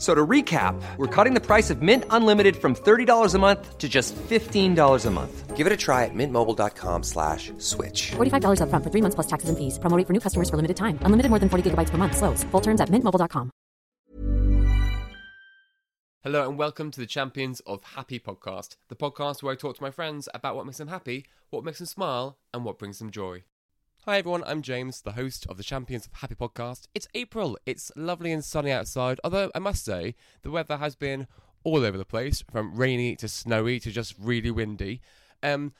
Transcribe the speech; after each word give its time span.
So 0.00 0.14
to 0.14 0.26
recap, 0.26 0.80
we're 0.96 1.14
cutting 1.14 1.34
the 1.34 1.44
price 1.44 1.68
of 1.68 1.82
Mint 1.82 2.04
Unlimited 2.08 2.56
from 2.56 2.74
$30 2.74 3.34
a 3.34 3.38
month 3.38 3.76
to 3.76 3.86
just 3.86 4.16
$15 4.16 5.06
a 5.06 5.10
month. 5.10 5.56
Give 5.56 5.66
it 5.66 5.72
a 5.74 5.76
try 5.76 6.06
at 6.06 6.14
mintmobile.com 6.14 7.02
slash 7.02 7.52
switch. 7.58 8.12
$45 8.12 8.60
upfront 8.62 8.82
for 8.82 8.90
three 8.90 9.02
months 9.02 9.14
plus 9.14 9.26
taxes 9.26 9.50
and 9.50 9.58
fees. 9.58 9.78
Promoting 9.78 10.06
for 10.06 10.14
new 10.14 10.20
customers 10.20 10.48
for 10.48 10.56
limited 10.56 10.78
time. 10.78 10.98
Unlimited 11.02 11.28
more 11.28 11.38
than 11.38 11.50
40 11.50 11.70
gigabytes 11.70 11.90
per 11.90 11.98
month. 11.98 12.16
Slows. 12.16 12.44
Full 12.44 12.62
terms 12.62 12.80
at 12.80 12.88
mintmobile.com. 12.88 13.50
Hello 16.24 16.48
and 16.48 16.58
welcome 16.58 16.90
to 16.90 17.00
the 17.00 17.06
Champions 17.06 17.60
of 17.60 17.84
Happy 17.96 18.18
podcast, 18.18 18.76
the 18.88 18.96
podcast 18.96 19.42
where 19.42 19.52
I 19.52 19.56
talk 19.56 19.76
to 19.76 19.82
my 19.82 19.90
friends 19.90 20.28
about 20.32 20.56
what 20.56 20.64
makes 20.64 20.78
them 20.78 20.88
happy, 20.88 21.26
what 21.50 21.64
makes 21.64 21.78
them 21.78 21.86
smile, 21.86 22.38
and 22.54 22.64
what 22.64 22.78
brings 22.78 22.98
them 23.00 23.10
joy. 23.10 23.44
Hi 24.10 24.18
everyone, 24.18 24.42
I'm 24.44 24.60
James, 24.60 25.02
the 25.02 25.12
host 25.12 25.46
of 25.48 25.56
the 25.56 25.62
Champions 25.62 26.04
of 26.04 26.14
Happy 26.14 26.34
podcast. 26.34 26.88
It's 26.96 27.06
April, 27.14 27.56
it's 27.64 27.92
lovely 27.94 28.32
and 28.32 28.44
sunny 28.44 28.72
outside, 28.72 29.20
although 29.22 29.52
I 29.54 29.60
must 29.60 29.84
say 29.84 30.16
the 30.42 30.50
weather 30.50 30.78
has 30.78 30.96
been 30.96 31.28
all 31.62 31.84
over 31.84 31.96
the 31.96 32.04
place, 32.04 32.42
from 32.50 32.74
rainy 32.74 33.14
to 33.14 33.28
snowy 33.28 33.78
to 33.78 33.92
just 33.92 34.16
really 34.18 34.50
windy. 34.50 35.00
Um, 35.44 35.74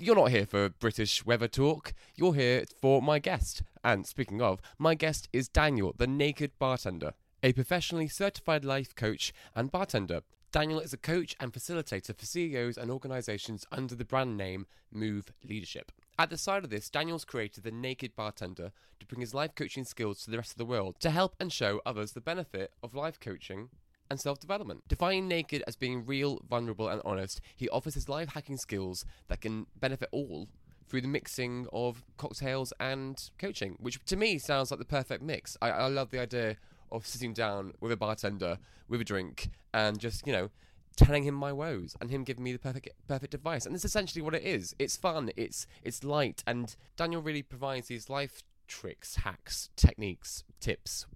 you're 0.00 0.16
not 0.16 0.32
here 0.32 0.46
for 0.46 0.68
British 0.68 1.24
weather 1.24 1.46
talk. 1.46 1.94
You're 2.16 2.34
here 2.34 2.64
for 2.80 3.00
my 3.00 3.20
guest. 3.20 3.62
And 3.84 4.04
speaking 4.04 4.42
of, 4.42 4.60
my 4.80 4.96
guest 4.96 5.28
is 5.32 5.48
Daniel, 5.48 5.94
the 5.96 6.08
naked 6.08 6.58
bartender, 6.58 7.12
a 7.44 7.52
professionally 7.52 8.08
certified 8.08 8.64
life 8.64 8.96
coach 8.96 9.32
and 9.54 9.70
bartender. 9.70 10.22
Daniel 10.50 10.80
is 10.80 10.92
a 10.92 10.98
coach 10.98 11.36
and 11.38 11.52
facilitator 11.52 12.18
for 12.18 12.26
CEOs 12.26 12.78
and 12.78 12.90
organizations 12.90 13.64
under 13.70 13.94
the 13.94 14.04
brand 14.04 14.36
name 14.36 14.66
Move 14.90 15.32
Leadership. 15.44 15.92
At 16.18 16.30
the 16.30 16.38
side 16.38 16.64
of 16.64 16.70
this, 16.70 16.88
Daniel's 16.88 17.26
created 17.26 17.62
the 17.62 17.70
Naked 17.70 18.16
Bartender 18.16 18.72
to 19.00 19.06
bring 19.06 19.20
his 19.20 19.34
life 19.34 19.54
coaching 19.54 19.84
skills 19.84 20.24
to 20.24 20.30
the 20.30 20.38
rest 20.38 20.52
of 20.52 20.56
the 20.56 20.64
world 20.64 20.96
to 21.00 21.10
help 21.10 21.36
and 21.38 21.52
show 21.52 21.82
others 21.84 22.12
the 22.12 22.22
benefit 22.22 22.72
of 22.82 22.94
life 22.94 23.20
coaching 23.20 23.68
and 24.10 24.18
self 24.18 24.38
development. 24.40 24.82
Defining 24.88 25.28
naked 25.28 25.62
as 25.66 25.76
being 25.76 26.06
real, 26.06 26.40
vulnerable, 26.48 26.88
and 26.88 27.02
honest, 27.04 27.42
he 27.54 27.68
offers 27.68 27.92
his 27.92 28.08
life 28.08 28.30
hacking 28.30 28.56
skills 28.56 29.04
that 29.28 29.42
can 29.42 29.66
benefit 29.78 30.08
all 30.10 30.48
through 30.88 31.02
the 31.02 31.08
mixing 31.08 31.66
of 31.70 32.02
cocktails 32.16 32.72
and 32.80 33.30
coaching, 33.38 33.76
which 33.78 34.02
to 34.06 34.16
me 34.16 34.38
sounds 34.38 34.70
like 34.70 34.78
the 34.78 34.86
perfect 34.86 35.22
mix. 35.22 35.58
I, 35.60 35.70
I 35.70 35.88
love 35.88 36.10
the 36.10 36.20
idea 36.20 36.56
of 36.90 37.06
sitting 37.06 37.34
down 37.34 37.74
with 37.80 37.92
a 37.92 37.96
bartender 37.96 38.58
with 38.88 39.02
a 39.02 39.04
drink 39.04 39.50
and 39.74 39.98
just, 39.98 40.26
you 40.26 40.32
know, 40.32 40.48
telling 40.96 41.24
him 41.24 41.34
my 41.34 41.52
woes 41.52 41.94
and 42.00 42.10
him 42.10 42.24
giving 42.24 42.44
me 42.44 42.52
the 42.52 42.58
perfect 42.58 42.88
perfect 43.06 43.34
advice. 43.34 43.66
And 43.66 43.74
that's 43.74 43.84
essentially 43.84 44.22
what 44.22 44.34
it 44.34 44.42
is. 44.42 44.74
It's 44.78 44.96
fun, 44.96 45.30
it's 45.36 45.66
it's 45.82 46.02
light, 46.02 46.42
and 46.46 46.74
Daniel 46.96 47.22
really 47.22 47.42
provides 47.42 47.88
these 47.88 48.08
life 48.08 48.42
tricks, 48.66 49.16
hacks, 49.16 49.70
techniques, 49.76 50.44
tips, 50.60 51.06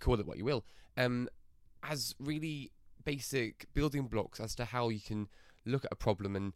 call 0.00 0.18
it 0.18 0.26
what 0.26 0.38
you 0.38 0.44
will, 0.44 0.64
um, 0.96 1.28
as 1.82 2.14
really 2.18 2.72
basic 3.04 3.66
building 3.72 4.06
blocks 4.08 4.40
as 4.40 4.54
to 4.56 4.64
how 4.64 4.88
you 4.88 5.00
can 5.00 5.28
look 5.64 5.84
at 5.84 5.92
a 5.92 5.96
problem 5.96 6.34
and 6.34 6.52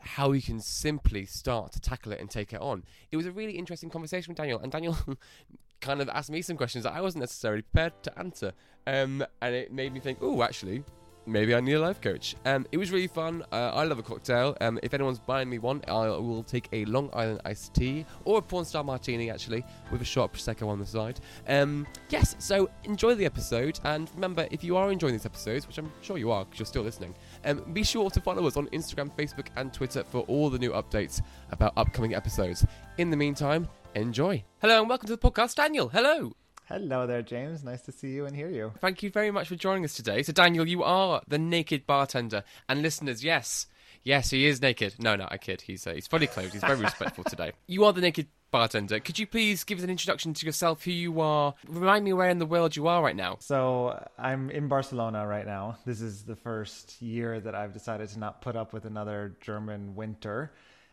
how 0.00 0.32
you 0.32 0.40
can 0.40 0.60
simply 0.60 1.26
start 1.26 1.72
to 1.72 1.80
tackle 1.80 2.12
it 2.12 2.20
and 2.20 2.30
take 2.30 2.52
it 2.52 2.60
on. 2.60 2.84
It 3.10 3.16
was 3.16 3.26
a 3.26 3.32
really 3.32 3.58
interesting 3.58 3.90
conversation 3.90 4.30
with 4.30 4.38
Daniel, 4.38 4.58
and 4.60 4.72
Daniel 4.72 4.96
kind 5.80 6.00
of 6.00 6.08
asked 6.08 6.30
me 6.30 6.42
some 6.42 6.56
questions 6.56 6.84
that 6.84 6.94
I 6.94 7.00
wasn't 7.00 7.20
necessarily 7.20 7.62
prepared 7.62 8.02
to 8.04 8.18
answer, 8.18 8.52
um, 8.86 9.24
and 9.42 9.54
it 9.54 9.72
made 9.72 9.92
me 9.92 10.00
think, 10.00 10.18
oh, 10.22 10.42
actually, 10.42 10.84
maybe 11.26 11.54
I 11.54 11.60
need 11.60 11.74
a 11.74 11.80
life 11.80 12.00
coach. 12.00 12.34
Um, 12.44 12.66
it 12.72 12.76
was 12.76 12.90
really 12.90 13.06
fun. 13.06 13.44
Uh, 13.52 13.70
I 13.74 13.84
love 13.84 13.98
a 13.98 14.02
cocktail. 14.02 14.56
Um, 14.60 14.78
if 14.82 14.94
anyone's 14.94 15.18
buying 15.18 15.48
me 15.48 15.58
one, 15.58 15.82
I 15.88 16.08
will 16.08 16.42
take 16.42 16.68
a 16.72 16.84
Long 16.86 17.10
Island 17.12 17.40
iced 17.44 17.74
tea 17.74 18.06
or 18.24 18.38
a 18.38 18.42
porn 18.42 18.64
star 18.64 18.84
martini, 18.84 19.30
actually, 19.30 19.64
with 19.90 20.02
a 20.02 20.04
shot 20.04 20.24
of 20.24 20.32
prosecco 20.32 20.68
on 20.68 20.78
the 20.78 20.86
side. 20.86 21.20
Um, 21.48 21.86
yes, 22.08 22.36
so 22.38 22.70
enjoy 22.84 23.14
the 23.14 23.26
episode, 23.26 23.78
and 23.84 24.10
remember, 24.14 24.46
if 24.50 24.64
you 24.64 24.76
are 24.76 24.90
enjoying 24.90 25.14
these 25.14 25.26
episodes, 25.26 25.66
which 25.66 25.78
I'm 25.78 25.92
sure 26.02 26.18
you 26.18 26.30
are 26.30 26.44
because 26.44 26.58
you're 26.58 26.66
still 26.66 26.82
listening, 26.82 27.14
um, 27.44 27.64
be 27.72 27.82
sure 27.82 28.10
to 28.10 28.20
follow 28.20 28.46
us 28.46 28.56
on 28.56 28.66
Instagram, 28.68 29.14
Facebook, 29.16 29.48
and 29.56 29.72
Twitter 29.72 30.04
for 30.04 30.20
all 30.22 30.50
the 30.50 30.58
new 30.58 30.72
updates 30.72 31.22
about 31.50 31.72
upcoming 31.76 32.14
episodes. 32.14 32.64
In 32.98 33.10
the 33.10 33.16
meantime, 33.16 33.68
enjoy. 33.94 34.44
Hello 34.60 34.80
and 34.80 34.88
welcome 34.88 35.06
to 35.06 35.16
the 35.16 35.30
podcast, 35.30 35.54
Daniel. 35.56 35.88
Hello. 35.88 36.34
Hello 36.70 37.04
there, 37.04 37.20
James. 37.20 37.64
Nice 37.64 37.82
to 37.82 37.90
see 37.90 38.10
you 38.10 38.26
and 38.26 38.36
hear 38.36 38.48
you. 38.48 38.70
Thank 38.78 39.02
you 39.02 39.10
very 39.10 39.32
much 39.32 39.48
for 39.48 39.56
joining 39.56 39.84
us 39.84 39.92
today. 39.94 40.22
So, 40.22 40.32
Daniel, 40.32 40.68
you 40.68 40.84
are 40.84 41.20
the 41.26 41.36
naked 41.36 41.84
bartender, 41.84 42.44
and 42.68 42.80
listeners, 42.80 43.24
yes, 43.24 43.66
yes, 44.04 44.30
he 44.30 44.46
is 44.46 44.62
naked. 44.62 44.94
No, 45.00 45.16
no, 45.16 45.26
I 45.28 45.36
kid. 45.36 45.62
He's 45.62 45.84
uh, 45.84 45.94
he's 45.94 46.06
fully 46.06 46.28
clothed. 46.28 46.52
He's 46.52 46.60
very 46.60 46.78
respectful 46.78 47.24
today. 47.28 47.54
You 47.66 47.86
are 47.86 47.92
the 47.92 48.00
naked 48.00 48.28
bartender. 48.52 49.00
Could 49.00 49.18
you 49.18 49.26
please 49.26 49.64
give 49.64 49.78
us 49.78 49.84
an 49.84 49.90
introduction 49.90 50.32
to 50.32 50.46
yourself, 50.46 50.84
who 50.84 50.92
you 50.92 51.20
are? 51.20 51.54
Remind 51.66 52.04
me 52.04 52.12
where 52.12 52.30
in 52.30 52.38
the 52.38 52.46
world 52.46 52.76
you 52.76 52.86
are 52.86 53.02
right 53.02 53.16
now. 53.16 53.38
So, 53.40 54.08
I'm 54.16 54.48
in 54.50 54.68
Barcelona 54.68 55.26
right 55.26 55.46
now. 55.46 55.76
This 55.84 56.00
is 56.00 56.22
the 56.22 56.36
first 56.36 57.02
year 57.02 57.40
that 57.40 57.56
I've 57.56 57.72
decided 57.72 58.10
to 58.10 58.18
not 58.20 58.42
put 58.42 58.54
up 58.54 58.72
with 58.72 58.84
another 58.84 59.34
German 59.40 59.96
winter 59.96 60.52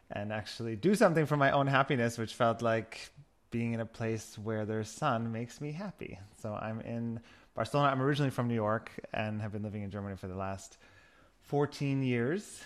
and 0.09 0.33
actually 0.33 0.75
do 0.75 0.95
something 0.95 1.27
for 1.27 1.37
my 1.37 1.51
own 1.51 1.67
happiness, 1.67 2.17
which 2.17 2.33
felt 2.33 2.63
like 2.63 3.11
being 3.57 3.73
in 3.73 3.79
a 3.79 3.85
place 3.87 4.37
where 4.37 4.67
there's 4.67 4.87
sun 4.87 5.31
makes 5.31 5.59
me 5.59 5.71
happy. 5.71 6.19
So 6.43 6.53
I'm 6.53 6.79
in 6.81 7.19
Barcelona. 7.55 7.89
I'm 7.91 8.03
originally 8.03 8.29
from 8.29 8.47
New 8.47 8.53
York 8.53 8.91
and 9.15 9.41
have 9.41 9.51
been 9.51 9.63
living 9.63 9.81
in 9.81 9.89
Germany 9.89 10.15
for 10.15 10.27
the 10.27 10.35
last 10.35 10.77
14 11.41 12.03
years. 12.03 12.61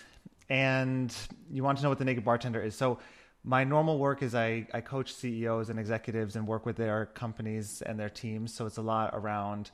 And 0.50 1.10
you 1.50 1.64
want 1.64 1.78
to 1.78 1.82
know 1.82 1.88
what 1.88 1.98
the 1.98 2.04
naked 2.04 2.26
bartender 2.26 2.60
is. 2.60 2.74
So 2.74 2.98
my 3.42 3.64
normal 3.64 3.98
work 3.98 4.22
is 4.22 4.34
I, 4.34 4.66
I 4.74 4.82
coach 4.82 5.14
CEOs 5.14 5.70
and 5.70 5.78
executives 5.78 6.36
and 6.36 6.46
work 6.46 6.66
with 6.66 6.76
their 6.76 7.06
companies 7.06 7.80
and 7.80 7.98
their 7.98 8.10
teams. 8.10 8.52
So 8.52 8.66
it's 8.66 8.76
a 8.76 8.82
lot 8.82 9.14
around 9.14 9.70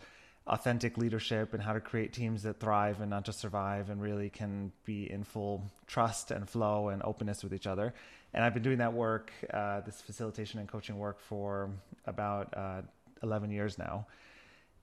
authentic 0.47 0.97
leadership 0.97 1.53
and 1.53 1.61
how 1.61 1.73
to 1.73 1.81
create 1.81 2.13
teams 2.13 2.45
that 2.45 2.61
thrive 2.61 3.01
and 3.01 3.11
not 3.11 3.25
just 3.25 3.41
survive 3.41 3.91
and 3.91 4.01
really 4.01 4.31
can 4.31 4.71
be 4.85 5.11
in 5.11 5.25
full 5.25 5.65
trust 5.89 6.31
and 6.31 6.49
flow 6.49 6.91
and 6.91 7.03
openness 7.03 7.43
with 7.43 7.53
each 7.53 7.67
other. 7.67 7.93
And 8.35 8.45
I've 8.45 8.55
been 8.55 8.63
doing 8.63 8.79
that 8.79 8.93
work, 8.93 9.33
uh, 9.53 9.81
this 9.81 10.01
facilitation 10.01 10.61
and 10.61 10.69
coaching 10.69 10.99
work, 10.99 11.21
for 11.21 11.71
about 12.07 12.55
uh, 12.57 12.83
11 13.23 13.51
years 13.51 13.79
now. 13.79 14.07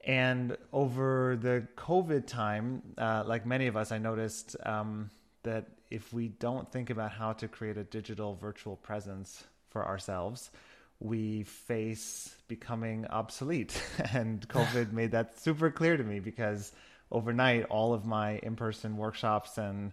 And 0.06 0.58
over 0.72 1.38
the 1.40 1.68
COVID 1.78 2.28
time, 2.28 2.82
uh, 2.98 3.24
like 3.26 3.46
many 3.46 3.68
of 3.68 3.76
us, 3.76 3.92
I 3.92 3.98
noticed 3.98 4.56
um, 4.64 5.10
that 5.44 5.66
if 5.90 6.14
we 6.14 6.28
don't 6.28 6.72
think 6.72 6.90
about 6.90 7.12
how 7.12 7.34
to 7.34 7.48
create 7.48 7.78
a 7.78 7.84
digital 7.84 8.36
virtual 8.36 8.76
presence 8.76 9.44
for 9.70 9.86
ourselves, 9.86 10.52
we 11.00 11.44
face 11.44 12.36
becoming 12.48 13.08
obsolete. 13.08 13.82
and 14.14 14.48
COVID 14.48 14.92
made 14.92 15.12
that 15.12 15.40
super 15.40 15.72
clear 15.72 15.98
to 15.98 16.04
me 16.04 16.20
because 16.20 16.72
overnight, 17.12 17.66
all 17.66 17.94
of 17.94 18.06
my 18.06 18.38
in 18.38 18.56
person 18.56 18.98
workshops 18.98 19.58
and 19.58 19.92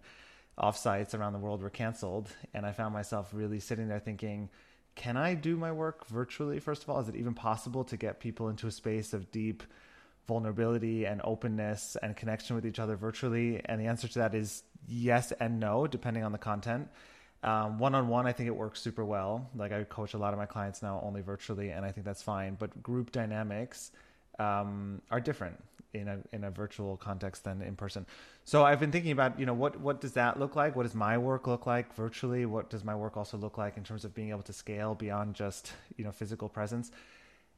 offsites 0.59 1.15
around 1.15 1.33
the 1.33 1.39
world 1.39 1.63
were 1.63 1.71
canceled. 1.71 2.31
And 2.55 2.67
I 2.67 2.73
found 2.73 2.93
myself 2.95 3.31
really 3.33 3.61
sitting 3.61 3.89
there 3.89 3.99
thinking, 4.01 4.51
can 4.95 5.17
I 5.17 5.35
do 5.35 5.57
my 5.57 5.73
work 5.73 6.07
virtually? 6.07 6.59
First 6.61 6.83
of 6.83 6.91
all, 6.91 7.01
is 7.01 7.09
it 7.09 7.17
even 7.17 7.35
possible 7.35 7.85
to 7.85 7.97
get 7.97 8.21
people 8.21 8.49
into 8.49 8.67
a 8.67 8.71
space 8.71 9.15
of 9.15 9.31
deep 9.31 9.63
vulnerability 10.29 11.07
and 11.07 11.21
openness 11.25 11.97
and 12.03 12.17
connection 12.17 12.55
with 12.57 12.67
each 12.67 12.79
other 12.79 12.97
virtually? 12.97 13.61
And 13.65 13.81
the 13.81 13.87
answer 13.87 14.07
to 14.09 14.19
that 14.19 14.35
is 14.35 14.63
yes 14.87 15.33
and 15.33 15.59
no, 15.59 15.87
depending 15.87 16.25
on 16.25 16.33
the 16.33 16.39
content. 16.39 16.89
One 17.43 17.95
on 17.95 18.09
one, 18.09 18.27
I 18.27 18.33
think 18.33 18.49
it 18.49 18.55
works 18.55 18.81
super 18.81 19.05
well. 19.05 19.51
Like 19.57 19.73
I 19.73 19.83
coach 19.85 20.15
a 20.15 20.19
lot 20.19 20.33
of 20.35 20.39
my 20.39 20.47
clients 20.47 20.83
now 20.83 21.01
only 21.03 21.23
virtually, 21.23 21.71
and 21.71 21.85
I 21.85 21.91
think 21.91 22.05
that's 22.05 22.23
fine. 22.23 22.57
But 22.59 22.83
group 22.83 23.11
dynamics 23.11 23.91
um, 24.39 25.01
are 25.11 25.21
different 25.21 25.59
in 25.95 26.09
a 26.09 26.19
in 26.33 26.45
a 26.45 26.51
virtual 26.51 26.97
context 26.97 27.45
than 27.45 27.63
in 27.63 27.77
person. 27.77 28.07
So 28.45 28.65
I've 28.65 28.81
been 28.81 28.93
thinking 28.93 29.13
about 29.13 29.39
you 29.39 29.47
know 29.47 29.55
what 29.55 29.81
what 29.81 30.01
does 30.01 30.13
that 30.13 30.39
look 30.39 30.57
like? 30.57 30.75
What 30.77 30.85
does 30.85 30.95
my 30.95 31.19
work 31.19 31.47
look 31.47 31.67
like 31.67 31.95
virtually? 31.95 32.47
What 32.47 32.71
does 32.71 32.85
my 32.85 32.95
work 32.95 33.17
also 33.17 33.37
look 33.37 33.59
like 33.59 33.77
in 33.77 33.85
terms 33.85 34.05
of 34.05 34.15
being 34.15 34.31
able 34.31 34.43
to 34.43 34.53
scale 34.53 34.95
beyond 34.95 35.35
just 35.35 35.73
you 35.97 36.05
know 36.05 36.13
physical 36.13 36.49
presence? 36.49 36.91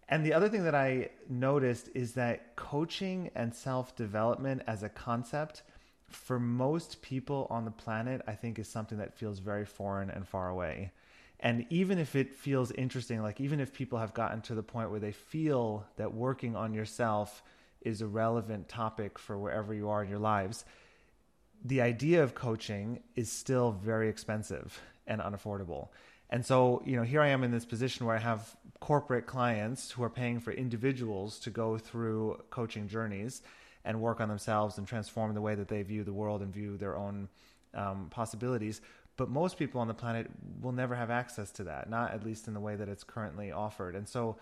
And 0.08 0.24
the 0.24 0.34
other 0.34 0.48
thing 0.48 0.64
that 0.64 0.74
I 0.74 1.10
noticed 1.28 1.88
is 1.94 2.12
that 2.12 2.56
coaching 2.56 3.30
and 3.34 3.54
self 3.54 3.96
development 3.96 4.62
as 4.66 4.82
a 4.82 4.88
concept 4.88 5.62
for 6.08 6.38
most 6.38 7.02
people 7.02 7.46
on 7.50 7.64
the 7.64 7.70
planet, 7.70 8.22
I 8.26 8.32
think 8.32 8.58
is 8.58 8.68
something 8.68 8.98
that 8.98 9.16
feels 9.16 9.38
very 9.38 9.64
foreign 9.64 10.10
and 10.10 10.26
far 10.26 10.48
away. 10.48 10.92
And 11.40 11.66
even 11.68 11.98
if 11.98 12.14
it 12.14 12.34
feels 12.34 12.70
interesting, 12.72 13.22
like 13.22 13.40
even 13.40 13.60
if 13.60 13.72
people 13.72 13.98
have 13.98 14.14
gotten 14.14 14.40
to 14.42 14.54
the 14.54 14.62
point 14.62 14.90
where 14.90 15.00
they 15.00 15.12
feel 15.12 15.84
that 15.96 16.14
working 16.14 16.56
on 16.56 16.72
yourself 16.72 17.42
is 17.84 18.00
a 18.00 18.06
relevant 18.06 18.68
topic 18.68 19.18
for 19.18 19.38
wherever 19.38 19.72
you 19.72 19.88
are 19.88 20.02
in 20.02 20.10
your 20.10 20.18
lives, 20.18 20.64
the 21.64 21.80
idea 21.80 22.22
of 22.22 22.34
coaching 22.34 23.00
is 23.14 23.30
still 23.30 23.72
very 23.72 24.08
expensive 24.08 24.80
and 25.06 25.20
unaffordable. 25.20 25.88
And 26.30 26.44
so, 26.44 26.82
you 26.84 26.96
know, 26.96 27.02
here 27.02 27.20
I 27.20 27.28
am 27.28 27.44
in 27.44 27.50
this 27.50 27.64
position 27.64 28.06
where 28.06 28.16
I 28.16 28.20
have 28.20 28.56
corporate 28.80 29.26
clients 29.26 29.90
who 29.90 30.02
are 30.02 30.10
paying 30.10 30.40
for 30.40 30.52
individuals 30.52 31.38
to 31.40 31.50
go 31.50 31.78
through 31.78 32.42
coaching 32.50 32.88
journeys 32.88 33.42
and 33.84 34.00
work 34.00 34.20
on 34.20 34.28
themselves 34.28 34.78
and 34.78 34.86
transform 34.86 35.34
the 35.34 35.40
way 35.40 35.54
that 35.54 35.68
they 35.68 35.82
view 35.82 36.04
the 36.04 36.12
world 36.12 36.42
and 36.42 36.52
view 36.52 36.76
their 36.76 36.96
own 36.96 37.28
um, 37.74 38.08
possibilities. 38.10 38.80
But 39.16 39.28
most 39.28 39.58
people 39.58 39.80
on 39.80 39.88
the 39.88 39.94
planet 39.94 40.28
will 40.60 40.72
never 40.72 40.94
have 40.94 41.10
access 41.10 41.50
to 41.52 41.64
that, 41.64 41.88
not 41.88 42.12
at 42.12 42.24
least 42.24 42.48
in 42.48 42.54
the 42.54 42.60
way 42.60 42.74
that 42.76 42.88
it's 42.88 43.04
currently 43.04 43.52
offered. 43.52 43.94
And 43.94 44.08
so, 44.08 44.36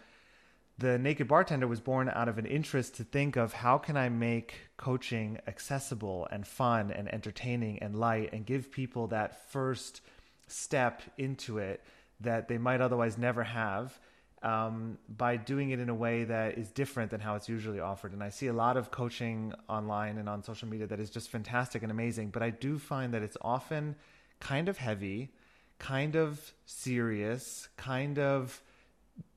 the 0.79 0.99
naked 0.99 1.29
bartender 1.29 1.67
was 1.67 1.81
born 1.81 2.11
out 2.15 2.29
of 2.29 2.39
an 2.39 2.47
interest 2.47 2.95
to 2.97 3.05
think 3.05 3.37
of 3.37 3.53
how 3.53 3.79
can 3.79 3.97
i 3.97 4.09
make 4.09 4.55
coaching 4.77 5.39
accessible 5.47 6.27
and 6.31 6.47
fun 6.47 6.91
and 6.91 7.13
entertaining 7.13 7.79
and 7.81 7.99
light 7.99 8.33
and 8.33 8.47
give 8.47 8.71
people 8.71 9.07
that 9.07 9.51
first 9.51 10.01
step 10.47 11.03
into 11.19 11.59
it 11.59 11.83
that 12.21 12.49
they 12.49 12.59
might 12.59 12.81
otherwise 12.81 13.19
never 13.19 13.43
have 13.43 13.99
um, 14.43 14.99
by 15.09 15.37
doing 15.37 15.71
it 15.71 15.79
in 15.79 15.89
a 15.89 15.95
way 15.95 16.25
that 16.25 16.59
is 16.59 16.71
different 16.71 17.11
than 17.11 17.21
how 17.21 17.37
it's 17.37 17.49
usually 17.49 17.79
offered. 17.79 18.13
And 18.13 18.23
I 18.23 18.29
see 18.29 18.49
a 18.49 18.53
lot 18.53 18.77
of 18.77 18.91
coaching 18.91 19.53
online 19.69 20.19
and 20.19 20.29
on 20.29 20.43
social 20.43 20.69
media 20.69 20.87
that 20.89 20.99
is 20.99 21.11
just 21.11 21.31
fantastic 21.31 21.83
and 21.83 21.93
amazing, 21.93 22.31
but 22.31 22.43
I 22.43 22.51
do 22.51 22.79
find 22.79 23.15
that 23.15 23.23
it's 23.23 23.37
often 23.41 23.95
kind 24.41 24.69
of 24.69 24.79
heavy, 24.79 25.31
kind 25.79 26.17
of 26.17 26.53
serious, 26.65 27.69
kind 27.77 28.19
of 28.19 28.61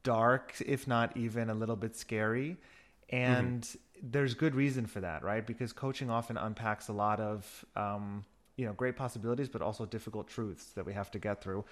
dark, 0.04 0.56
if 0.66 0.88
not 0.88 1.16
even 1.18 1.50
a 1.50 1.54
little 1.54 1.76
bit 1.76 1.96
scary. 1.96 2.58
And 3.10 3.62
mm-hmm. 3.62 4.08
there's 4.12 4.34
good 4.34 4.56
reason 4.56 4.86
for 4.86 5.02
that, 5.02 5.24
right? 5.24 5.46
Because 5.46 5.74
coaching 5.74 6.10
often 6.10 6.38
unpacks 6.38 6.88
a 6.88 6.94
lot 6.94 7.20
of, 7.20 7.66
um, 7.76 8.26
you 8.58 8.66
know, 8.66 8.74
great 8.74 8.96
possibilities, 8.96 9.50
but 9.50 9.62
also 9.62 9.86
difficult 9.86 10.28
truths 10.28 10.66
that 10.76 10.86
we 10.86 10.94
have 10.94 11.12
to 11.12 11.20
get 11.20 11.42
through 11.42 11.66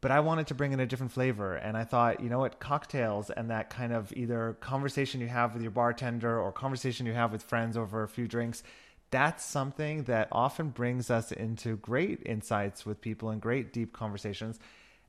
but 0.00 0.10
I 0.10 0.20
wanted 0.20 0.46
to 0.46 0.54
bring 0.54 0.72
in 0.72 0.80
a 0.80 0.86
different 0.86 1.12
flavor. 1.12 1.54
And 1.54 1.76
I 1.76 1.84
thought, 1.84 2.20
you 2.20 2.30
know 2.30 2.38
what, 2.38 2.58
cocktails 2.58 3.30
and 3.30 3.50
that 3.50 3.70
kind 3.70 3.92
of 3.92 4.12
either 4.16 4.56
conversation 4.60 5.20
you 5.20 5.28
have 5.28 5.52
with 5.52 5.62
your 5.62 5.70
bartender 5.70 6.38
or 6.38 6.52
conversation 6.52 7.06
you 7.06 7.12
have 7.12 7.32
with 7.32 7.42
friends 7.42 7.76
over 7.76 8.02
a 8.02 8.08
few 8.08 8.26
drinks, 8.26 8.62
that's 9.10 9.44
something 9.44 10.04
that 10.04 10.28
often 10.32 10.70
brings 10.70 11.10
us 11.10 11.32
into 11.32 11.76
great 11.76 12.22
insights 12.24 12.86
with 12.86 13.00
people 13.00 13.30
and 13.30 13.42
great 13.42 13.72
deep 13.72 13.92
conversations. 13.92 14.58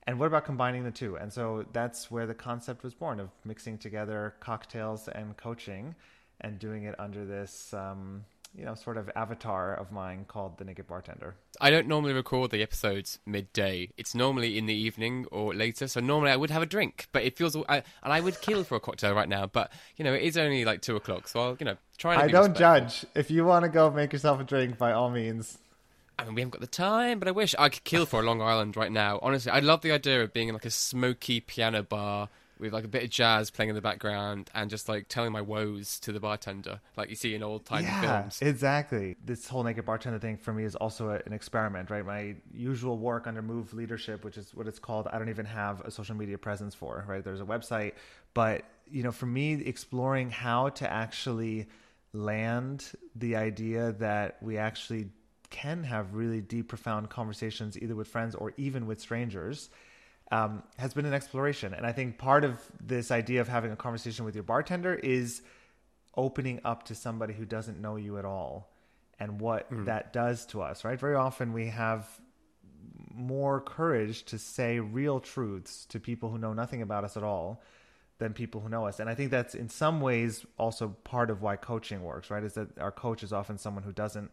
And 0.07 0.19
what 0.19 0.25
about 0.25 0.45
combining 0.45 0.83
the 0.83 0.91
two? 0.91 1.15
And 1.17 1.31
so 1.31 1.65
that's 1.73 2.09
where 2.09 2.25
the 2.25 2.33
concept 2.33 2.83
was 2.83 2.93
born 2.93 3.19
of 3.19 3.29
mixing 3.45 3.77
together 3.77 4.35
cocktails 4.39 5.07
and 5.07 5.37
coaching 5.37 5.95
and 6.41 6.57
doing 6.57 6.83
it 6.83 6.99
under 6.99 7.23
this 7.23 7.73
um, 7.73 8.25
you 8.55 8.65
know 8.65 8.75
sort 8.75 8.97
of 8.97 9.09
avatar 9.15 9.73
of 9.75 9.91
mine 9.91 10.25
called 10.27 10.57
the 10.57 10.65
naked 10.65 10.87
bartender. 10.87 11.35
I 11.59 11.69
don't 11.69 11.87
normally 11.87 12.13
record 12.13 12.51
the 12.51 12.61
episodes 12.61 13.19
midday. 13.25 13.89
It's 13.97 14.13
normally 14.13 14.57
in 14.57 14.65
the 14.65 14.73
evening 14.73 15.25
or 15.31 15.53
later. 15.53 15.87
So 15.87 15.99
normally 15.99 16.31
i 16.31 16.35
would 16.35 16.49
have 16.49 16.61
a 16.61 16.65
drink 16.65 17.07
but 17.11 17.23
it 17.23 17.37
feels 17.37 17.55
I, 17.69 17.83
and 18.03 18.11
i 18.11 18.19
would 18.19 18.41
kill 18.41 18.63
for 18.63 18.75
a 18.75 18.79
cocktail 18.79 19.13
right 19.13 19.29
now 19.29 19.45
but 19.45 19.71
you 19.95 20.03
know 20.03 20.13
it 20.13 20.23
is 20.23 20.37
only 20.37 20.65
like 20.65 20.81
two 20.81 20.95
o'clock. 20.95 21.27
So 21.27 21.39
i'll 21.39 21.57
you 21.59 21.65
know 21.65 21.77
try 21.97 22.15
and. 22.15 22.23
i 22.23 22.27
don't 22.27 22.57
judge. 22.57 23.05
If 23.15 23.31
you 23.31 23.45
want 23.45 23.63
to 23.63 23.69
go 23.69 23.89
make 23.89 24.13
yourself 24.13 24.41
a 24.41 24.43
drink 24.43 24.77
by 24.77 24.91
all 24.91 25.09
means 25.09 25.57
I 26.19 26.25
mean, 26.25 26.35
we 26.35 26.41
haven't 26.41 26.51
got 26.51 26.61
the 26.61 26.67
time, 26.67 27.19
but 27.19 27.27
I 27.27 27.31
wish 27.31 27.55
I 27.57 27.69
could 27.69 27.83
kill 27.83 28.05
for 28.05 28.19
a 28.19 28.23
Long 28.23 28.41
Island 28.41 28.77
right 28.77 28.91
now. 28.91 29.19
Honestly, 29.21 29.51
I 29.51 29.59
love 29.59 29.81
the 29.81 29.91
idea 29.91 30.21
of 30.21 30.33
being 30.33 30.49
in 30.49 30.53
like 30.53 30.65
a 30.65 30.71
smoky 30.71 31.39
piano 31.39 31.83
bar 31.83 32.29
with 32.61 32.73
like 32.73 32.83
a 32.83 32.87
bit 32.87 33.03
of 33.03 33.09
jazz 33.09 33.49
playing 33.49 33.69
in 33.69 33.75
the 33.75 33.81
background 33.81 34.51
and 34.53 34.69
just 34.69 34.87
like 34.87 35.07
telling 35.07 35.31
my 35.31 35.41
woes 35.41 35.99
to 35.99 36.11
the 36.11 36.19
bartender, 36.19 36.79
like 36.95 37.09
you 37.09 37.15
see 37.15 37.33
in 37.33 37.41
old 37.41 37.65
time 37.65 37.83
yeah, 37.83 38.01
films. 38.01 38.39
Exactly. 38.41 39.17
This 39.25 39.47
whole 39.47 39.63
naked 39.63 39.83
bartender 39.83 40.19
thing 40.19 40.37
for 40.37 40.53
me 40.53 40.63
is 40.63 40.75
also 40.75 41.09
a, 41.09 41.19
an 41.25 41.33
experiment, 41.33 41.89
right? 41.89 42.05
My 42.05 42.35
usual 42.53 42.99
work 42.99 43.25
under 43.25 43.41
Move 43.41 43.73
Leadership, 43.73 44.23
which 44.23 44.37
is 44.37 44.53
what 44.53 44.67
it's 44.67 44.77
called, 44.77 45.07
I 45.11 45.17
don't 45.17 45.29
even 45.29 45.47
have 45.47 45.81
a 45.81 45.89
social 45.89 46.15
media 46.15 46.37
presence 46.37 46.75
for, 46.75 47.03
right? 47.07 47.23
There's 47.23 47.41
a 47.41 47.45
website, 47.45 47.93
but 48.35 48.63
you 48.89 49.01
know, 49.01 49.11
for 49.11 49.25
me, 49.25 49.53
exploring 49.53 50.29
how 50.29 50.69
to 50.69 50.91
actually 50.91 51.67
land 52.13 52.91
the 53.15 53.37
idea 53.37 53.93
that 53.93 54.37
we 54.41 54.57
actually 54.57 55.07
can 55.51 55.83
have 55.83 56.15
really 56.15 56.41
deep, 56.41 56.69
profound 56.69 57.09
conversations, 57.09 57.77
either 57.77 57.95
with 57.95 58.07
friends 58.07 58.33
or 58.33 58.53
even 58.57 58.87
with 58.87 58.99
strangers 58.99 59.69
um, 60.31 60.63
has 60.77 60.93
been 60.93 61.05
an 61.05 61.13
exploration. 61.13 61.73
And 61.73 61.85
I 61.85 61.91
think 61.91 62.17
part 62.17 62.43
of 62.43 62.59
this 62.79 63.11
idea 63.11 63.41
of 63.41 63.47
having 63.47 63.71
a 63.71 63.75
conversation 63.75 64.25
with 64.25 64.33
your 64.33 64.43
bartender 64.43 64.95
is 64.95 65.41
opening 66.17 66.61
up 66.65 66.83
to 66.83 66.95
somebody 66.95 67.33
who 67.33 67.45
doesn't 67.45 67.79
know 67.79 67.97
you 67.97 68.17
at 68.17 68.25
all 68.25 68.71
and 69.19 69.39
what 69.39 69.71
mm. 69.71 69.85
that 69.85 70.13
does 70.13 70.45
to 70.47 70.61
us, 70.61 70.83
right? 70.83 70.99
Very 70.99 71.15
often 71.15 71.53
we 71.53 71.67
have 71.67 72.07
more 73.13 73.59
courage 73.61 74.23
to 74.23 74.39
say 74.39 74.79
real 74.79 75.19
truths 75.19 75.85
to 75.87 75.99
people 75.99 76.29
who 76.29 76.37
know 76.37 76.53
nothing 76.53 76.81
about 76.81 77.03
us 77.03 77.17
at 77.17 77.23
all 77.23 77.61
than 78.17 78.33
people 78.33 78.61
who 78.61 78.69
know 78.69 78.85
us. 78.85 78.99
And 78.99 79.09
I 79.09 79.15
think 79.15 79.31
that's 79.31 79.53
in 79.53 79.67
some 79.67 79.99
ways 79.99 80.45
also 80.57 80.95
part 81.03 81.29
of 81.29 81.41
why 81.41 81.55
coaching 81.55 82.03
works, 82.03 82.29
right? 82.29 82.43
Is 82.43 82.53
that 82.53 82.77
our 82.79 82.91
coach 82.91 83.23
is 83.23 83.33
often 83.33 83.57
someone 83.57 83.83
who 83.83 83.91
doesn't 83.91 84.31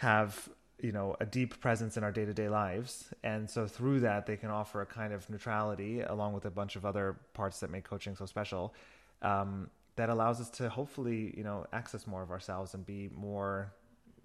have 0.00 0.48
you 0.80 0.92
know 0.92 1.14
a 1.20 1.26
deep 1.26 1.60
presence 1.60 1.98
in 1.98 2.04
our 2.04 2.10
day-to-day 2.10 2.48
lives. 2.48 3.12
And 3.22 3.50
so 3.50 3.66
through 3.66 4.00
that 4.00 4.24
they 4.24 4.36
can 4.36 4.48
offer 4.48 4.80
a 4.80 4.86
kind 4.86 5.12
of 5.12 5.28
neutrality 5.28 6.00
along 6.00 6.32
with 6.32 6.46
a 6.46 6.50
bunch 6.50 6.74
of 6.74 6.86
other 6.86 7.16
parts 7.34 7.60
that 7.60 7.70
make 7.70 7.84
coaching 7.84 8.16
so 8.16 8.24
special 8.24 8.74
um, 9.20 9.68
that 9.96 10.08
allows 10.08 10.40
us 10.40 10.48
to 10.50 10.70
hopefully 10.70 11.34
you 11.36 11.44
know 11.44 11.66
access 11.74 12.06
more 12.06 12.22
of 12.22 12.30
ourselves 12.30 12.72
and 12.72 12.86
be 12.86 13.10
more 13.14 13.74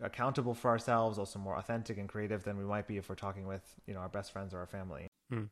accountable 0.02 0.54
for 0.54 0.70
ourselves 0.72 1.20
also 1.20 1.40
more 1.40 1.58
authentic 1.58 1.98
and 1.98 2.08
creative 2.08 2.46
than 2.46 2.58
we 2.58 2.64
might 2.64 2.88
be 2.88 2.96
if 2.96 3.10
we're 3.10 3.16
talking 3.16 3.46
with 3.46 3.64
you 3.86 3.94
know 3.94 4.00
our 4.00 4.10
best 4.10 4.32
friends 4.32 4.54
or 4.54 4.60
our 4.60 4.68
family. 4.68 5.08
Hmm. 5.30 5.46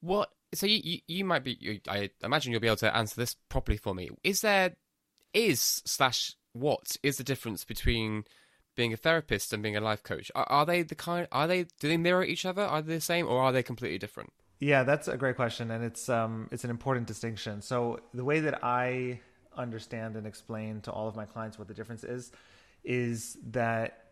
what 0.00 0.30
so 0.54 0.64
you, 0.64 0.80
you, 0.82 0.98
you 1.08 1.24
might 1.26 1.44
be 1.44 1.58
you, 1.60 1.80
i 1.88 2.08
imagine 2.22 2.52
you'll 2.52 2.60
be 2.60 2.68
able 2.68 2.76
to 2.76 2.96
answer 2.96 3.16
this 3.16 3.36
properly 3.50 3.76
for 3.76 3.94
me. 3.94 4.08
Is 4.24 4.40
there 4.40 4.76
is 5.34 5.82
slash 5.84 6.36
what 6.54 6.96
is 7.02 7.18
the 7.18 7.24
difference 7.24 7.64
between 7.64 8.24
being 8.74 8.92
a 8.92 8.96
therapist 8.96 9.52
and 9.52 9.62
being 9.62 9.76
a 9.76 9.80
life 9.80 10.02
coach 10.02 10.30
are, 10.34 10.44
are, 10.44 10.66
they 10.66 10.82
the 10.82 10.94
kind 10.94 11.28
are 11.32 11.46
they 11.46 11.64
do 11.80 11.88
they 11.88 11.96
mirror 11.96 12.24
each 12.24 12.44
other? 12.44 12.62
Are 12.62 12.82
they 12.82 12.94
the 12.94 13.00
same 13.00 13.26
or 13.26 13.40
are 13.42 13.52
they 13.52 13.62
completely 13.62 13.98
different? 13.98 14.32
Yeah 14.60 14.84
that's 14.84 15.08
a 15.08 15.16
great 15.16 15.36
question 15.36 15.70
and 15.70 15.84
it's 15.84 16.08
um 16.08 16.48
it's 16.50 16.64
an 16.64 16.70
important 16.70 17.06
distinction. 17.06 17.62
So 17.62 18.00
the 18.14 18.24
way 18.24 18.40
that 18.40 18.62
i 18.64 19.20
understand 19.56 20.16
and 20.16 20.26
explain 20.26 20.80
to 20.80 20.90
all 20.90 21.08
of 21.08 21.16
my 21.16 21.26
clients 21.26 21.58
what 21.58 21.68
the 21.68 21.74
difference 21.74 22.04
is 22.04 22.32
is 22.84 23.36
that 23.50 24.02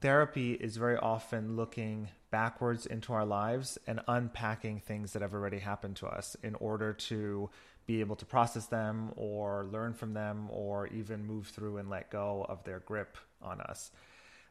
therapy 0.00 0.52
is 0.52 0.76
very 0.76 0.96
often 0.96 1.56
looking 1.56 2.08
backwards 2.30 2.86
into 2.86 3.12
our 3.12 3.24
lives 3.24 3.78
and 3.86 4.00
unpacking 4.08 4.80
things 4.80 5.12
that 5.12 5.22
have 5.22 5.34
already 5.34 5.58
happened 5.58 5.96
to 5.96 6.06
us 6.06 6.36
in 6.42 6.54
order 6.56 6.92
to 6.92 7.48
be 7.86 8.00
able 8.00 8.16
to 8.16 8.24
process 8.24 8.66
them 8.66 9.12
or 9.16 9.66
learn 9.70 9.92
from 9.92 10.14
them 10.14 10.48
or 10.50 10.86
even 10.88 11.24
move 11.24 11.48
through 11.48 11.76
and 11.76 11.90
let 11.90 12.10
go 12.10 12.44
of 12.48 12.64
their 12.64 12.80
grip 12.80 13.16
on 13.44 13.60
us. 13.60 13.90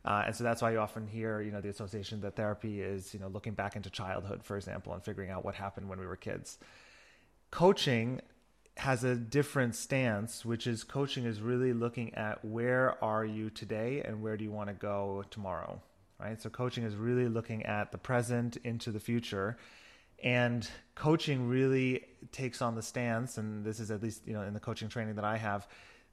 Uh, 0.06 0.24
and 0.28 0.36
so 0.36 0.44
that's 0.44 0.62
why 0.62 0.72
you 0.72 0.80
often 0.80 1.08
hear, 1.08 1.42
you 1.42 1.52
know, 1.52 1.62
the 1.62 1.70
association 1.70 2.20
that 2.22 2.36
therapy 2.36 2.82
is, 2.82 3.14
you 3.14 3.20
know, 3.20 3.30
looking 3.30 3.54
back 3.54 3.76
into 3.76 3.90
childhood, 3.90 4.44
for 4.44 4.58
example, 4.58 4.94
and 4.94 5.04
figuring 5.04 5.30
out 5.30 5.46
what 5.46 5.56
happened 5.56 5.88
when 5.88 6.00
we 6.00 6.06
were 6.06 6.18
kids. 6.18 6.58
Coaching 7.52 8.20
has 8.78 9.04
a 9.04 9.16
different 9.16 9.76
stance, 9.76 10.44
which 10.44 10.68
is 10.68 10.84
coaching 10.84 11.26
is 11.26 11.40
really 11.40 11.72
looking 11.72 12.14
at 12.16 12.44
where 12.44 13.02
are 13.04 13.24
you 13.24 13.50
today 13.50 14.02
and 14.04 14.22
where 14.22 14.36
do 14.36 14.44
you 14.44 14.52
want 14.52 14.68
to 14.68 14.74
go 14.74 15.24
tomorrow, 15.30 15.82
right? 16.20 16.42
So 16.42 16.50
coaching 16.50 16.84
is 16.84 16.96
really 16.96 17.30
looking 17.30 17.64
at 17.64 17.92
the 17.92 17.98
present 17.98 18.58
into 18.58 18.92
the 18.92 19.00
future 19.00 19.58
and 20.24 20.68
coaching 20.96 21.48
really 21.48 22.06
takes 22.32 22.62
on 22.62 22.76
the 22.76 22.82
stance 22.82 23.38
and 23.38 23.66
this 23.66 23.80
is 23.80 23.92
at 23.92 24.02
least 24.02 24.22
you 24.26 24.34
know 24.34 24.42
in 24.42 24.54
the 24.54 24.60
coaching 24.60 24.88
training 24.88 25.16
that 25.16 25.26
i 25.26 25.38
have 25.38 25.68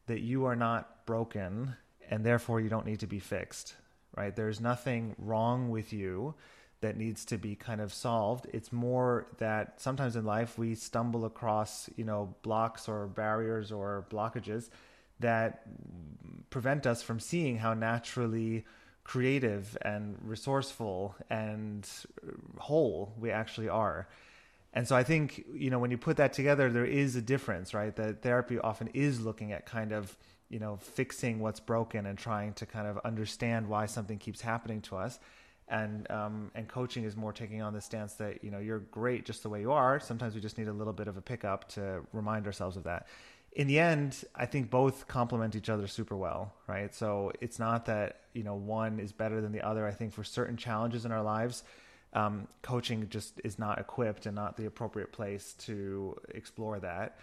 that 0.07 0.21
you 0.21 0.45
are 0.45 0.57
not 0.57 1.07
broken 1.07 1.75
and 2.11 2.25
therefore 2.25 2.61
you 2.61 2.69
don't 2.69 2.85
need 2.85 3.01
to 3.01 3.07
be 3.07 3.19
fixed 3.19 3.75
right 4.17 4.37
there's 4.37 4.61
nothing 4.61 5.15
wrong 5.17 5.71
with 5.71 5.93
you 5.93 6.35
that 6.83 6.97
needs 6.97 7.25
to 7.25 7.39
be 7.39 7.55
kind 7.55 7.81
of 7.81 7.93
solved 7.93 8.47
it's 8.53 8.73
more 8.73 9.27
that 9.39 9.81
sometimes 9.81 10.17
in 10.17 10.25
life 10.27 10.59
we 10.59 10.75
stumble 10.75 11.25
across 11.25 11.89
you 11.97 12.05
know 12.05 12.35
blocks 12.43 12.89
or 12.89 13.07
barriers 13.07 13.73
or 13.73 14.05
blockages 14.11 14.69
that 15.21 15.63
prevent 16.51 16.87
us 16.87 17.03
from 17.03 17.21
seeing 17.21 17.59
how 17.59 17.73
naturally 17.73 18.65
creative 19.05 19.77
and 19.83 20.17
resourceful 20.23 21.15
and 21.29 21.89
whole 22.59 23.13
we 23.19 23.31
actually 23.31 23.69
are. 23.69 24.09
And 24.73 24.87
so 24.87 24.95
I 24.95 25.03
think, 25.03 25.45
you 25.53 25.69
know, 25.69 25.79
when 25.81 25.91
you 25.91 25.99
put 25.99 26.17
that 26.19 26.33
together, 26.33 26.71
there 26.71 26.85
is 26.85 27.17
a 27.17 27.23
difference, 27.23 27.75
right? 27.75 27.95
That 27.97 28.23
therapy 28.23 28.59
often 28.59 28.89
is 28.95 29.21
looking 29.21 29.53
at 29.53 29.67
kind 29.67 29.93
of, 29.93 30.17
you 30.51 30.59
know, 30.59 30.77
fixing 30.77 31.39
what's 31.39 31.61
broken 31.61 32.07
and 32.07 32.19
trying 32.19 32.53
to 32.55 32.67
kind 32.67 32.87
of 32.87 32.99
understand 32.99 33.69
why 33.69 33.87
something 33.87 34.19
keeps 34.19 34.41
happening 34.41 34.83
to 34.83 34.97
us. 34.97 35.19
And 35.69 36.11
um, 36.11 36.51
and 36.57 36.67
coaching 36.69 37.05
is 37.05 37.17
more 37.17 37.33
taking 37.33 37.63
on 37.63 37.73
the 37.73 37.81
stance 37.81 38.15
that 38.15 38.43
you 38.43 38.51
know 38.51 38.59
you're 38.59 38.81
great 38.81 39.25
just 39.25 39.45
the 39.45 39.49
way 39.49 39.61
you 39.61 39.71
are. 39.71 40.01
Sometimes 40.01 40.35
we 40.35 40.41
just 40.41 40.59
need 40.59 40.67
a 40.67 40.73
little 40.73 40.93
bit 40.93 41.07
of 41.07 41.17
a 41.17 41.23
pickup 41.23 41.69
to 41.71 42.01
remind 42.13 42.47
ourselves 42.47 42.77
of 42.77 42.83
that. 42.85 43.07
In 43.53 43.69
the 43.69 43.79
end, 43.79 44.25
I 44.35 44.47
think 44.47 44.69
both 44.69 45.07
complement 45.07 45.55
each 45.55 45.69
other 45.69 45.87
super 45.87 46.17
well, 46.17 46.53
right? 46.67 46.93
So 46.93 47.31
it's 47.41 47.61
not 47.61 47.87
that 47.87 48.23
you 48.33 48.43
know 48.43 48.57
one 48.57 48.99
is 48.99 49.13
better 49.13 49.41
than 49.41 49.53
the 49.53 49.63
other. 49.63 49.87
I 49.87 49.93
think 49.93 50.13
for 50.13 50.25
certain 50.25 50.57
challenges 50.57 51.05
in 51.05 51.13
our 51.13 51.23
lives, 51.23 51.63
um, 52.15 52.49
coaching 52.63 53.09
just 53.09 53.41
is 53.45 53.57
not 53.57 53.79
equipped 53.79 54.27
and 54.27 54.35
not 54.35 54.57
the 54.57 54.67
appropriate 54.67 55.13
place 55.13 55.55
to 55.61 56.17
explore 56.35 56.81
that. 56.81 57.17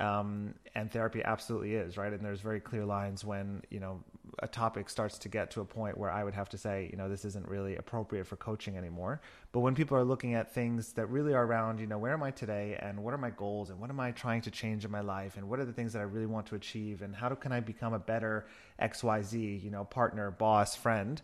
Um, 0.00 0.54
and 0.74 0.90
therapy 0.90 1.22
absolutely 1.24 1.74
is 1.74 1.96
right. 1.96 2.12
And 2.12 2.24
there's 2.24 2.40
very 2.40 2.60
clear 2.60 2.84
lines 2.84 3.24
when 3.24 3.62
you 3.70 3.80
know 3.80 4.02
a 4.40 4.46
topic 4.46 4.88
starts 4.88 5.18
to 5.18 5.28
get 5.28 5.50
to 5.50 5.60
a 5.60 5.64
point 5.64 5.98
where 5.98 6.10
I 6.10 6.22
would 6.22 6.34
have 6.34 6.48
to 6.50 6.58
say, 6.58 6.88
you 6.90 6.96
know, 6.96 7.08
this 7.08 7.24
isn't 7.24 7.48
really 7.48 7.76
appropriate 7.76 8.26
for 8.26 8.36
coaching 8.36 8.76
anymore. 8.76 9.20
But 9.50 9.60
when 9.60 9.74
people 9.74 9.96
are 9.96 10.04
looking 10.04 10.34
at 10.34 10.54
things 10.54 10.92
that 10.92 11.06
really 11.06 11.34
are 11.34 11.44
around, 11.44 11.80
you 11.80 11.86
know, 11.86 11.98
where 11.98 12.12
am 12.12 12.22
I 12.22 12.30
today, 12.30 12.78
and 12.80 13.02
what 13.02 13.14
are 13.14 13.18
my 13.18 13.30
goals, 13.30 13.70
and 13.70 13.80
what 13.80 13.90
am 13.90 13.98
I 13.98 14.12
trying 14.12 14.42
to 14.42 14.50
change 14.50 14.84
in 14.84 14.90
my 14.90 15.00
life, 15.00 15.36
and 15.36 15.48
what 15.48 15.58
are 15.58 15.64
the 15.64 15.72
things 15.72 15.92
that 15.94 16.00
I 16.00 16.02
really 16.02 16.26
want 16.26 16.46
to 16.48 16.54
achieve, 16.54 17.02
and 17.02 17.14
how 17.16 17.30
can 17.30 17.50
I 17.50 17.60
become 17.60 17.94
a 17.94 17.98
better 17.98 18.46
X 18.78 19.02
Y 19.02 19.22
Z, 19.22 19.60
you 19.64 19.70
know, 19.70 19.84
partner, 19.84 20.30
boss, 20.30 20.76
friend 20.76 21.20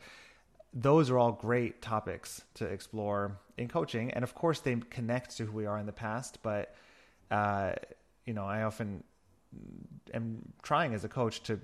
those 0.75 1.09
are 1.09 1.19
all 1.19 1.31
great 1.31 1.81
topics 1.81 2.43
to 2.55 2.65
explore 2.65 3.39
in 3.57 3.69
coaching, 3.69 4.11
and 4.11 4.25
of 4.25 4.35
course 4.35 4.59
they 4.59 4.75
connect 4.91 5.37
to 5.37 5.45
who 5.47 5.53
we 5.53 5.67
are 5.67 5.79
in 5.79 5.87
the 5.87 5.93
past. 5.93 6.39
But 6.43 6.75
uh, 7.31 7.75
you 8.25 8.35
know, 8.35 8.45
I 8.45 8.63
often 8.63 9.05
am 10.13 10.53
trying 10.63 10.95
as 10.95 11.05
a 11.05 11.09
coach 11.09 11.43
to 11.45 11.61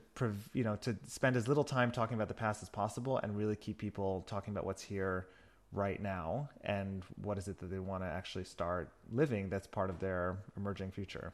you 0.52 0.64
know 0.64 0.76
to 0.76 0.96
spend 1.06 1.36
as 1.36 1.48
little 1.48 1.64
time 1.64 1.90
talking 1.90 2.14
about 2.14 2.28
the 2.28 2.34
past 2.34 2.62
as 2.62 2.68
possible, 2.68 3.18
and 3.18 3.36
really 3.36 3.56
keep 3.56 3.78
people 3.78 4.24
talking 4.26 4.52
about 4.52 4.64
what's 4.64 4.82
here 4.82 5.26
right 5.72 6.02
now 6.02 6.48
and 6.64 7.04
what 7.22 7.38
is 7.38 7.46
it 7.46 7.58
that 7.58 7.70
they 7.70 7.78
want 7.78 8.02
to 8.02 8.08
actually 8.08 8.42
start 8.42 8.90
living 9.12 9.48
that's 9.48 9.68
part 9.68 9.88
of 9.88 10.00
their 10.00 10.38
emerging 10.56 10.90
future. 10.90 11.32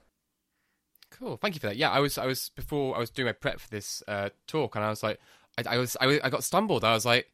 Cool, 1.10 1.38
thank 1.38 1.54
you 1.54 1.60
for 1.60 1.68
that. 1.68 1.76
Yeah, 1.76 1.90
I 1.90 2.00
was 2.00 2.18
I 2.18 2.26
was 2.26 2.50
before 2.50 2.96
I 2.96 2.98
was 2.98 3.10
doing 3.10 3.26
my 3.26 3.32
prep 3.32 3.60
for 3.60 3.70
this 3.70 4.02
uh, 4.08 4.30
talk, 4.46 4.76
and 4.76 4.84
I 4.84 4.90
was 4.90 5.02
like, 5.02 5.20
I, 5.58 5.74
I 5.74 5.78
was 5.78 5.96
I, 6.00 6.20
I 6.22 6.30
got 6.30 6.44
stumbled. 6.44 6.84
I 6.84 6.92
was 6.92 7.06
like 7.06 7.30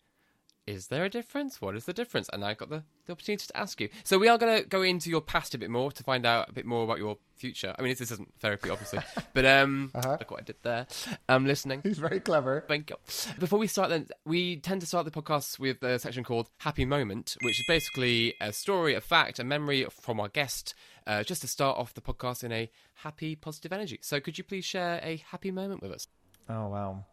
is 0.67 0.89
there 0.89 1.05
a 1.05 1.09
difference? 1.09 1.61
What 1.61 1.77
is 1.77 1.87
the 1.87 1.93
difference? 1.93 2.29
And 2.33 2.45
I 2.45 2.55
got 2.55 2.71
the, 2.71 2.85
the 3.07 3.13
opportunity 3.13 3.47
to 3.47 3.57
ask 3.57 3.81
you. 3.81 3.89
So 4.05 4.19
we 4.19 4.29
are 4.29 4.39
going 4.39 4.63
to 4.63 4.69
go 4.69 4.83
into 4.83 5.11
your 5.11 5.21
past 5.21 5.55
a 5.55 5.59
bit 5.59 5.71
more 5.71 5.91
to 5.93 6.03
find 6.03 6.25
out 6.25 6.49
a 6.49 6.53
bit 6.53 6.67
more 6.67 6.85
about 6.85 6.99
your 6.99 7.19
future. 7.35 7.75
I 7.77 7.83
mean, 7.83 7.91
this 7.91 8.01
isn't 8.01 8.33
therapy, 8.39 8.71
obviously, 8.71 9.01
but 9.35 9.45
um, 9.45 9.91
uh-huh. 9.95 10.17
look 10.21 10.31
what 10.31 10.41
I 10.41 10.45
did 10.45 10.57
there. 10.63 10.87
I'm 11.29 11.47
listening. 11.47 11.81
He's 11.83 11.99
very 11.99 12.21
clever. 12.21 12.65
Thank 12.69 12.91
you. 12.91 12.97
Before 13.39 13.59
we 13.59 13.67
start, 13.67 13.91
then 13.91 14.07
we 14.25 14.57
tend 14.57 14.81
to 14.83 14.87
start 14.87 15.05
the 15.05 15.11
podcast 15.11 15.59
with 15.59 15.83
a 15.83 15.99
section 15.99 16.25
called 16.25 16.49
Happy 16.59 16.85
Moment, 16.85 17.37
which 17.43 17.59
is 17.59 17.67
basically 17.67 18.35
a 18.41 18.53
story, 18.53 18.95
a 18.95 19.01
fact, 19.01 19.39
a 19.39 19.45
memory 19.45 19.87
from 19.91 20.21
our 20.21 20.29
guest, 20.29 20.75
uh, 21.07 21.25
just 21.25 21.41
to 21.41 21.49
start 21.49 21.79
off 21.79 21.95
the 21.95 22.01
podcast 22.01 22.45
in 22.45 22.53
a 22.53 22.71
happy, 22.95 23.35
positive 23.35 23.73
energy. 23.73 23.99
So 24.03 24.21
could 24.21 24.39
you 24.39 24.45
please 24.45 24.65
share 24.65 25.01
a 25.03 25.23
happy 25.31 25.51
moment 25.51 25.83
with 25.83 25.91
us? 25.91 26.07
Oh 26.49 26.69
wow. 26.69 27.05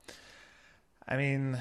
I 1.08 1.18
mean 1.18 1.60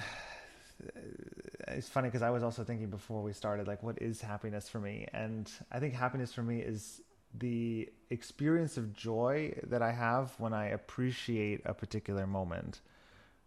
it's 1.71 1.89
funny 1.89 2.09
because 2.09 2.23
I 2.23 2.31
was 2.31 2.43
also 2.43 2.65
thinking 2.65 2.91
before 2.91 3.23
we 3.23 3.33
started, 3.33 3.67
like, 3.67 3.83
what 3.83 4.01
is 4.01 4.21
happiness 4.21 4.69
for 4.69 4.81
me? 4.81 5.07
And 5.13 5.51
I 5.71 5.79
think 5.79 5.95
happiness 5.95 6.33
for 6.33 6.43
me 6.43 6.61
is 6.61 7.03
the 7.39 7.89
experience 8.11 8.77
of 8.77 8.93
joy 8.95 9.55
that 9.65 9.83
I 9.83 9.93
have 9.93 10.33
when 10.39 10.53
I 10.53 10.69
appreciate 10.69 11.63
a 11.65 11.75
particular 11.75 12.27
moment, 12.27 12.81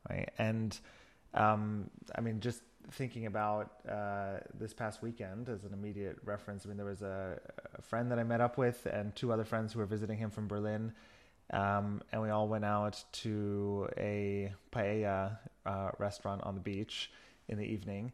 right? 0.09 0.29
And 0.37 0.77
um, 1.33 1.89
I 2.15 2.21
mean, 2.21 2.39
just 2.39 2.61
thinking 2.91 3.25
about 3.25 3.71
uh, 3.89 4.39
this 4.59 4.73
past 4.73 5.01
weekend 5.01 5.49
as 5.49 5.63
an 5.63 5.73
immediate 5.73 6.17
reference, 6.25 6.65
I 6.65 6.69
mean, 6.69 6.77
there 6.77 6.85
was 6.85 7.01
a, 7.01 7.39
a, 7.77 7.81
friend 7.81 8.11
that 8.11 8.19
I 8.19 8.23
met 8.23 8.41
up 8.41 8.57
with 8.57 8.85
and 8.85 9.15
two 9.15 9.31
other 9.31 9.45
friends 9.45 9.73
who 9.73 9.79
were 9.79 9.85
visiting 9.85 10.17
him 10.17 10.29
from 10.29 10.47
Berlin. 10.47 10.93
Um, 11.51 12.01
and 12.11 12.21
we 12.21 12.29
all 12.29 12.47
went 12.47 12.65
out 12.65 13.03
to 13.13 13.89
a 13.97 14.53
paella 14.71 15.37
uh, 15.65 15.91
restaurant 15.99 16.43
on 16.43 16.55
the 16.55 16.61
beach 16.61 17.11
in 17.51 17.57
the 17.57 17.65
evening. 17.65 18.11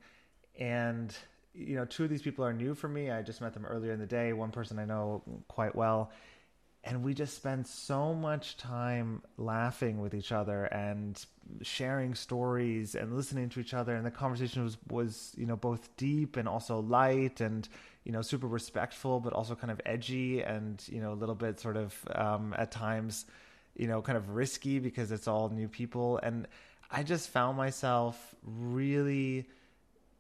And, 0.59 1.15
you 1.53 1.75
know, 1.75 1.85
two 1.85 2.03
of 2.03 2.09
these 2.09 2.21
people 2.21 2.43
are 2.43 2.53
new 2.53 2.73
for 2.73 2.89
me. 2.89 3.11
I 3.11 3.21
just 3.21 3.39
met 3.39 3.53
them 3.53 3.65
earlier 3.65 3.93
in 3.93 3.99
the 3.99 4.05
day. 4.05 4.33
One 4.33 4.51
person 4.51 4.79
I 4.79 4.85
know 4.85 5.23
quite 5.47 5.75
well. 5.75 6.11
And 6.83 7.03
we 7.03 7.13
just 7.13 7.35
spend 7.35 7.67
so 7.67 8.13
much 8.13 8.57
time 8.57 9.21
laughing 9.37 9.99
with 9.99 10.13
each 10.13 10.31
other 10.31 10.65
and 10.65 11.23
sharing 11.61 12.15
stories 12.15 12.95
and 12.95 13.15
listening 13.15 13.49
to 13.49 13.59
each 13.59 13.73
other. 13.73 13.95
And 13.95 14.05
the 14.05 14.11
conversation 14.11 14.63
was, 14.63 14.77
was, 14.89 15.33
you 15.37 15.45
know, 15.45 15.57
both 15.57 15.95
deep 15.97 16.37
and 16.37 16.47
also 16.47 16.79
light 16.79 17.41
and, 17.41 17.67
you 18.05 18.13
know, 18.13 18.21
super 18.21 18.47
respectful, 18.47 19.19
but 19.19 19.33
also 19.33 19.53
kind 19.53 19.71
of 19.71 19.81
edgy 19.85 20.41
and, 20.41 20.81
you 20.87 21.01
know, 21.01 21.11
a 21.11 21.15
little 21.15 21.35
bit 21.35 21.59
sort 21.59 21.75
of 21.75 21.93
um, 22.15 22.55
at 22.57 22.71
times, 22.71 23.25
you 23.75 23.87
know, 23.87 24.01
kind 24.01 24.17
of 24.17 24.29
risky 24.29 24.79
because 24.79 25.11
it's 25.11 25.27
all 25.27 25.49
new 25.49 25.67
people. 25.67 26.19
And 26.23 26.47
I 26.89 27.03
just 27.03 27.29
found 27.29 27.57
myself 27.57 28.35
really 28.43 29.47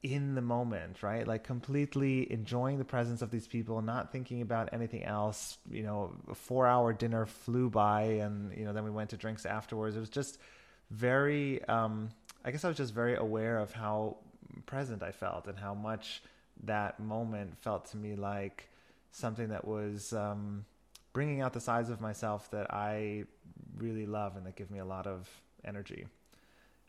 in 0.03 0.35
the 0.35 0.41
moment, 0.41 1.01
right? 1.01 1.27
Like 1.27 1.43
completely 1.43 2.31
enjoying 2.31 2.77
the 2.77 2.85
presence 2.85 3.21
of 3.21 3.31
these 3.31 3.47
people, 3.47 3.81
not 3.81 4.11
thinking 4.11 4.41
about 4.41 4.69
anything 4.73 5.03
else. 5.03 5.57
You 5.69 5.83
know, 5.83 6.13
a 6.29 6.35
four 6.35 6.67
hour 6.67 6.93
dinner 6.93 7.25
flew 7.25 7.69
by 7.69 8.03
and, 8.03 8.55
you 8.57 8.65
know, 8.65 8.73
then 8.73 8.83
we 8.83 8.91
went 8.91 9.09
to 9.11 9.17
drinks 9.17 9.45
afterwards. 9.45 9.95
It 9.95 9.99
was 9.99 10.09
just 10.09 10.39
very, 10.91 11.63
um, 11.65 12.09
I 12.45 12.51
guess 12.51 12.63
I 12.63 12.67
was 12.67 12.77
just 12.77 12.93
very 12.93 13.15
aware 13.15 13.57
of 13.59 13.73
how 13.73 14.17
present 14.65 15.03
I 15.03 15.11
felt 15.11 15.47
and 15.47 15.57
how 15.57 15.73
much 15.73 16.21
that 16.63 16.99
moment 16.99 17.57
felt 17.57 17.85
to 17.91 17.97
me 17.97 18.15
like 18.15 18.69
something 19.11 19.49
that 19.49 19.67
was 19.67 20.13
um, 20.13 20.65
bringing 21.13 21.41
out 21.41 21.53
the 21.53 21.61
sides 21.61 21.89
of 21.89 22.01
myself 22.01 22.49
that 22.51 22.73
I 22.73 23.25
really 23.77 24.05
love 24.05 24.35
and 24.37 24.45
that 24.45 24.55
give 24.55 24.71
me 24.71 24.79
a 24.79 24.85
lot 24.85 25.07
of 25.07 25.27
energy. 25.65 26.05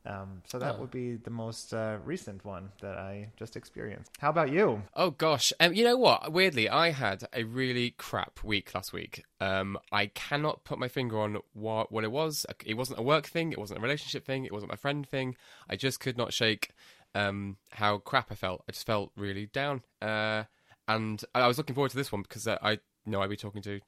Um, 0.07 0.43
so 0.47 0.59
that 0.59 0.77
oh. 0.77 0.81
would 0.81 0.91
be 0.91 1.17
the 1.17 1.31
most 1.31 1.75
uh, 1.75 1.99
recent 2.05 2.45
one 2.45 2.71
that 2.81 2.97
I 2.97 3.31
just 3.37 3.57
experienced. 3.57 4.13
How 4.19 4.31
about 4.31 4.51
you? 4.51 4.83
Oh 4.95 5.11
gosh, 5.11 5.53
um, 5.61 5.75
you 5.75 5.85
know 5.85 5.97
what? 5.97 6.33
Weirdly, 6.33 6.69
I 6.69 6.91
had 6.91 7.25
a 7.33 7.45
really 7.45 7.91
crap 7.91 8.43
week 8.43 8.75
last 8.75 8.93
week. 8.93 9.25
Um, 9.41 9.79
I 9.93 10.07
cannot 10.07 10.65
put 10.65 10.79
my 10.79 10.89
finger 10.89 11.19
on 11.19 11.39
what 11.53 11.93
what 11.93 12.05
it 12.05 12.13
was. 12.13 12.47
It 12.65 12.75
wasn't 12.75 12.99
a 12.99 13.03
work 13.03 13.27
thing. 13.27 13.53
It 13.53 13.59
wasn't 13.59 13.81
a 13.81 13.83
relationship 13.83 14.25
thing. 14.25 14.45
It 14.45 14.53
wasn't 14.53 14.73
my 14.73 14.77
friend 14.77 15.07
thing. 15.07 15.37
I 15.69 15.77
just 15.77 16.01
could 16.01 16.17
not 16.17 16.33
shake 16.33 16.71
um, 17.15 17.57
how 17.73 17.99
crap 17.99 18.31
I 18.31 18.35
felt. 18.35 18.65
I 18.69 18.73
just 18.73 18.87
felt 18.87 19.13
really 19.17 19.47
down. 19.47 19.83
Uh, 20.01 20.45
and 20.87 21.23
I 21.35 21.47
was 21.47 21.59
looking 21.59 21.75
forward 21.75 21.91
to 21.91 21.97
this 21.97 22.11
one 22.11 22.23
because 22.23 22.47
uh, 22.47 22.59
I 22.63 22.79
know 23.05 23.21
I'd 23.21 23.31
be 23.31 23.37
talking 23.37 23.63
to 23.63 23.81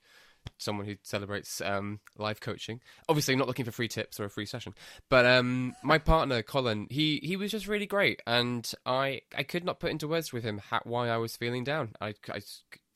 someone 0.59 0.87
who 0.87 0.97
celebrates 1.03 1.61
um, 1.61 2.01
life 2.19 2.41
coaching. 2.41 2.81
Obviously, 3.09 3.37
not 3.37 3.47
looking 3.47 3.65
for 3.65 3.71
free 3.71 3.89
tips 3.89 4.21
or 4.21 4.25
a 4.25 4.31
free 4.31 4.47
session, 4.47 4.75
but 5.09 5.27
um, 5.27 5.75
my 5.83 5.99
partner 5.99 6.43
Colin, 6.43 6.87
he 6.91 7.21
he 7.23 7.37
was 7.37 7.51
just 7.51 7.67
really 7.67 7.87
great, 7.87 8.23
and 8.27 8.71
I 8.87 9.23
I 9.37 9.43
could 9.43 9.65
not 9.65 9.81
put 9.81 9.91
into 9.91 10.09
words 10.09 10.33
with 10.33 10.45
him 10.45 10.59
how, 10.71 10.81
why 10.85 11.09
I 11.09 11.17
was 11.17 11.37
feeling 11.37 11.65
down. 11.65 11.95
I, 12.01 12.15
I 12.29 12.41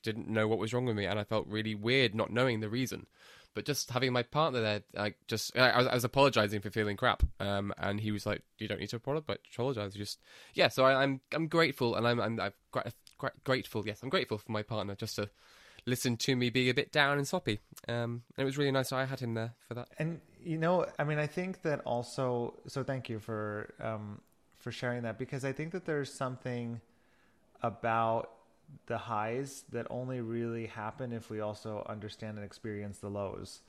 didn't 0.02 0.28
know 0.28 0.46
what 0.46 0.58
was 0.58 0.72
wrong 0.72 0.84
with 0.84 0.96
me, 0.96 1.06
and 1.06 1.18
I 1.18 1.24
felt 1.24 1.46
really 1.48 1.74
weird 1.74 2.14
not 2.14 2.32
knowing 2.32 2.60
the 2.60 2.68
reason. 2.68 3.06
But 3.54 3.66
just 3.66 3.90
having 3.90 4.12
my 4.12 4.24
partner 4.24 4.60
there, 4.60 4.82
I 4.98 5.14
just 5.28 5.56
I, 5.56 5.70
I 5.70 5.94
was, 5.94 6.02
apologizing 6.02 6.60
for 6.60 6.70
feeling 6.70 6.96
crap, 6.96 7.22
um, 7.38 7.72
and 7.78 8.00
he 8.00 8.10
was 8.10 8.26
like, 8.26 8.42
"You 8.58 8.66
don't 8.66 8.80
need 8.80 8.88
to 8.88 8.96
apologize. 8.96 9.94
Just 9.94 10.18
yeah." 10.54 10.68
So 10.68 10.84
I, 10.84 10.92
am 10.92 10.98
I'm, 10.98 11.20
I'm 11.32 11.46
grateful, 11.46 11.94
and 11.94 12.06
I'm 12.06 12.20
I'm, 12.20 12.40
I'm 12.40 12.52
grateful. 13.44 13.86
Yes, 13.86 14.02
I'm 14.02 14.08
grateful 14.08 14.38
for 14.38 14.50
my 14.50 14.62
partner 14.62 14.96
just 14.96 15.14
to 15.16 15.30
listened 15.86 16.20
to 16.20 16.36
me 16.36 16.50
being 16.50 16.70
a 16.70 16.74
bit 16.74 16.92
down 16.92 17.18
and 17.18 17.26
sloppy. 17.26 17.60
Um, 17.88 18.22
and 18.36 18.42
it 18.42 18.44
was 18.44 18.56
really 18.56 18.70
nice. 18.70 18.92
I 18.92 19.04
had 19.04 19.20
him 19.20 19.34
there 19.34 19.54
for 19.68 19.74
that. 19.74 19.88
And 19.98 20.20
you 20.42 20.58
know, 20.58 20.86
I 20.98 21.04
mean, 21.04 21.18
I 21.18 21.26
think 21.26 21.62
that 21.62 21.80
also. 21.84 22.54
So 22.66 22.82
thank 22.82 23.08
you 23.08 23.18
for 23.18 23.74
um, 23.80 24.20
for 24.58 24.72
sharing 24.72 25.02
that 25.02 25.18
because 25.18 25.44
I 25.44 25.52
think 25.52 25.72
that 25.72 25.84
there's 25.84 26.12
something 26.12 26.80
about 27.62 28.30
the 28.86 28.98
highs 28.98 29.64
that 29.72 29.86
only 29.90 30.20
really 30.20 30.66
happen 30.66 31.12
if 31.12 31.30
we 31.30 31.40
also 31.40 31.84
understand 31.88 32.36
and 32.36 32.44
experience 32.44 32.98
the 32.98 33.08
lows, 33.08 33.60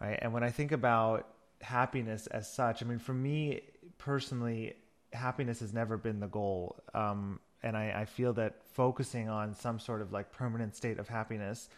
right? 0.00 0.18
And 0.20 0.32
when 0.32 0.42
I 0.42 0.50
think 0.50 0.72
about 0.72 1.28
happiness 1.60 2.26
as 2.28 2.52
such, 2.52 2.82
I 2.82 2.86
mean, 2.86 2.98
for 2.98 3.14
me 3.14 3.62
personally, 3.98 4.74
happiness 5.12 5.60
has 5.60 5.72
never 5.72 5.96
been 5.96 6.20
the 6.20 6.26
goal. 6.26 6.80
Um, 6.94 7.40
and 7.64 7.76
I, 7.76 8.02
I 8.02 8.04
feel 8.04 8.34
that 8.34 8.62
focusing 8.74 9.28
on 9.28 9.54
some 9.54 9.80
sort 9.80 10.02
of 10.02 10.12
like 10.12 10.30
permanent 10.30 10.76
state 10.76 10.98
of 10.98 11.08
happiness 11.08 11.68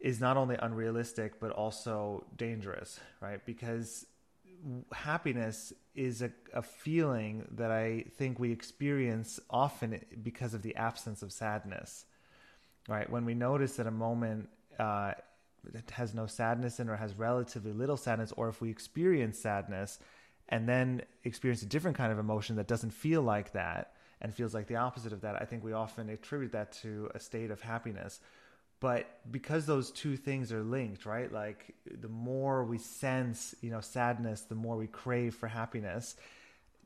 is 0.00 0.18
not 0.18 0.36
only 0.36 0.56
unrealistic 0.60 1.38
but 1.38 1.50
also 1.52 2.24
dangerous, 2.36 2.98
right? 3.20 3.44
Because 3.44 4.06
happiness 4.92 5.74
is 5.94 6.22
a, 6.22 6.32
a 6.54 6.62
feeling 6.62 7.46
that 7.52 7.70
I 7.70 8.06
think 8.16 8.38
we 8.38 8.50
experience 8.50 9.38
often 9.50 10.00
because 10.22 10.54
of 10.54 10.62
the 10.62 10.74
absence 10.74 11.22
of 11.22 11.32
sadness. 11.32 12.06
right? 12.88 13.08
When 13.08 13.26
we 13.26 13.34
notice 13.34 13.76
that 13.76 13.86
a 13.86 13.92
moment 13.92 14.48
uh, 14.78 15.12
has 15.92 16.14
no 16.14 16.26
sadness 16.26 16.80
in 16.80 16.88
or 16.88 16.96
has 16.96 17.14
relatively 17.18 17.72
little 17.72 17.98
sadness, 17.98 18.32
or 18.36 18.48
if 18.48 18.62
we 18.62 18.70
experience 18.70 19.38
sadness 19.38 19.98
and 20.48 20.66
then 20.66 21.02
experience 21.24 21.62
a 21.62 21.66
different 21.66 21.96
kind 21.96 22.10
of 22.10 22.18
emotion 22.18 22.56
that 22.56 22.66
doesn't 22.66 22.92
feel 22.92 23.20
like 23.20 23.52
that 23.52 23.92
and 24.20 24.34
feels 24.34 24.54
like 24.54 24.66
the 24.66 24.76
opposite 24.76 25.12
of 25.12 25.20
that, 25.22 25.40
I 25.40 25.44
think 25.44 25.62
we 25.64 25.72
often 25.72 26.08
attribute 26.08 26.52
that 26.52 26.72
to 26.82 27.10
a 27.14 27.20
state 27.20 27.50
of 27.50 27.60
happiness. 27.60 28.20
But 28.80 29.06
because 29.30 29.66
those 29.66 29.90
two 29.90 30.16
things 30.16 30.52
are 30.52 30.62
linked, 30.62 31.04
right? 31.04 31.32
Like 31.32 31.74
the 32.00 32.08
more 32.08 32.64
we 32.64 32.78
sense, 32.78 33.54
you 33.60 33.70
know, 33.70 33.80
sadness, 33.80 34.42
the 34.42 34.54
more 34.54 34.76
we 34.76 34.86
crave 34.86 35.34
for 35.34 35.48
happiness. 35.48 36.16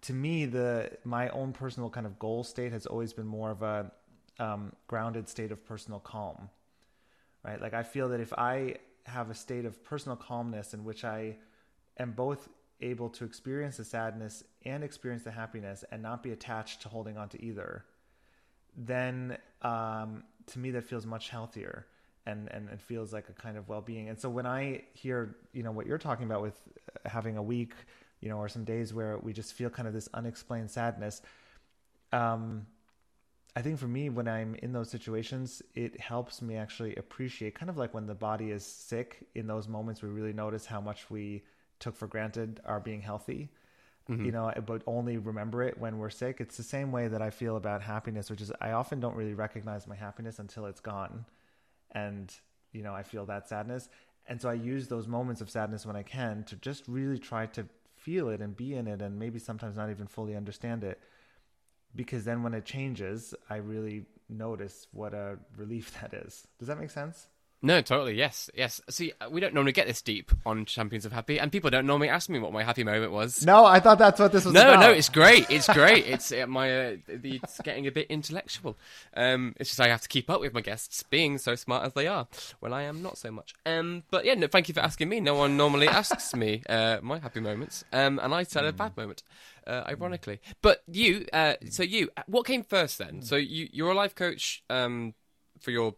To 0.03 0.13
me, 0.15 0.47
the 0.47 0.91
my 1.05 1.29
own 1.29 1.53
personal 1.53 1.91
kind 1.91 2.07
of 2.07 2.19
goal 2.19 2.45
state 2.45 2.73
has 2.73 2.87
always 2.87 3.13
been 3.13 3.27
more 3.27 3.51
of 3.51 3.63
a 3.63 3.93
um, 4.39 4.73
grounded 4.87 5.29
state 5.29 5.53
of 5.53 5.65
personal 5.65 6.01
calm, 6.01 6.49
right? 7.45 7.61
Like 7.61 7.75
I 7.75 7.83
feel 7.83 8.09
that 8.09 8.21
if 8.21 8.33
I 8.33 8.77
have 9.05 9.31
a 9.31 9.35
state 9.35 9.65
of 9.65 9.85
personal 9.85 10.17
calmness 10.17 10.75
in 10.75 10.85
which 10.85 11.05
I 11.05 11.37
am 11.99 12.13
both 12.13 12.49
able 12.81 13.09
to 13.11 13.25
experience 13.25 13.77
the 13.77 13.85
sadness 13.85 14.43
and 14.65 14.83
experience 14.83 15.23
the 15.23 15.31
happiness 15.31 15.85
and 15.91 16.03
not 16.03 16.23
be 16.23 16.33
attached 16.33 16.83
to 16.83 16.89
holding 16.89 17.17
on 17.17 17.29
to 17.29 17.43
either, 17.45 17.85
then 18.77 19.37
um, 19.63 20.25
to 20.47 20.59
me 20.59 20.71
that 20.73 20.85
feels 20.85 21.07
much 21.07 21.29
healthier 21.29 21.87
and, 22.27 22.49
and 22.53 22.69
it 22.71 22.81
feels 22.81 23.13
like 23.13 23.29
a 23.29 23.33
kind 23.33 23.57
of 23.57 23.69
well-being. 23.69 24.09
And 24.09 24.19
so 24.19 24.29
when 24.31 24.47
I 24.47 24.85
hear, 24.95 25.37
you 25.53 25.63
know, 25.63 25.73
what 25.73 25.87
you're 25.87 25.99
talking 25.99 26.25
about 26.25 26.43
with 26.43 26.61
having 27.05 27.37
a 27.37 27.43
week, 27.43 27.75
you 28.21 28.29
know, 28.29 28.39
or 28.39 28.49
some 28.49 28.65
days 28.65 28.95
where 28.95 29.19
we 29.19 29.33
just 29.33 29.55
feel 29.55 29.71
kind 29.71 29.89
of 29.89 29.95
this 29.95 30.09
unexplained 30.15 30.71
sadness, 30.71 31.23
um, 32.13 32.67
I 33.55 33.61
think 33.61 33.79
for 33.79 33.89
me, 33.89 34.09
when 34.09 34.29
I'm 34.29 34.55
in 34.63 34.73
those 34.73 34.89
situations, 34.91 35.63
it 35.75 36.01
helps 36.01 36.41
me 36.41 36.57
actually 36.57 36.95
appreciate 36.97 37.55
kind 37.55 37.69
of 37.69 37.77
like 37.77 37.93
when 37.93 38.07
the 38.07 38.15
body 38.15 38.51
is 38.51 38.65
sick 38.65 39.27
in 39.35 39.47
those 39.47 39.69
moments, 39.69 40.01
we 40.01 40.09
really 40.09 40.33
notice 40.33 40.65
how 40.65 40.81
much 40.81 41.11
we 41.11 41.43
took 41.83 41.97
for 41.97 42.07
granted 42.07 42.61
our 42.65 42.81
being 42.81 43.03
healthy. 43.03 43.51
Mm-hmm. 44.09 44.25
You 44.25 44.33
know, 44.33 44.53
but 44.67 44.83
only 44.87 45.17
remember 45.17 45.63
it 45.63 45.79
when 45.79 45.99
we're 45.99 46.11
sick. 46.11 46.41
It's 46.41 46.57
the 46.57 46.65
same 46.65 46.91
way 46.91 47.07
that 47.07 47.23
I 47.23 47.31
feel 47.31 47.57
about 47.57 47.83
happiness, 47.83 48.31
which 48.31 48.41
is 48.41 48.51
I 48.61 48.73
often 48.73 48.99
don't 48.99 49.15
really 49.15 49.35
recognize 49.35 49.87
my 49.87 49.95
happiness 49.95 50.41
until 50.41 50.67
it's 50.67 50.81
gone. 50.81 51.25
And, 51.93 52.35
you 52.73 52.83
know, 52.83 52.95
I 52.95 53.05
feel 53.05 53.27
that 53.27 53.49
sadness. 53.49 53.89
And 54.27 54.41
so 54.41 54.49
I 54.49 54.55
use 54.55 54.89
those 54.89 55.07
moments 55.07 55.41
of 55.41 55.51
sadness 55.51 55.87
when 55.87 55.95
I 55.95 56.03
can 56.03 56.43
to 56.45 56.57
just 56.57 56.89
really 56.89 57.19
try 57.19 57.47
to 57.47 57.67
feel 57.95 58.29
it 58.29 58.41
and 58.41 58.57
be 58.57 58.75
in 58.75 58.89
it 58.89 59.03
and 59.03 59.19
maybe 59.19 59.39
sometimes 59.39 59.77
not 59.77 59.91
even 59.91 60.09
fully 60.09 60.35
understand 60.35 60.83
it 60.83 61.01
because 61.95 62.25
then 62.25 62.43
when 62.43 62.55
it 62.55 62.65
changes, 62.65 63.35
I 63.51 63.57
really 63.57 64.07
notice 64.29 64.87
what 64.93 65.15
a 65.15 65.39
relief 65.57 65.93
that 66.01 66.15
is. 66.15 66.47
Does 66.59 66.69
that 66.69 66.79
make 66.79 66.91
sense? 66.91 67.29
No, 67.65 67.81
totally. 67.81 68.17
Yes, 68.17 68.51
yes. 68.55 68.81
See, 68.91 69.13
we 69.31 69.41
don't 69.41 69.55
normally 69.55 69.71
get 69.73 69.87
this 69.87 70.03
deep 70.03 70.33
on 70.45 70.65
Champions 70.65 71.07
of 71.07 71.13
Happy, 71.13 71.39
and 71.39 71.53
people 71.53 71.71
don't 71.71 71.87
normally 71.87 72.09
ask 72.09 72.29
me 72.29 72.41
what 72.41 72.53
my 72.53 72.65
happy 72.65 72.83
moment 72.83 73.13
was. 73.13 73.47
No, 73.47 73.65
I 73.65 73.79
thought 73.79 73.99
that's 73.99 74.19
what 74.19 74.33
this 74.33 74.45
was. 74.45 74.53
No, 74.53 74.63
about. 74.73 74.81
no, 74.81 74.91
it's 74.91 75.09
great. 75.09 75.49
It's 75.49 75.69
great. 75.73 76.07
it's 76.07 76.33
uh, 76.33 76.47
my 76.49 76.87
uh, 76.87 76.97
it's 77.07 77.61
getting 77.61 77.87
a 77.87 77.93
bit 77.93 78.09
intellectual. 78.09 78.77
Um, 79.17 79.55
it's 79.61 79.71
just 79.71 79.81
I 79.81 79.89
have 79.89 80.01
to 80.01 80.09
keep 80.09 80.29
up 80.29 80.41
with 80.41 80.53
my 80.53 80.61
guests 80.61 81.05
being 81.05 81.39
so 81.39 81.55
smart 81.55 81.87
as 81.87 81.93
they 81.93 82.09
are 82.09 82.27
when 82.59 82.73
I 82.73 82.83
am 82.83 83.01
not 83.01 83.17
so 83.17 83.31
much. 83.31 83.55
Um, 83.65 84.03
but 84.11 84.25
yeah, 84.25 84.35
no, 84.35 84.49
thank 84.49 84.67
you 84.67 84.75
for 84.75 84.81
asking 84.81 85.09
me. 85.09 85.21
No 85.21 85.37
one 85.37 85.57
normally 85.57 85.87
asks 85.87 86.35
me 86.35 86.63
uh, 86.69 86.99
my 87.01 87.21
happy 87.21 87.41
moments, 87.41 87.85
um, 87.93 88.19
and 88.21 88.35
I 88.35 88.43
said 88.43 88.65
a 88.65 88.73
bad 88.73 88.97
moment. 88.97 89.23
Uh, 89.65 89.85
ironically, 89.87 90.41
but 90.61 90.83
you, 90.89 91.25
uh, 91.33 91.55
so 91.71 91.85
you, 91.85 92.11
what 92.27 92.45
came 92.45 92.65
first 92.65 92.99
then? 92.99 93.23
So 93.23 93.37
you, 93.37 93.69
you're 93.71 93.93
a 93.93 93.95
life 93.95 94.17
coach 94.17 94.65
um, 94.69 95.15
for 95.61 95.71
your 95.71 95.95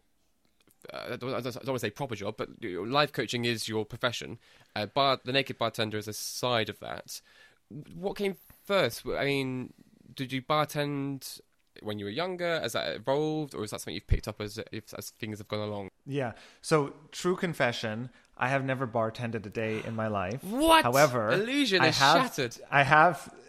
uh, 0.92 1.12
I 1.12 1.16
don't 1.16 1.32
want 1.32 1.44
to 1.44 1.78
say 1.78 1.90
proper 1.90 2.14
job, 2.14 2.36
but 2.36 2.48
life 2.62 3.12
coaching 3.12 3.44
is 3.44 3.68
your 3.68 3.84
profession. 3.84 4.38
Uh, 4.74 4.86
bar, 4.86 5.20
the 5.24 5.32
naked 5.32 5.58
bartender 5.58 5.98
is 5.98 6.08
a 6.08 6.12
side 6.12 6.68
of 6.68 6.80
that. 6.80 7.20
What 7.94 8.16
came 8.16 8.36
first? 8.64 9.02
I 9.06 9.24
mean, 9.24 9.72
did 10.14 10.32
you 10.32 10.42
bartend 10.42 11.40
when 11.82 11.98
you 11.98 12.04
were 12.04 12.10
younger? 12.10 12.60
Has 12.60 12.72
that 12.72 12.94
evolved, 12.94 13.54
or 13.54 13.64
is 13.64 13.70
that 13.70 13.80
something 13.80 13.94
you've 13.94 14.06
picked 14.06 14.28
up 14.28 14.40
as 14.40 14.58
as 14.58 15.10
things 15.10 15.38
have 15.38 15.48
gone 15.48 15.60
along? 15.60 15.88
Yeah. 16.06 16.32
So, 16.62 16.94
true 17.10 17.36
confession: 17.36 18.10
I 18.36 18.48
have 18.48 18.64
never 18.64 18.86
bartended 18.86 19.46
a 19.46 19.50
day 19.50 19.82
in 19.84 19.94
my 19.94 20.08
life. 20.08 20.42
What? 20.44 20.84
However, 20.84 21.30
illusion 21.32 21.82
I 21.82 21.88
is 21.88 21.98
have, 21.98 22.22
shattered. 22.22 22.56
I 22.70 22.82
have. 22.82 23.32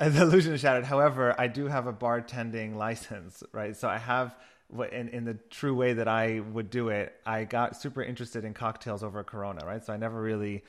The 0.00 0.22
illusion 0.22 0.54
is 0.54 0.62
shattered. 0.62 0.86
However, 0.86 1.34
I 1.38 1.46
do 1.46 1.66
have 1.66 1.86
a 1.86 1.92
bartending 1.92 2.74
license, 2.76 3.42
right? 3.52 3.76
So 3.76 3.86
I 3.86 3.98
have 3.98 4.34
in, 4.92 5.08
in 5.08 5.24
the 5.24 5.34
true 5.50 5.74
way 5.74 5.94
that 5.94 6.08
I 6.08 6.40
would 6.40 6.70
do 6.70 6.88
it, 6.88 7.14
I 7.26 7.44
got 7.44 7.76
super 7.76 8.02
interested 8.02 8.44
in 8.44 8.54
cocktails 8.54 9.02
over 9.02 9.22
Corona, 9.24 9.64
right? 9.66 9.84
So 9.84 9.92
I 9.92 9.96
never 9.96 10.20
really 10.20 10.62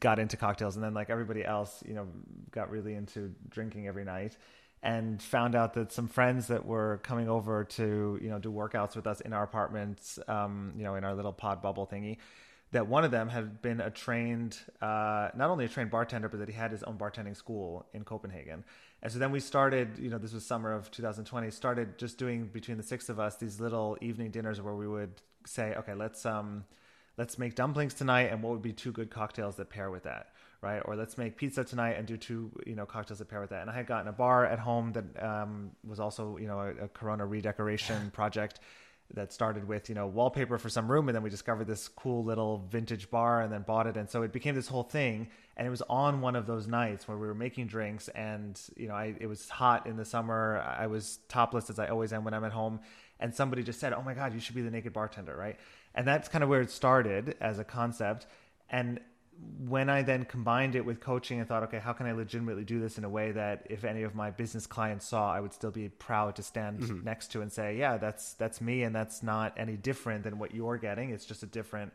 got 0.00 0.18
into 0.18 0.36
cocktails, 0.36 0.76
and 0.76 0.84
then 0.84 0.94
like 0.94 1.10
everybody 1.10 1.44
else, 1.44 1.82
you 1.86 1.94
know, 1.94 2.06
got 2.50 2.70
really 2.70 2.94
into 2.94 3.34
drinking 3.48 3.88
every 3.88 4.04
night, 4.04 4.36
and 4.82 5.22
found 5.22 5.54
out 5.54 5.74
that 5.74 5.92
some 5.92 6.08
friends 6.08 6.48
that 6.48 6.64
were 6.64 7.00
coming 7.02 7.28
over 7.28 7.64
to 7.64 8.18
you 8.22 8.30
know 8.30 8.38
do 8.38 8.50
workouts 8.50 8.96
with 8.96 9.06
us 9.06 9.20
in 9.20 9.32
our 9.32 9.42
apartments, 9.42 10.18
um, 10.28 10.72
you 10.76 10.84
know, 10.84 10.94
in 10.94 11.04
our 11.04 11.14
little 11.14 11.32
pod 11.32 11.62
bubble 11.62 11.86
thingy. 11.86 12.18
That 12.70 12.86
one 12.86 13.04
of 13.04 13.10
them 13.10 13.28
had 13.28 13.60
been 13.60 13.82
a 13.82 13.90
trained, 13.90 14.56
uh, 14.80 15.28
not 15.36 15.50
only 15.50 15.66
a 15.66 15.68
trained 15.68 15.90
bartender, 15.90 16.30
but 16.30 16.38
that 16.40 16.48
he 16.48 16.54
had 16.54 16.70
his 16.70 16.82
own 16.82 16.96
bartending 16.96 17.36
school 17.36 17.84
in 17.92 18.02
Copenhagen 18.02 18.64
and 19.02 19.12
so 19.12 19.18
then 19.18 19.32
we 19.32 19.40
started, 19.40 19.98
you 19.98 20.08
know, 20.10 20.18
this 20.18 20.32
was 20.32 20.46
summer 20.46 20.72
of 20.72 20.90
2020, 20.92 21.50
started 21.50 21.98
just 21.98 22.18
doing 22.18 22.46
between 22.46 22.76
the 22.76 22.82
six 22.84 23.08
of 23.08 23.18
us 23.18 23.36
these 23.36 23.58
little 23.58 23.98
evening 24.00 24.30
dinners 24.30 24.60
where 24.60 24.74
we 24.74 24.86
would 24.86 25.20
say, 25.44 25.74
okay, 25.74 25.94
let's 25.94 26.24
um 26.24 26.64
let's 27.18 27.36
make 27.36 27.54
dumplings 27.54 27.94
tonight 27.94 28.30
and 28.30 28.42
what 28.42 28.52
would 28.52 28.62
be 28.62 28.72
two 28.72 28.92
good 28.92 29.10
cocktails 29.10 29.56
that 29.56 29.70
pair 29.70 29.90
with 29.90 30.04
that, 30.04 30.28
right? 30.60 30.80
Or 30.84 30.94
let's 30.94 31.18
make 31.18 31.36
pizza 31.36 31.64
tonight 31.64 31.96
and 31.98 32.06
do 32.06 32.16
two, 32.16 32.50
you 32.64 32.76
know, 32.76 32.86
cocktails 32.86 33.18
that 33.18 33.28
pair 33.28 33.40
with 33.40 33.50
that. 33.50 33.62
And 33.62 33.70
I 33.70 33.74
had 33.74 33.86
gotten 33.86 34.06
a 34.06 34.12
bar 34.12 34.46
at 34.46 34.60
home 34.60 34.92
that 34.92 35.22
um, 35.22 35.72
was 35.84 35.98
also, 35.98 36.38
you 36.38 36.46
know, 36.46 36.60
a, 36.60 36.84
a 36.84 36.88
Corona 36.88 37.26
redecoration 37.26 38.10
project 38.12 38.60
that 39.14 39.32
started 39.32 39.66
with 39.68 39.88
you 39.88 39.94
know 39.94 40.06
wallpaper 40.06 40.58
for 40.58 40.68
some 40.68 40.90
room 40.90 41.08
and 41.08 41.14
then 41.14 41.22
we 41.22 41.28
discovered 41.30 41.66
this 41.66 41.88
cool 41.88 42.24
little 42.24 42.66
vintage 42.70 43.10
bar 43.10 43.42
and 43.42 43.52
then 43.52 43.62
bought 43.62 43.86
it 43.86 43.96
and 43.96 44.08
so 44.08 44.22
it 44.22 44.32
became 44.32 44.54
this 44.54 44.68
whole 44.68 44.82
thing 44.82 45.28
and 45.56 45.66
it 45.66 45.70
was 45.70 45.82
on 45.82 46.20
one 46.20 46.36
of 46.36 46.46
those 46.46 46.66
nights 46.66 47.06
where 47.06 47.16
we 47.16 47.26
were 47.26 47.34
making 47.34 47.66
drinks 47.66 48.08
and 48.08 48.60
you 48.76 48.88
know 48.88 48.94
I, 48.94 49.14
it 49.20 49.26
was 49.26 49.48
hot 49.48 49.86
in 49.86 49.96
the 49.96 50.04
summer 50.04 50.64
i 50.78 50.86
was 50.86 51.18
topless 51.28 51.70
as 51.70 51.78
i 51.78 51.88
always 51.88 52.12
am 52.12 52.24
when 52.24 52.34
i'm 52.34 52.44
at 52.44 52.52
home 52.52 52.80
and 53.20 53.34
somebody 53.34 53.62
just 53.62 53.80
said 53.80 53.92
oh 53.92 54.02
my 54.02 54.14
god 54.14 54.34
you 54.34 54.40
should 54.40 54.54
be 54.54 54.62
the 54.62 54.70
naked 54.70 54.92
bartender 54.92 55.36
right 55.36 55.58
and 55.94 56.06
that's 56.06 56.28
kind 56.28 56.42
of 56.42 56.50
where 56.50 56.60
it 56.60 56.70
started 56.70 57.36
as 57.40 57.58
a 57.58 57.64
concept 57.64 58.26
and 58.70 59.00
when 59.66 59.88
I 59.88 60.02
then 60.02 60.24
combined 60.24 60.76
it 60.76 60.84
with 60.84 61.00
coaching 61.00 61.38
and 61.38 61.48
thought, 61.48 61.62
okay, 61.64 61.78
how 61.78 61.92
can 61.92 62.06
I 62.06 62.12
legitimately 62.12 62.64
do 62.64 62.80
this 62.80 62.98
in 62.98 63.04
a 63.04 63.08
way 63.08 63.32
that 63.32 63.66
if 63.70 63.84
any 63.84 64.02
of 64.02 64.14
my 64.14 64.30
business 64.30 64.66
clients 64.66 65.06
saw, 65.06 65.32
I 65.32 65.40
would 65.40 65.52
still 65.52 65.70
be 65.70 65.88
proud 65.88 66.36
to 66.36 66.42
stand 66.42 66.80
mm-hmm. 66.80 67.04
next 67.04 67.28
to 67.32 67.40
and 67.40 67.50
say, 67.50 67.76
yeah, 67.76 67.96
that's 67.96 68.34
that's 68.34 68.60
me, 68.60 68.82
and 68.82 68.94
that's 68.94 69.22
not 69.22 69.54
any 69.56 69.76
different 69.76 70.24
than 70.24 70.38
what 70.38 70.54
you're 70.54 70.78
getting. 70.78 71.10
It's 71.10 71.24
just 71.24 71.42
a 71.42 71.46
different 71.46 71.92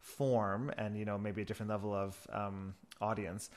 form, 0.00 0.72
and 0.76 0.96
you 0.96 1.04
know 1.04 1.18
maybe 1.18 1.42
a 1.42 1.44
different 1.44 1.70
level 1.70 1.94
of 1.94 2.16
um, 2.32 2.74
audience. 3.00 3.50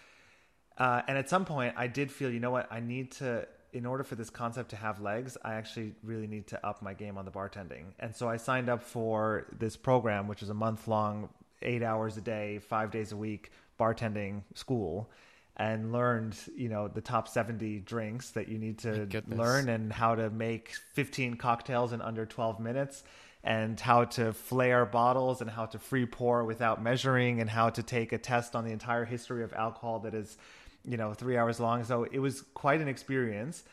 Uh, 0.77 1.01
and 1.08 1.17
at 1.17 1.30
some 1.30 1.45
point, 1.45 1.75
I 1.77 1.88
did 1.88 2.12
feel, 2.12 2.32
you 2.32 2.39
know 2.39 2.51
what, 2.51 2.71
I 2.71 2.80
need 2.80 3.12
to. 3.13 3.47
In 3.73 3.86
order 3.86 4.04
for 4.04 4.15
this 4.15 4.30
concept 4.30 4.71
to 4.71 4.75
have 4.75 4.99
legs, 4.99 5.38
I 5.45 5.54
actually 5.54 5.93
really 6.04 6.27
need 6.27 6.47
to 6.47 6.65
up 6.65 6.82
my 6.82 6.93
game 6.93 7.17
on 7.17 7.23
the 7.23 7.32
bartending. 7.32 7.93
And 7.99 8.13
so 8.13 8.27
I 8.27 8.36
signed 8.36 8.67
up 8.67 8.84
for 8.84 9.45
this 9.58 9.77
program, 9.77 10.27
which 10.27 10.43
is 10.43 10.49
a 10.49 10.54
month 10.54 10.89
long 10.89 11.30
eight 11.62 11.82
hours 11.82 12.17
a 12.17 12.21
day, 12.21 12.60
five 12.60 12.91
days 12.91 13.13
a 13.13 13.15
week 13.17 13.51
bartending 13.80 14.43
school 14.56 15.10
and 15.58 15.91
learned, 15.91 16.36
you 16.56 16.69
know, 16.69 16.88
the 16.88 17.01
top 17.01 17.27
70 17.27 17.80
drinks 17.80 18.32
that 18.32 18.47
you 18.47 18.58
need 18.58 18.80
to 18.80 19.08
learn 19.27 19.69
and 19.69 19.91
how 19.91 20.15
to 20.15 20.30
make 20.30 20.73
15 20.93 21.36
cocktails 21.36 21.93
in 21.93 22.01
under 22.01 22.25
12 22.25 22.60
minutes 22.60 23.04
and 23.43 23.80
how 23.80 24.06
to 24.06 24.34
flare 24.34 24.86
bottles 24.86 25.41
and 25.41 25.49
how 25.49 25.65
to 25.65 25.80
free 25.80 26.06
pour 26.06 26.43
without 26.43 26.82
measuring 26.82 27.41
and 27.41 27.49
how 27.49 27.69
to 27.69 27.82
take 27.82 28.12
a 28.12 28.17
test 28.17 28.56
on 28.56 28.65
the 28.65 28.71
entire 28.71 29.06
history 29.06 29.43
of 29.43 29.51
alcohol 29.54 29.99
that 29.99 30.13
is, 30.13 30.38
you 30.86 30.97
know, 30.97 31.13
three 31.13 31.38
hours 31.38 31.60
long. 31.60 31.84
So 31.84 32.04
it 32.04 32.19
was 32.19 32.43
quite 32.54 32.82
an 32.82 32.88
experience. 32.88 33.63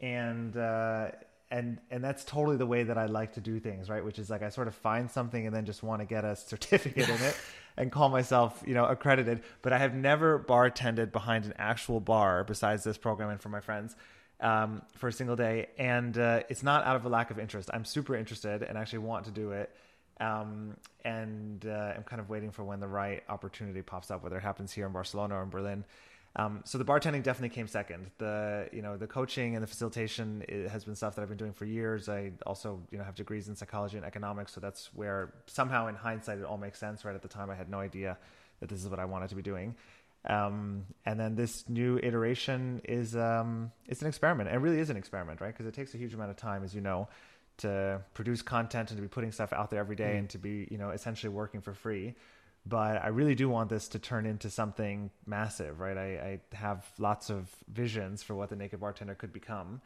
And, 0.00 0.56
uh, 0.56 1.10
and 1.50 1.78
and 1.90 2.04
that's 2.04 2.24
totally 2.24 2.58
the 2.58 2.66
way 2.66 2.82
that 2.82 2.98
I 2.98 3.06
like 3.06 3.32
to 3.34 3.40
do 3.40 3.58
things, 3.58 3.88
right? 3.88 4.04
Which 4.04 4.18
is 4.18 4.28
like 4.28 4.42
I 4.42 4.50
sort 4.50 4.68
of 4.68 4.74
find 4.74 5.10
something 5.10 5.46
and 5.46 5.56
then 5.56 5.64
just 5.64 5.82
want 5.82 6.02
to 6.02 6.06
get 6.06 6.22
a 6.24 6.36
certificate 6.36 7.08
in 7.08 7.22
it 7.22 7.36
and 7.78 7.90
call 7.90 8.10
myself, 8.10 8.62
you 8.66 8.74
know, 8.74 8.84
accredited. 8.84 9.40
But 9.62 9.72
I 9.72 9.78
have 9.78 9.94
never 9.94 10.38
bartended 10.38 11.10
behind 11.10 11.46
an 11.46 11.54
actual 11.56 12.00
bar 12.00 12.44
besides 12.44 12.84
this 12.84 12.98
program 12.98 13.30
and 13.30 13.40
for 13.40 13.48
my 13.48 13.60
friends 13.60 13.96
um, 14.40 14.82
for 14.96 15.08
a 15.08 15.12
single 15.12 15.36
day. 15.36 15.68
And 15.78 16.16
uh, 16.16 16.42
it's 16.48 16.62
not 16.62 16.84
out 16.84 16.96
of 16.96 17.04
a 17.04 17.08
lack 17.08 17.30
of 17.30 17.38
interest. 17.38 17.70
I'm 17.72 17.84
super 17.84 18.16
interested 18.16 18.62
and 18.62 18.78
actually 18.78 19.00
want 19.00 19.24
to 19.26 19.30
do 19.30 19.52
it. 19.52 19.70
Um, 20.20 20.76
and 21.04 21.64
uh, 21.66 21.94
I'm 21.96 22.02
kind 22.02 22.20
of 22.20 22.28
waiting 22.28 22.50
for 22.50 22.64
when 22.64 22.80
the 22.80 22.88
right 22.88 23.22
opportunity 23.28 23.82
pops 23.82 24.10
up, 24.10 24.22
whether 24.22 24.36
it 24.36 24.42
happens 24.42 24.72
here 24.72 24.86
in 24.86 24.92
Barcelona 24.92 25.36
or 25.36 25.42
in 25.42 25.50
Berlin. 25.50 25.84
Um, 26.36 26.60
so 26.64 26.78
the 26.78 26.84
bartending 26.84 27.22
definitely 27.22 27.54
came 27.54 27.66
second. 27.66 28.10
The 28.18 28.68
you 28.72 28.82
know 28.82 28.96
the 28.96 29.06
coaching 29.06 29.54
and 29.54 29.62
the 29.62 29.66
facilitation 29.66 30.44
has 30.70 30.84
been 30.84 30.94
stuff 30.94 31.16
that 31.16 31.22
I've 31.22 31.28
been 31.28 31.38
doing 31.38 31.52
for 31.52 31.64
years. 31.64 32.08
I 32.08 32.32
also 32.46 32.80
you 32.90 32.98
know 32.98 33.04
have 33.04 33.14
degrees 33.14 33.48
in 33.48 33.56
psychology 33.56 33.96
and 33.96 34.06
economics, 34.06 34.52
so 34.52 34.60
that's 34.60 34.92
where 34.94 35.32
somehow 35.46 35.88
in 35.88 35.94
hindsight 35.94 36.38
it 36.38 36.44
all 36.44 36.58
makes 36.58 36.78
sense. 36.78 37.04
Right 37.04 37.14
at 37.14 37.22
the 37.22 37.28
time, 37.28 37.50
I 37.50 37.54
had 37.54 37.70
no 37.70 37.80
idea 37.80 38.18
that 38.60 38.68
this 38.68 38.82
is 38.82 38.88
what 38.88 38.98
I 38.98 39.04
wanted 39.04 39.30
to 39.30 39.36
be 39.36 39.42
doing. 39.42 39.74
Um, 40.24 40.86
and 41.06 41.18
then 41.18 41.36
this 41.36 41.68
new 41.68 41.98
iteration 42.02 42.80
is 42.84 43.16
um, 43.16 43.72
it's 43.86 44.02
an 44.02 44.08
experiment. 44.08 44.50
It 44.50 44.58
really 44.58 44.80
is 44.80 44.90
an 44.90 44.96
experiment, 44.96 45.40
right? 45.40 45.52
Because 45.52 45.66
it 45.66 45.74
takes 45.74 45.94
a 45.94 45.98
huge 45.98 46.12
amount 46.12 46.30
of 46.30 46.36
time, 46.36 46.64
as 46.64 46.74
you 46.74 46.80
know, 46.80 47.08
to 47.58 48.02
produce 48.14 48.42
content 48.42 48.90
and 48.90 48.98
to 48.98 49.02
be 49.02 49.08
putting 49.08 49.32
stuff 49.32 49.52
out 49.52 49.70
there 49.70 49.80
every 49.80 49.96
day 49.96 50.14
mm. 50.14 50.18
and 50.18 50.30
to 50.30 50.38
be 50.38 50.68
you 50.70 50.78
know 50.78 50.90
essentially 50.90 51.32
working 51.32 51.60
for 51.60 51.74
free 51.74 52.14
but 52.68 53.02
I 53.02 53.08
really 53.08 53.34
do 53.34 53.48
want 53.48 53.70
this 53.70 53.88
to 53.88 53.98
turn 53.98 54.26
into 54.26 54.50
something 54.50 55.10
massive, 55.26 55.80
right? 55.80 55.96
I, 55.96 56.40
I 56.52 56.56
have 56.56 56.86
lots 56.98 57.30
of 57.30 57.48
visions 57.72 58.22
for 58.22 58.34
what 58.34 58.50
the 58.50 58.56
Naked 58.56 58.80
Bartender 58.80 59.14
could 59.14 59.32
become. 59.32 59.80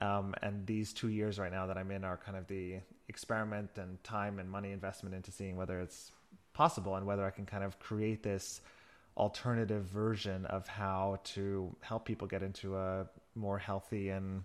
Um, 0.00 0.34
and 0.42 0.66
these 0.66 0.92
two 0.92 1.08
years 1.08 1.38
right 1.38 1.52
now 1.52 1.66
that 1.66 1.78
I'm 1.78 1.92
in 1.92 2.02
are 2.02 2.16
kind 2.16 2.36
of 2.36 2.48
the 2.48 2.80
experiment 3.08 3.70
and 3.76 4.02
time 4.02 4.40
and 4.40 4.50
money 4.50 4.72
investment 4.72 5.14
into 5.14 5.30
seeing 5.30 5.56
whether 5.56 5.80
it's 5.80 6.10
possible 6.52 6.96
and 6.96 7.06
whether 7.06 7.24
I 7.24 7.30
can 7.30 7.46
kind 7.46 7.62
of 7.62 7.78
create 7.78 8.24
this 8.24 8.60
alternative 9.16 9.84
version 9.84 10.44
of 10.46 10.66
how 10.66 11.20
to 11.24 11.74
help 11.80 12.04
people 12.04 12.26
get 12.26 12.42
into 12.42 12.76
a 12.76 13.06
more 13.34 13.58
healthy 13.58 14.08
and 14.08 14.44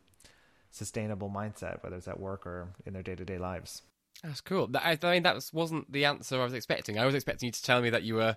sustainable 0.71 1.29
mindset, 1.29 1.82
whether 1.84 1.95
it's 1.95 2.08
at 2.08 2.19
work 2.19 2.45
or 2.45 2.69
in 2.86 2.93
their 2.93 3.03
day 3.03 3.15
to 3.15 3.25
day 3.25 3.38
lives. 3.38 3.82
That's 4.23 4.41
cool. 4.41 4.69
I, 4.75 4.97
I 5.01 5.12
mean, 5.13 5.23
that 5.23 5.49
wasn't 5.53 5.91
the 5.91 6.05
answer 6.05 6.39
I 6.39 6.43
was 6.43 6.53
expecting. 6.53 6.99
I 6.99 7.05
was 7.05 7.15
expecting 7.15 7.47
you 7.47 7.53
to 7.53 7.63
tell 7.63 7.82
me 7.82 7.89
that 7.89 8.03
you 8.03 8.15
were 8.15 8.36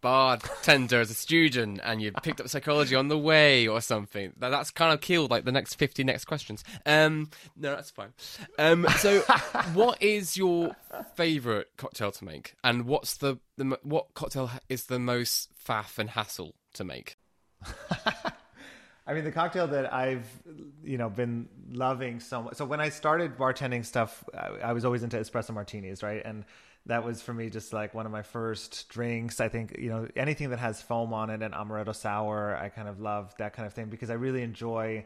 bartender 0.00 1.00
as 1.00 1.10
a 1.10 1.14
student 1.14 1.80
and 1.82 2.00
you 2.00 2.12
picked 2.22 2.40
up 2.40 2.48
psychology 2.48 2.94
on 2.94 3.08
the 3.08 3.18
way 3.18 3.66
or 3.66 3.80
something. 3.80 4.32
That, 4.38 4.50
that's 4.50 4.70
kind 4.70 4.92
of 4.92 5.00
killed 5.00 5.30
like 5.30 5.44
the 5.44 5.52
next 5.52 5.74
50 5.74 6.04
next 6.04 6.24
questions. 6.26 6.64
Um, 6.84 7.30
no, 7.56 7.74
that's 7.74 7.90
fine. 7.90 8.12
Um, 8.58 8.86
so, 8.98 9.20
what 9.74 10.02
is 10.02 10.36
your 10.36 10.76
favorite 11.14 11.68
cocktail 11.76 12.12
to 12.12 12.24
make, 12.24 12.54
and 12.62 12.86
what's 12.86 13.16
the, 13.16 13.38
the 13.56 13.78
what 13.82 14.14
cocktail 14.14 14.50
is 14.68 14.84
the 14.84 14.98
most 14.98 15.50
faff 15.56 15.98
and 15.98 16.10
hassle 16.10 16.54
to 16.74 16.84
make? 16.84 17.16
I 19.08 19.14
mean, 19.14 19.22
the 19.22 19.30
cocktail 19.30 19.68
that 19.68 19.92
I've, 19.94 20.26
you 20.82 20.98
know, 20.98 21.08
been 21.08 21.48
loving 21.70 22.18
so 22.18 22.42
much. 22.42 22.54
So 22.54 22.64
when 22.64 22.80
I 22.80 22.88
started 22.88 23.38
bartending 23.38 23.84
stuff, 23.84 24.24
I, 24.36 24.48
I, 24.64 24.72
was 24.72 24.84
always 24.84 25.04
into 25.04 25.16
espresso 25.16 25.54
martinis, 25.54 26.02
right? 26.02 26.20
And 26.24 26.44
that 26.86 27.04
was 27.04 27.20
for 27.20 27.34
me 27.34 27.50
just 27.50 27.72
like 27.72 27.94
one 27.94 28.06
of 28.06 28.12
my 28.12 28.22
first 28.22 28.88
drinks. 28.88 29.40
I 29.40 29.48
think, 29.48 29.76
you 29.78 29.90
know, 29.90 30.08
anything 30.14 30.50
that 30.50 30.60
has 30.60 30.80
foam 30.80 31.12
on 31.12 31.30
it 31.30 31.42
and 31.42 31.52
amaretto 31.52 31.94
sour, 31.94 32.56
I 32.56 32.68
kind 32.68 32.88
of 32.88 33.00
love 33.00 33.34
that 33.38 33.52
kind 33.52 33.66
of 33.66 33.74
thing 33.74 33.86
because 33.86 34.08
I 34.08 34.14
really 34.14 34.42
enjoy 34.42 35.04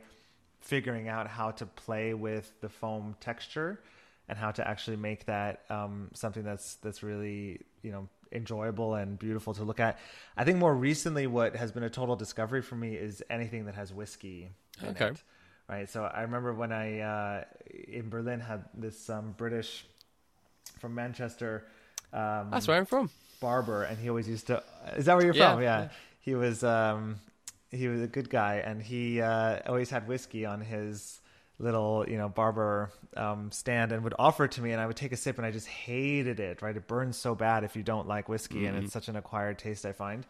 figuring 0.61 1.09
out 1.09 1.27
how 1.27 1.51
to 1.53 1.67
play 1.67 2.13
with 2.13 2.53
the 2.61 2.69
foam 2.69 3.17
texture 3.19 3.81
and 4.29 4.39
how 4.39 4.51
to 4.53 4.67
actually 4.67 4.99
make 4.99 5.25
that 5.25 5.63
um, 5.71 6.11
something 6.13 6.45
that's 6.45 6.75
that's 6.77 7.03
really, 7.03 7.61
you 7.83 7.91
know, 7.91 8.09
enjoyable 8.31 8.95
and 8.95 9.19
beautiful 9.19 9.55
to 9.55 9.65
look 9.65 9.81
at. 9.81 9.99
I 10.37 10.45
think 10.45 10.59
more 10.59 10.75
recently, 10.75 11.27
what 11.27 11.57
has 11.57 11.73
been 11.73 11.83
a 11.83 11.91
total 11.91 12.15
discovery 12.15 12.63
for 12.63 12.77
me 12.77 12.95
is 12.95 13.23
anything 13.31 13.65
that 13.65 13.75
has 13.75 13.93
whiskey. 13.93 14.51
okay. 14.85 15.07
It, 15.07 15.23
right. 15.69 15.89
So 15.89 16.05
I 16.05 16.23
remember 16.23 16.53
when 16.53 16.73
I 16.73 17.01
uh, 17.01 17.45
in 17.89 18.11
Berlin 18.11 18.39
had 18.39 18.67
this 18.75 19.09
um, 19.09 19.35
British 19.37 19.87
from 20.79 20.95
Manchester. 20.95 21.65
Um, 22.13 22.51
That's 22.51 22.69
where 22.69 22.77
I'm 22.77 22.87
from. 22.87 23.11
Barber, 23.41 23.85
and 23.85 23.99
he 23.99 24.09
always 24.09 24.29
used 24.29 24.49
to. 24.49 24.63
Is 24.97 25.07
that 25.07 25.17
where 25.17 25.25
you're 25.25 25.35
yeah, 25.35 25.53
from? 25.53 25.63
Yeah. 25.63 25.81
yeah. 25.83 25.89
He 26.21 26.35
was. 26.35 26.63
Um, 26.65 27.21
he 27.71 27.87
was 27.87 28.03
a 28.03 28.09
good 28.09 28.29
guy, 28.29 28.57
and 28.57 28.83
he 28.83 29.21
uh, 29.21 29.61
always 29.67 29.91
had 29.91 30.09
whiskey 30.09 30.45
on 30.45 30.61
his 30.61 31.21
little 31.61 32.05
you 32.09 32.17
know 32.17 32.29
barber 32.29 32.91
um, 33.17 33.53
stand 33.53 33.93
and 33.93 34.03
would 34.03 34.15
offer 34.19 34.47
it 34.47 34.53
to 34.53 34.63
me 34.63 34.73
and 34.73 34.81
i 34.81 34.87
would 34.87 34.97
take 34.97 35.13
a 35.13 35.17
sip 35.17 35.37
and 35.37 35.47
i 35.47 35.51
just 35.51 35.67
hated 35.67 36.41
it 36.41 36.63
right 36.63 36.77
it 36.77 36.89
burns 36.89 37.17
so 37.17 37.35
bad 37.35 37.65
if 37.65 37.77
you 37.77 37.83
don't 37.83 38.09
like 38.09 38.29
whiskey 38.29 38.61
mm-hmm. 38.61 38.67
and 38.67 38.77
it's 38.77 38.87
mm-hmm. 38.87 38.93
such 38.93 39.09
an 39.09 39.17
acquired 39.17 39.59
taste 39.59 39.85
i 39.85 39.93
find 39.93 40.27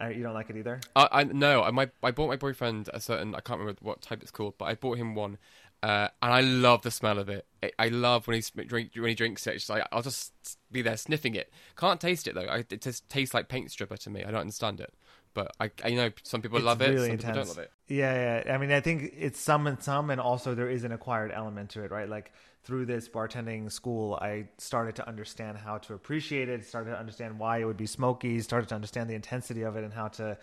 uh, 0.00 0.08
you 0.08 0.22
don't 0.22 0.34
like 0.34 0.50
it 0.50 0.56
either 0.56 0.80
I, 0.94 1.08
I 1.10 1.24
no 1.24 1.62
I, 1.62 1.70
my, 1.70 1.88
I 2.02 2.10
bought 2.10 2.28
my 2.28 2.36
boyfriend 2.36 2.90
a 2.92 3.00
certain 3.00 3.34
i 3.34 3.40
can't 3.40 3.58
remember 3.60 3.78
what 3.82 4.02
type 4.02 4.22
it's 4.22 4.30
called 4.30 4.54
but 4.58 4.66
i 4.66 4.74
bought 4.74 4.98
him 4.98 5.14
one 5.14 5.38
uh, 5.84 6.08
and 6.22 6.32
I 6.32 6.40
love 6.40 6.82
the 6.82 6.90
smell 6.90 7.18
of 7.18 7.28
it. 7.28 7.46
I 7.78 7.88
love 7.88 8.26
when 8.26 8.40
he 8.40 8.64
drink 8.64 8.92
when 8.94 9.08
he 9.08 9.14
drinks 9.14 9.46
it. 9.46 9.56
It's 9.56 9.68
like 9.68 9.86
I'll 9.92 10.02
just 10.02 10.32
be 10.70 10.82
there 10.82 10.96
sniffing 10.96 11.34
it. 11.34 11.52
Can't 11.76 12.00
taste 12.00 12.26
it 12.26 12.34
though. 12.34 12.42
I, 12.42 12.58
it 12.58 12.82
just 12.82 13.08
tastes 13.08 13.34
like 13.34 13.48
paint 13.48 13.70
stripper 13.70 13.96
to 13.98 14.10
me. 14.10 14.22
I 14.22 14.30
don't 14.30 14.40
understand 14.40 14.80
it 14.80 14.92
but 15.34 15.50
I, 15.60 15.70
I 15.84 15.90
know 15.90 16.10
some 16.22 16.40
people 16.40 16.58
it's 16.58 16.64
love 16.64 16.80
it, 16.80 16.96
some 16.96 17.04
intense. 17.04 17.22
people 17.22 17.34
don't 17.34 17.48
love 17.48 17.58
it. 17.58 17.70
Yeah, 17.88 18.42
yeah. 18.46 18.54
I 18.54 18.58
mean, 18.58 18.72
I 18.72 18.80
think 18.80 19.12
it's 19.18 19.40
some 19.40 19.66
and 19.66 19.82
some, 19.82 20.10
and 20.10 20.20
also 20.20 20.54
there 20.54 20.70
is 20.70 20.84
an 20.84 20.92
acquired 20.92 21.32
element 21.32 21.70
to 21.70 21.82
it, 21.82 21.90
right? 21.90 22.08
Like 22.08 22.32
through 22.62 22.86
this 22.86 23.08
bartending 23.08 23.70
school, 23.70 24.14
I 24.14 24.46
started 24.58 24.96
to 24.96 25.08
understand 25.08 25.58
how 25.58 25.78
to 25.78 25.94
appreciate 25.94 26.48
it, 26.48 26.64
started 26.64 26.90
to 26.90 26.98
understand 26.98 27.38
why 27.38 27.58
it 27.58 27.64
would 27.64 27.76
be 27.76 27.86
smoky, 27.86 28.40
started 28.40 28.68
to 28.70 28.74
understand 28.74 29.10
the 29.10 29.14
intensity 29.14 29.62
of 29.62 29.76
it, 29.76 29.84
and 29.84 29.92
how 29.92 30.08
to 30.08 30.38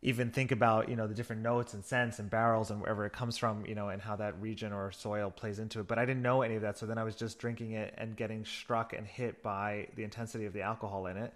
even 0.00 0.30
think 0.30 0.52
about 0.52 0.88
you 0.88 0.96
know 0.96 1.06
the 1.06 1.14
different 1.14 1.42
notes 1.42 1.74
and 1.74 1.84
scents 1.84 2.18
and 2.18 2.30
barrels 2.30 2.70
and 2.70 2.80
wherever 2.80 3.04
it 3.04 3.12
comes 3.12 3.36
from 3.36 3.66
you 3.66 3.74
know 3.74 3.88
and 3.88 4.00
how 4.00 4.14
that 4.16 4.40
region 4.40 4.72
or 4.72 4.92
soil 4.92 5.30
plays 5.30 5.58
into 5.58 5.80
it. 5.80 5.88
But 5.88 5.98
i 5.98 6.04
didn't 6.04 6.22
know 6.22 6.42
any 6.42 6.54
of 6.54 6.62
that. 6.62 6.78
So 6.78 6.86
then 6.86 6.98
i 6.98 7.04
was 7.04 7.16
just 7.16 7.38
drinking 7.38 7.72
it 7.72 7.94
and 7.98 8.16
getting 8.16 8.44
struck 8.44 8.92
and 8.92 9.06
hit 9.06 9.42
by 9.42 9.88
the 9.96 10.04
intensity 10.04 10.46
of 10.46 10.52
the 10.52 10.62
alcohol 10.62 11.06
in 11.06 11.16
it. 11.16 11.34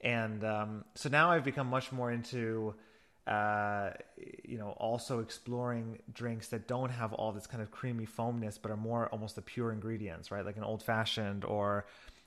And 0.00 0.42
um, 0.44 0.84
so 0.94 1.10
now 1.10 1.30
I've 1.30 1.44
become 1.44 1.66
much 1.66 1.92
more 1.92 2.10
into 2.10 2.74
uh, 3.26 3.90
you 4.44 4.56
know 4.56 4.70
also 4.78 5.20
exploring 5.20 5.98
drinks 6.12 6.48
that 6.48 6.66
don't 6.66 6.90
have 6.90 7.12
all 7.12 7.32
this 7.32 7.46
kind 7.46 7.62
of 7.62 7.70
creamy 7.70 8.06
foamness 8.06 8.58
but 8.60 8.70
are 8.70 8.78
more 8.78 9.08
almost 9.08 9.36
the 9.36 9.42
pure 9.42 9.72
ingredients 9.72 10.30
right? 10.30 10.44
Like 10.44 10.56
an 10.56 10.64
old 10.64 10.82
fashioned 10.82 11.44
or 11.44 11.84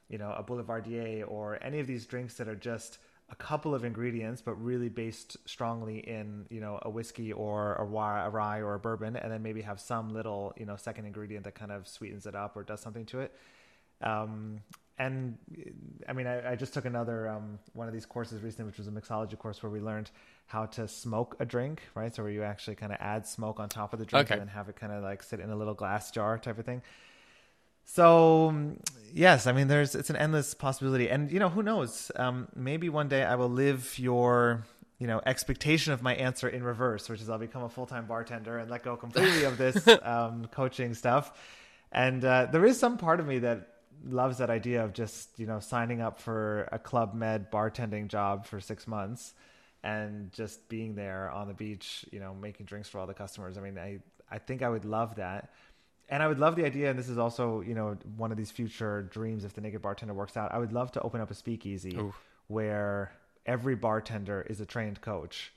you 0.07 0.19
know 0.19 0.31
a 0.37 0.43
boulevardier 0.43 1.25
or 1.27 1.57
any 1.63 1.79
of 1.79 1.87
these 1.87 2.05
drinks 2.05 2.35
that 2.35 2.47
are 2.47 2.55
just 2.55 2.99
a 3.33 3.35
couple 3.35 3.73
of 3.73 3.83
ingredients 3.83 4.41
but 4.41 4.53
really 4.55 4.89
based 4.89 5.37
strongly 5.45 5.97
in 5.97 6.45
you 6.49 6.61
know 6.61 6.77
a 6.83 6.89
whiskey 6.89 7.33
or 7.33 7.73
a 7.75 7.83
rye, 7.83 8.25
a 8.25 8.29
rye 8.29 8.59
or 8.59 8.75
a 8.75 8.79
bourbon 8.79 9.15
and 9.15 9.31
then 9.31 9.41
maybe 9.41 9.61
have 9.61 9.79
some 9.79 10.13
little 10.13 10.53
you 10.55 10.67
know 10.67 10.75
second 10.75 11.05
ingredient 11.05 11.43
that 11.43 11.55
kind 11.55 11.71
of 11.71 11.87
sweetens 11.87 12.27
it 12.27 12.35
up 12.35 12.55
or 12.55 12.63
does 12.63 12.79
something 12.79 13.05
to 13.05 13.19
it 13.19 13.33
um, 14.01 14.59
and 14.99 15.37
I 16.07 16.13
mean, 16.13 16.27
I, 16.27 16.51
I 16.51 16.55
just 16.55 16.73
took 16.73 16.85
another 16.85 17.27
um, 17.27 17.57
one 17.73 17.87
of 17.87 17.93
these 17.93 18.05
courses 18.05 18.41
recently, 18.41 18.69
which 18.69 18.77
was 18.77 18.87
a 18.87 18.91
mixology 18.91 19.37
course 19.37 19.63
where 19.63 19.71
we 19.71 19.79
learned 19.79 20.11
how 20.45 20.67
to 20.67 20.87
smoke 20.87 21.35
a 21.39 21.45
drink, 21.45 21.81
right? 21.95 22.13
So 22.13 22.21
where 22.21 22.31
you 22.31 22.43
actually 22.43 22.75
kind 22.75 22.91
of 22.91 22.99
add 23.01 23.25
smoke 23.25 23.59
on 23.59 23.69
top 23.69 23.93
of 23.93 23.99
the 23.99 24.05
drink 24.05 24.27
okay. 24.27 24.35
and 24.35 24.41
then 24.41 24.47
have 24.49 24.69
it 24.69 24.75
kind 24.75 24.93
of 24.93 25.01
like 25.01 25.23
sit 25.23 25.39
in 25.39 25.49
a 25.49 25.55
little 25.55 25.73
glass 25.73 26.11
jar 26.11 26.37
type 26.37 26.59
of 26.59 26.65
thing. 26.65 26.83
So 27.85 28.75
yes, 29.13 29.47
I 29.47 29.51
mean, 29.51 29.67
there's 29.67 29.95
it's 29.95 30.09
an 30.09 30.15
endless 30.15 30.53
possibility, 30.53 31.09
and 31.09 31.31
you 31.31 31.39
know, 31.39 31.49
who 31.49 31.63
knows? 31.63 32.11
Um, 32.15 32.47
maybe 32.55 32.89
one 32.89 33.07
day 33.07 33.23
I 33.23 33.35
will 33.35 33.49
live 33.49 33.97
your 33.97 34.65
you 34.99 35.07
know 35.07 35.21
expectation 35.25 35.93
of 35.93 36.01
my 36.01 36.15
answer 36.15 36.47
in 36.47 36.63
reverse, 36.63 37.09
which 37.09 37.21
is 37.21 37.29
I'll 37.29 37.37
become 37.37 37.63
a 37.63 37.69
full 37.69 37.85
time 37.85 38.07
bartender 38.07 38.57
and 38.57 38.69
let 38.69 38.83
go 38.83 38.95
completely 38.95 39.43
of 39.43 39.57
this 39.57 39.87
um, 40.03 40.45
coaching 40.51 40.93
stuff. 40.93 41.37
And 41.91 42.25
uh, 42.25 42.47
there 42.51 42.65
is 42.65 42.79
some 42.79 42.97
part 42.97 43.19
of 43.19 43.27
me 43.27 43.39
that 43.39 43.69
loves 44.05 44.39
that 44.39 44.49
idea 44.49 44.83
of 44.83 44.93
just 44.93 45.39
you 45.39 45.45
know 45.45 45.59
signing 45.59 46.01
up 46.01 46.19
for 46.19 46.67
a 46.71 46.79
club 46.79 47.13
med 47.13 47.51
bartending 47.51 48.07
job 48.07 48.45
for 48.45 48.59
six 48.59 48.87
months 48.87 49.33
and 49.83 50.31
just 50.31 50.67
being 50.69 50.95
there 50.95 51.29
on 51.29 51.47
the 51.47 51.53
beach 51.53 52.05
you 52.11 52.19
know 52.19 52.33
making 52.33 52.65
drinks 52.65 52.89
for 52.89 52.99
all 52.99 53.07
the 53.07 53.13
customers 53.13 53.57
i 53.57 53.61
mean 53.61 53.77
i 53.77 53.99
i 54.29 54.37
think 54.37 54.61
i 54.61 54.67
would 54.67 54.83
love 54.83 55.15
that 55.15 55.51
and 56.09 56.21
i 56.21 56.27
would 56.27 56.39
love 56.39 56.55
the 56.55 56.65
idea 56.65 56.89
and 56.89 56.97
this 56.97 57.09
is 57.09 57.17
also 57.17 57.61
you 57.61 57.73
know 57.73 57.97
one 58.17 58.31
of 58.31 58.37
these 58.37 58.51
future 58.51 59.03
dreams 59.03 59.43
if 59.43 59.53
the 59.53 59.61
naked 59.61 59.81
bartender 59.81 60.13
works 60.13 60.37
out 60.37 60.51
i 60.53 60.57
would 60.57 60.73
love 60.73 60.91
to 60.91 61.01
open 61.01 61.21
up 61.21 61.31
a 61.31 61.33
speakeasy 61.33 61.95
Ooh. 61.97 62.13
where 62.47 63.11
every 63.45 63.75
bartender 63.75 64.45
is 64.49 64.61
a 64.61 64.65
trained 64.65 65.01
coach 65.01 65.53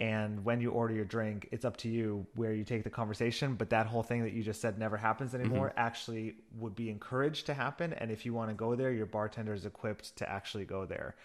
and 0.00 0.44
when 0.44 0.60
you 0.60 0.70
order 0.70 0.94
your 0.94 1.04
drink 1.04 1.48
it's 1.50 1.64
up 1.64 1.76
to 1.76 1.88
you 1.88 2.26
where 2.34 2.52
you 2.52 2.64
take 2.64 2.84
the 2.84 2.90
conversation 2.90 3.54
but 3.54 3.70
that 3.70 3.86
whole 3.86 4.02
thing 4.02 4.22
that 4.22 4.32
you 4.32 4.42
just 4.42 4.60
said 4.60 4.78
never 4.78 4.96
happens 4.96 5.34
anymore 5.34 5.68
mm-hmm. 5.68 5.78
actually 5.78 6.34
would 6.58 6.74
be 6.74 6.88
encouraged 6.90 7.46
to 7.46 7.54
happen 7.54 7.92
and 7.94 8.10
if 8.10 8.24
you 8.24 8.32
want 8.32 8.48
to 8.48 8.54
go 8.54 8.74
there 8.74 8.92
your 8.92 9.06
bartender 9.06 9.52
is 9.52 9.66
equipped 9.66 10.16
to 10.16 10.28
actually 10.30 10.64
go 10.64 10.84
there 10.84 11.16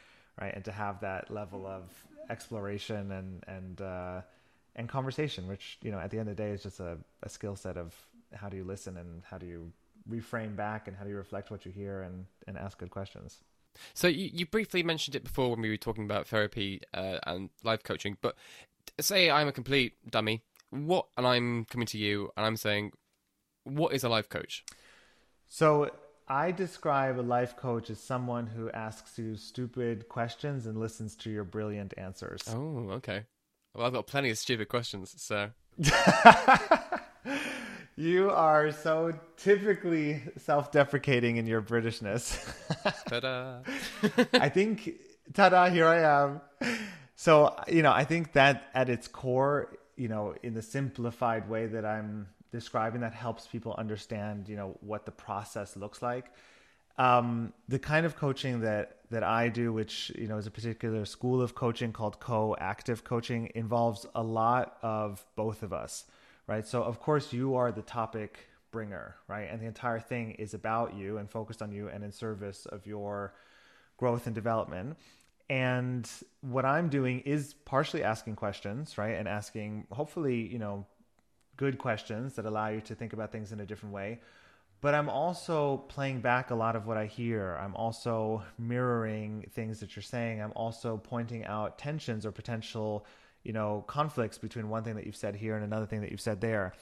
right 0.42 0.54
and 0.56 0.66
to 0.66 0.72
have 0.72 1.00
that 1.02 1.30
level 1.30 1.68
of 1.68 1.84
exploration 2.30 3.12
and 3.12 3.44
and 3.48 3.82
uh, 3.82 4.22
and 4.76 4.90
conversation 4.90 5.48
which 5.48 5.78
you 5.82 5.92
know 5.92 6.00
at 6.00 6.10
the 6.10 6.18
end 6.18 6.28
of 6.28 6.36
the 6.36 6.44
day 6.44 6.50
is 6.50 6.64
just 6.64 6.80
a, 6.80 6.98
a 7.22 7.30
skill 7.30 7.56
set 7.56 7.78
of 7.78 7.94
how 8.36 8.50
do 8.50 8.58
you 8.58 8.64
listen 8.64 8.98
and 8.98 9.24
how 9.30 9.38
do 9.38 9.46
you 9.46 9.72
reframe 10.10 10.56
back 10.56 10.88
and 10.88 10.98
how 10.98 11.04
do 11.04 11.10
you 11.10 11.18
reflect 11.18 11.50
what 11.52 11.66
you 11.66 11.72
hear 11.72 12.02
and 12.02 12.26
and 12.48 12.58
ask 12.58 12.78
good 12.78 12.90
questions 12.90 13.42
so 13.94 14.08
you, 14.08 14.30
you 14.32 14.46
briefly 14.46 14.84
mentioned 14.84 15.16
it 15.16 15.24
before 15.24 15.50
when 15.52 15.62
we 15.62 15.70
were 15.70 15.78
talking 15.78 16.06
about 16.06 16.28
therapy 16.28 16.82
uh, 16.94 17.20
and 17.26 17.50
life 17.64 17.84
coaching, 17.84 18.18
but 18.22 18.36
say 19.00 19.30
I'm 19.32 19.48
a 19.48 19.52
complete 19.52 19.94
dummy, 20.10 20.44
what, 20.70 21.08
and 21.18 21.26
I'm 21.26 21.66
coming 21.66 21.88
to 21.88 21.98
you 21.98 22.32
and 22.36 22.46
I'm 22.46 22.58
saying, 22.58 22.92
what 23.64 23.94
is 23.94 24.04
a 24.04 24.10
life 24.10 24.30
coach? 24.30 24.64
So 25.48 25.92
I 26.28 26.52
describe 26.52 27.20
a 27.20 27.22
life 27.22 27.56
coach 27.58 27.90
as 27.90 28.00
someone 28.00 28.48
who 28.48 28.70
asks 28.72 29.18
you 29.18 29.36
stupid 29.36 30.10
questions 30.10 30.66
and 30.66 30.80
listens 30.80 31.16
to 31.18 31.30
your 31.30 31.44
brilliant 31.44 31.94
answers. 31.98 32.44
Oh, 32.50 32.90
okay. 32.92 33.24
Well, 33.74 33.86
I've 33.86 33.94
got 33.94 34.08
plenty 34.08 34.30
of 34.30 34.38
stupid 34.38 34.70
questions, 34.70 35.14
so. 35.18 35.52
you 37.96 38.30
are 38.30 38.72
so 38.72 39.14
typically 39.38 40.22
self-deprecating 40.38 41.38
in 41.38 41.46
your 41.46 41.62
Britishness. 41.62 42.54
Ta-da! 43.08 43.60
I 44.34 44.50
think, 44.50 44.94
ta-da! 45.34 45.70
Here 45.70 45.88
I 45.88 46.02
am. 46.02 46.42
So 47.16 47.56
you 47.68 47.84
know, 47.84 47.92
I 47.92 48.04
think 48.04 48.34
that 48.34 48.70
at 48.74 48.90
its 48.90 49.08
core, 49.08 49.78
you 49.96 50.08
know, 50.08 50.36
in 50.44 50.54
the 50.54 50.62
simplified 50.62 51.48
way 51.48 51.68
that 51.68 51.86
I'm 51.86 52.28
describing, 52.52 53.02
that 53.02 53.14
helps 53.14 53.48
people 53.48 53.76
understand, 53.78 54.50
you 54.50 54.56
know, 54.56 54.78
what 54.82 55.06
the 55.06 55.12
process 55.12 55.76
looks 55.76 56.02
like. 56.02 56.26
Um, 56.98 57.54
the 57.68 57.80
kind 57.80 58.06
of 58.06 58.16
coaching 58.16 58.62
that 58.62 58.98
that 59.10 59.24
I 59.24 59.50
do, 59.50 59.74
which 59.74 60.12
you 60.16 60.28
know 60.28 60.38
is 60.38 60.48
a 60.48 60.52
particular 60.52 61.06
school 61.06 61.42
of 61.42 61.56
coaching 61.56 61.92
called 61.92 62.20
co-active 62.20 63.04
coaching, 63.04 63.52
involves 63.56 64.06
a 64.16 64.24
lot 64.24 64.78
of 64.82 65.26
both 65.36 65.64
of 65.64 65.74
us, 65.74 66.06
right? 66.48 66.66
So 66.66 66.84
of 66.84 67.00
course 67.00 67.34
you 67.34 67.56
are 67.56 67.72
the 67.72 67.82
topic 67.82 68.40
bringer, 68.72 69.16
right? 69.28 69.50
And 69.50 69.62
the 69.62 69.66
entire 69.66 70.00
thing 70.00 70.32
is 70.32 70.54
about 70.54 70.96
you 70.96 71.18
and 71.18 71.30
focused 71.30 71.62
on 71.62 71.72
you 71.72 71.90
and 71.90 72.04
in 72.04 72.12
service 72.12 72.66
of 72.66 72.86
your 72.86 73.34
growth 73.98 74.26
and 74.26 74.36
development. 74.36 74.98
And 75.50 76.10
what 76.42 76.66
I'm 76.66 76.90
doing 76.90 77.20
is 77.22 77.54
partially 77.66 78.04
asking 78.04 78.36
questions, 78.36 78.98
right? 78.98 79.16
And 79.16 79.28
asking 79.28 79.88
hopefully, 79.92 80.48
you 80.48 80.58
know, 80.58 80.86
good 81.58 81.78
questions 81.78 82.34
that 82.36 82.46
allow 82.46 82.70
you 82.70 82.82
to 82.82 82.96
think 82.96 83.14
about 83.14 83.32
things 83.32 83.52
in 83.52 83.60
a 83.60 83.66
different 83.66 83.94
way 83.94 84.20
but 84.84 84.94
I'm 84.94 85.08
also 85.08 85.78
playing 85.88 86.20
back 86.20 86.52
a 86.52 86.56
lot 86.56 86.76
of 86.76 86.86
what 86.86 86.98
I 86.98 87.06
hear. 87.06 87.58
I'm 87.58 87.74
also 87.74 88.44
mirroring 88.60 89.46
things 89.54 89.80
that 89.80 89.96
you're 89.96 90.04
saying. 90.04 90.42
I'm 90.42 90.52
also 90.58 90.98
pointing 90.98 91.46
out 91.46 91.80
tensions 91.80 92.26
or 92.26 92.34
potential, 92.34 93.06
you 93.44 93.54
know, 93.54 93.84
conflicts 93.88 94.38
between 94.38 94.70
one 94.70 94.84
thing 94.84 94.96
that 94.96 95.06
you've 95.06 95.16
said 95.16 95.36
here 95.36 95.56
and 95.56 95.64
another 95.64 95.86
thing 95.86 96.02
that 96.02 96.12
you've 96.12 96.22
said 96.22 96.42
there. 96.42 96.74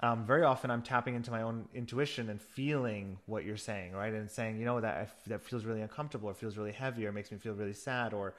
Um, 0.00 0.24
very 0.24 0.44
often, 0.44 0.70
I'm 0.70 0.82
tapping 0.82 1.14
into 1.14 1.30
my 1.30 1.42
own 1.42 1.68
intuition 1.74 2.28
and 2.28 2.40
feeling 2.40 3.18
what 3.26 3.44
you're 3.44 3.56
saying, 3.56 3.92
right? 3.92 4.12
And 4.12 4.30
saying, 4.30 4.58
you 4.58 4.64
know, 4.64 4.80
that 4.80 5.10
that 5.26 5.42
feels 5.42 5.64
really 5.64 5.80
uncomfortable, 5.80 6.28
or 6.28 6.34
feels 6.34 6.56
really 6.56 6.72
heavy, 6.72 7.06
or 7.06 7.12
makes 7.12 7.32
me 7.32 7.38
feel 7.38 7.54
really 7.54 7.72
sad, 7.72 8.12
or 8.12 8.34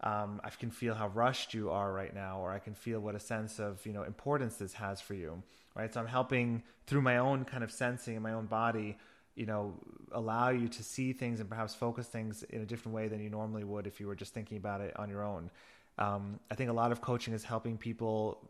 um, 0.00 0.40
I 0.44 0.50
can 0.50 0.70
feel 0.70 0.94
how 0.94 1.08
rushed 1.08 1.54
you 1.54 1.70
are 1.70 1.92
right 1.92 2.14
now, 2.14 2.40
or 2.40 2.52
I 2.52 2.58
can 2.58 2.74
feel 2.74 3.00
what 3.00 3.14
a 3.14 3.20
sense 3.20 3.58
of 3.58 3.84
you 3.86 3.92
know 3.92 4.02
importance 4.02 4.56
this 4.56 4.74
has 4.74 5.00
for 5.00 5.14
you 5.14 5.42
right? 5.74 5.92
So 5.92 6.00
I'm 6.00 6.06
helping 6.06 6.62
through 6.86 7.02
my 7.02 7.18
own 7.18 7.44
kind 7.44 7.64
of 7.64 7.70
sensing 7.70 8.16
in 8.16 8.22
my 8.22 8.32
own 8.32 8.46
body, 8.46 8.96
you 9.34 9.46
know, 9.46 9.74
allow 10.12 10.50
you 10.50 10.68
to 10.68 10.82
see 10.82 11.12
things 11.12 11.40
and 11.40 11.48
perhaps 11.48 11.74
focus 11.74 12.06
things 12.06 12.42
in 12.44 12.60
a 12.60 12.66
different 12.66 12.94
way 12.94 13.08
than 13.08 13.20
you 13.20 13.30
normally 13.30 13.64
would 13.64 13.86
if 13.86 14.00
you 14.00 14.06
were 14.06 14.14
just 14.14 14.34
thinking 14.34 14.58
about 14.58 14.80
it 14.80 14.98
on 14.98 15.08
your 15.08 15.24
own. 15.24 15.50
Um, 15.98 16.40
I 16.50 16.54
think 16.54 16.70
a 16.70 16.72
lot 16.72 16.92
of 16.92 17.00
coaching 17.00 17.34
is 17.34 17.44
helping 17.44 17.76
people 17.76 18.48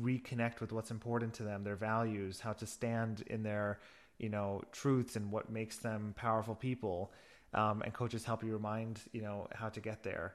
reconnect 0.00 0.60
with 0.60 0.72
what's 0.72 0.90
important 0.90 1.34
to 1.34 1.42
them, 1.42 1.64
their 1.64 1.76
values, 1.76 2.40
how 2.40 2.52
to 2.54 2.66
stand 2.66 3.22
in 3.26 3.42
their, 3.42 3.80
you 4.18 4.28
know, 4.28 4.62
truths 4.72 5.16
and 5.16 5.30
what 5.30 5.50
makes 5.50 5.78
them 5.78 6.14
powerful 6.16 6.54
people. 6.54 7.12
Um, 7.54 7.82
and 7.82 7.92
coaches 7.92 8.24
help 8.24 8.42
you 8.42 8.52
remind, 8.52 9.00
you 9.12 9.20
know, 9.20 9.48
how 9.54 9.68
to 9.68 9.80
get 9.80 10.02
there. 10.02 10.34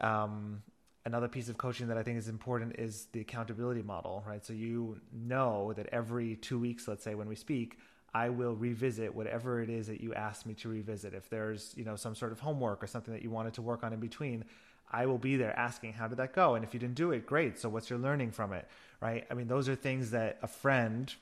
Um, 0.00 0.62
another 1.06 1.28
piece 1.28 1.48
of 1.48 1.56
coaching 1.56 1.88
that 1.88 1.96
I 1.96 2.02
think 2.02 2.18
is 2.18 2.28
important 2.28 2.76
is 2.78 3.06
the 3.12 3.20
accountability 3.20 3.82
model, 3.82 4.22
right? 4.26 4.44
So 4.44 4.52
you 4.52 5.00
know 5.12 5.72
that 5.74 5.88
every 5.92 6.36
two 6.36 6.58
weeks, 6.58 6.86
let's 6.86 7.02
say 7.02 7.14
when 7.14 7.28
we 7.28 7.36
speak, 7.36 7.78
I 8.14 8.28
will 8.28 8.54
revisit 8.54 9.14
whatever 9.14 9.62
it 9.62 9.70
is 9.70 9.86
that 9.86 10.02
you 10.02 10.12
asked 10.12 10.44
me 10.44 10.52
to 10.54 10.68
revisit. 10.68 11.14
If 11.14 11.30
there's, 11.30 11.72
you 11.76 11.84
know, 11.84 11.96
some 11.96 12.14
sort 12.14 12.32
of 12.32 12.40
homework 12.40 12.84
or 12.84 12.86
something 12.86 13.14
that 13.14 13.22
you 13.22 13.30
wanted 13.30 13.54
to 13.54 13.62
work 13.62 13.82
on 13.84 13.92
in 13.94 14.00
between, 14.00 14.44
I 14.92 15.06
will 15.06 15.18
be 15.18 15.36
there 15.36 15.58
asking, 15.58 15.94
how 15.94 16.08
did 16.08 16.18
that 16.18 16.34
go? 16.34 16.54
And 16.54 16.64
if 16.64 16.74
you 16.74 16.80
didn't 16.80 16.96
do 16.96 17.12
it, 17.12 17.26
great. 17.26 17.58
So 17.58 17.68
what's 17.68 17.88
your 17.88 17.98
learning 17.98 18.32
from 18.32 18.52
it, 18.52 18.68
right? 19.00 19.26
I 19.30 19.34
mean, 19.34 19.48
those 19.48 19.68
are 19.68 19.74
things 19.74 20.10
that 20.10 20.38
a 20.42 20.46
friend, 20.46 21.12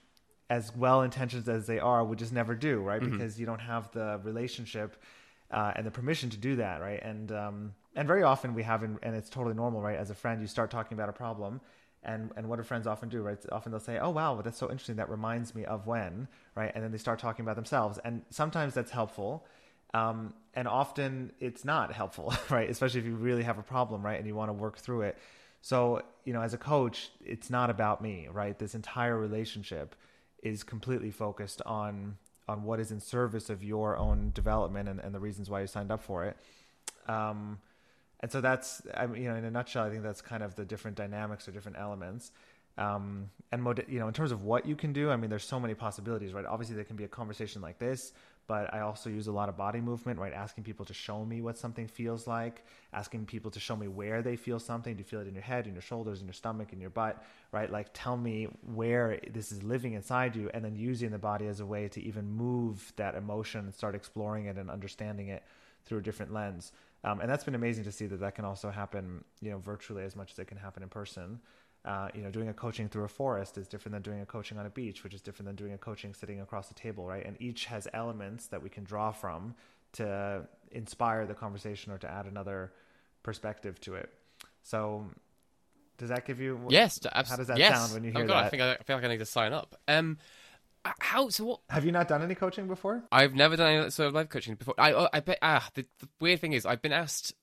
as 0.49 0.75
well 0.75 1.03
intentioned 1.03 1.49
as 1.49 1.67
they 1.67 1.79
are, 1.79 2.05
would 2.05 2.19
just 2.19 2.33
never 2.33 2.55
do, 2.55 2.81
right? 2.81 3.01
Mm-hmm. 3.01 3.13
Because 3.13 3.39
you 3.39 3.47
don't 3.47 3.61
have 3.61 3.91
the 3.93 4.21
relationship 4.25 4.97
uh, 5.51 5.73
and 5.77 5.87
the 5.87 5.91
permission 5.91 6.31
to 6.31 6.37
do 6.37 6.57
that, 6.57 6.81
right? 6.81 7.03
And 7.03 7.33
um, 7.33 7.75
and 7.97 8.07
very 8.07 8.23
often 8.23 8.55
we 8.55 8.63
have, 8.63 8.83
and 8.83 8.99
it's 9.03 9.29
totally 9.29 9.55
normal, 9.55 9.81
right? 9.81 9.99
As 9.99 10.11
a 10.11 10.15
friend, 10.15 10.41
you 10.41 10.47
start 10.47 10.71
talking 10.71 10.97
about 10.97 11.09
a 11.09 11.13
problem, 11.13 11.61
and 12.03 12.31
and 12.37 12.49
what 12.49 12.57
do 12.57 12.63
friends 12.63 12.87
often 12.87 13.09
do, 13.09 13.23
right? 13.23 13.39
Often 13.51 13.73
they'll 13.73 13.81
say, 13.81 13.99
"Oh 13.99 14.11
wow, 14.11 14.41
that's 14.43 14.59
so 14.59 14.71
interesting. 14.71 14.97
That 14.97 15.11
reminds 15.11 15.55
me 15.55 15.65
of 15.65 15.87
when," 15.87 16.29
right? 16.55 16.71
And 16.75 16.85
then 16.85 16.93
they 16.93 16.99
start 16.99 17.19
talking 17.19 17.45
about 17.45 17.57
themselves, 17.57 17.99
and 18.05 18.23
sometimes 18.31 18.75
that's 18.75 18.93
helpful, 18.93 19.45
um, 19.95 20.35
and 20.55 20.69
often 20.69 21.33
it's 21.41 21.65
not 21.65 21.93
helpful, 21.93 22.35
right? 22.51 22.69
Especially 22.69 23.01
if 23.01 23.07
you 23.07 23.15
really 23.15 23.43
have 23.43 23.59
a 23.59 23.63
problem, 23.63 24.05
right, 24.05 24.19
and 24.19 24.27
you 24.27 24.35
want 24.35 24.49
to 24.49 24.53
work 24.53 24.79
through 24.79 25.03
it. 25.03 25.19
So 25.63 26.03
you 26.25 26.33
know, 26.33 26.43
as 26.43 26.55
a 26.55 26.59
coach, 26.59 27.11
it's 27.25 27.51
not 27.51 27.71
about 27.71 28.01
me, 28.01 28.29
right? 28.33 28.59
This 28.59 28.75
entire 28.75 29.19
relationship 29.19 29.95
is 30.43 30.63
completely 30.63 31.11
focused 31.11 31.61
on 31.67 32.17
on 32.49 32.65
what 32.65 32.81
is 32.81 32.91
in 32.91 33.01
service 33.01 33.49
of 33.49 33.63
your 33.63 33.97
own 33.97 34.33
development 34.35 34.89
and, 34.89 34.99
and 35.01 35.15
the 35.15 35.21
reasons 35.21 35.49
why 35.49 35.61
you 35.61 35.67
signed 35.67 35.93
up 35.93 36.03
for 36.03 36.25
it. 36.25 36.37
Um, 37.07 37.59
and 38.21 38.31
so 38.31 38.41
that's 38.41 38.83
I 38.95 39.07
mean, 39.07 39.23
you 39.23 39.29
know 39.29 39.37
in 39.37 39.45
a 39.45 39.51
nutshell 39.51 39.85
I 39.85 39.91
think 39.91 40.03
that's 40.03 40.21
kind 40.21 40.43
of 40.43 40.55
the 40.55 40.65
different 40.65 40.97
dynamics 40.97 41.49
or 41.49 41.53
different 41.53 41.79
elements 41.79 42.31
um, 42.79 43.31
and 43.51 43.63
mod- 43.63 43.85
you 43.89 43.99
know 43.99 44.09
in 44.09 44.15
terms 44.15 44.31
of 44.33 44.45
what 44.45 44.67
you 44.67 44.77
can 44.77 44.93
do 44.93 45.11
I 45.11 45.17
mean 45.17 45.31
there's 45.31 45.45
so 45.45 45.59
many 45.59 45.75
possibilities 45.75 46.33
right 46.33 46.45
obviously 46.45 46.77
there 46.77 46.85
can 46.85 46.97
be 46.97 47.05
a 47.05 47.09
conversation 47.09 47.63
like 47.63 47.79
this 47.79 48.13
but 48.47 48.73
I 48.75 48.81
also 48.81 49.11
use 49.11 49.27
a 49.27 49.33
lot 49.33 49.49
of 49.49 49.57
body 49.57 49.81
movement 49.81 50.19
right? 50.19 50.33
Asking 50.33 50.65
people 50.65 50.85
to 50.87 50.95
show 50.95 51.25
me 51.25 51.41
what 51.41 51.59
something 51.59 51.87
feels 51.87 52.27
like 52.27 52.65
asking 52.93 53.27
people 53.27 53.51
to 53.53 53.61
show 53.61 53.77
me 53.77 53.89
where 53.89 54.23
they 54.23 54.37
feel 54.37 54.59
something. 54.59 54.95
Do 54.95 54.99
you 54.99 55.05
feel 55.05 55.21
it 55.21 55.29
in 55.29 55.35
your 55.35 55.43
head 55.43 55.67
in 55.67 55.73
your 55.75 55.83
shoulders 55.83 56.21
in 56.21 56.27
your 56.27 56.35
stomach 56.35 56.73
in 56.73 56.81
your 56.81 56.91
butt 56.91 57.23
right? 57.53 57.71
Like 57.71 57.89
tell 57.93 58.17
me 58.17 58.49
where 58.75 59.21
this 59.31 59.53
is 59.53 59.63
living 59.63 59.93
inside 59.95 60.37
you 60.37 60.51
and 60.55 60.65
then 60.65 60.77
using 60.77 61.11
the 61.11 61.19
body 61.19 61.47
as 61.47 61.61
a 61.61 61.67
way 61.67 61.89
to 61.89 62.03
even 62.03 62.31
move 62.31 62.93
that 62.97 63.15
emotion 63.15 63.61
and 63.61 63.75
start 63.75 63.95
exploring 63.95 64.47
it 64.47 64.57
and 64.57 64.71
understanding 64.71 65.29
it 65.29 65.43
through 65.85 65.99
a 65.99 66.03
different 66.03 66.33
lens. 66.33 66.73
Um, 67.03 67.21
and 67.21 67.31
that's 67.31 67.45
been 67.45 67.55
amazing 67.55 67.85
to 67.85 67.93
see 67.93 68.07
that 68.07 68.21
that 68.21 68.35
can 68.35 68.45
also 68.45 68.71
happen, 68.71 69.25
you 69.41 69.51
know, 69.51 69.59
virtually 69.59 70.05
as 70.05 70.15
much 70.15 70.33
as 70.33 70.39
it 70.39 70.47
can 70.47 70.59
happen 70.59 70.83
in 70.83 70.89
person. 70.89 71.41
Uh, 71.83 72.09
you 72.15 72.21
know, 72.21 72.31
doing 72.31 72.49
a 72.49 72.53
coaching 72.53 72.91
through 72.91 73.05
a 73.05 73.09
forest 73.09 73.57
is 73.57 73.67
different 73.67 73.95
than 73.95 74.03
doing 74.03 74.21
a 74.21 74.27
coaching 74.27 74.59
on 74.59 74.67
a 74.67 74.71
beach, 74.71 75.03
which 75.03 75.15
is 75.15 75.23
different 75.23 75.47
than 75.47 75.57
doing 75.57 75.73
a 75.73 75.79
coaching 75.79 76.13
sitting 76.13 76.41
across 76.41 76.69
the 76.69 76.75
table, 76.75 77.07
right? 77.07 77.25
And 77.25 77.41
each 77.41 77.65
has 77.67 77.89
elements 77.95 78.49
that 78.49 78.63
we 78.63 78.69
can 78.69 78.85
draw 78.85 79.13
from 79.13 79.55
to 79.93 80.47
inspire 80.71 81.27
the 81.27 81.35
conversation 81.35 81.91
or 81.91 81.99
to 81.99 82.11
add 82.11 82.27
another 82.27 82.73
perspective 83.23 83.81
to 83.81 83.95
it. 83.95 84.13
So, 84.63 85.07
does 85.97 86.11
that 86.11 86.27
give 86.27 86.41
you? 86.41 86.61
Yes. 86.69 87.01
How 87.13 87.37
does 87.37 87.47
that 87.47 87.59
yes. 87.59 87.79
sound 87.79 87.95
when 87.95 88.05
you 88.05 88.11
hear 88.11 88.25
oh 88.25 88.27
God, 88.27 88.45
that? 88.45 88.45
I 88.45 88.49
think 88.51 88.63
I, 88.63 88.73
I, 88.75 88.83
feel 88.83 88.97
like 88.97 89.05
I 89.05 89.09
need 89.09 89.19
to 89.19 89.27
sign 89.27 89.53
up. 89.53 89.75
Um, 89.89 90.19
how 90.99 91.29
so? 91.29 91.45
What 91.45 91.61
have 91.69 91.85
you 91.85 91.93
not 91.93 92.09
done 92.09 92.23
any 92.23 92.35
coaching 92.35 92.67
before? 92.67 93.03
I've 93.13 93.35
never 93.35 93.57
done 93.57 93.73
any 93.73 93.91
sort 93.91 94.09
of 94.09 94.15
live 94.15 94.29
coaching 94.29 94.55
before. 94.55 94.75
I 94.79 94.93
oh, 94.93 95.09
I 95.13 95.21
bet 95.21 95.39
ah 95.43 95.69
the, 95.75 95.87
the, 95.99 96.09
weird 96.21 96.41
thing 96.41 96.55
is 96.55 96.65
I've 96.65 96.81
been 96.81 96.93
asked 96.93 97.35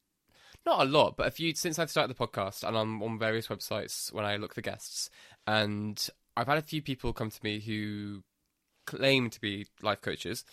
not 0.67 0.85
a 0.85 0.89
lot, 0.89 1.17
but 1.17 1.27
a 1.27 1.31
few 1.31 1.55
since 1.55 1.79
I've 1.79 1.89
started 1.89 2.15
the 2.15 2.27
podcast 2.27 2.63
and 2.63 2.77
I'm 2.77 3.01
on 3.01 3.17
various 3.17 3.47
websites 3.47 4.13
when 4.13 4.25
I 4.25 4.35
look 4.35 4.53
for 4.53 4.61
guests, 4.61 5.09
and 5.47 6.07
I've 6.35 6.47
had 6.47 6.57
a 6.57 6.61
few 6.61 6.81
people 6.81 7.13
come 7.13 7.31
to 7.31 7.39
me 7.43 7.59
who 7.59 8.23
claim 8.85 9.29
to 9.29 9.41
be 9.41 9.65
life 9.81 10.01
coaches. 10.01 10.43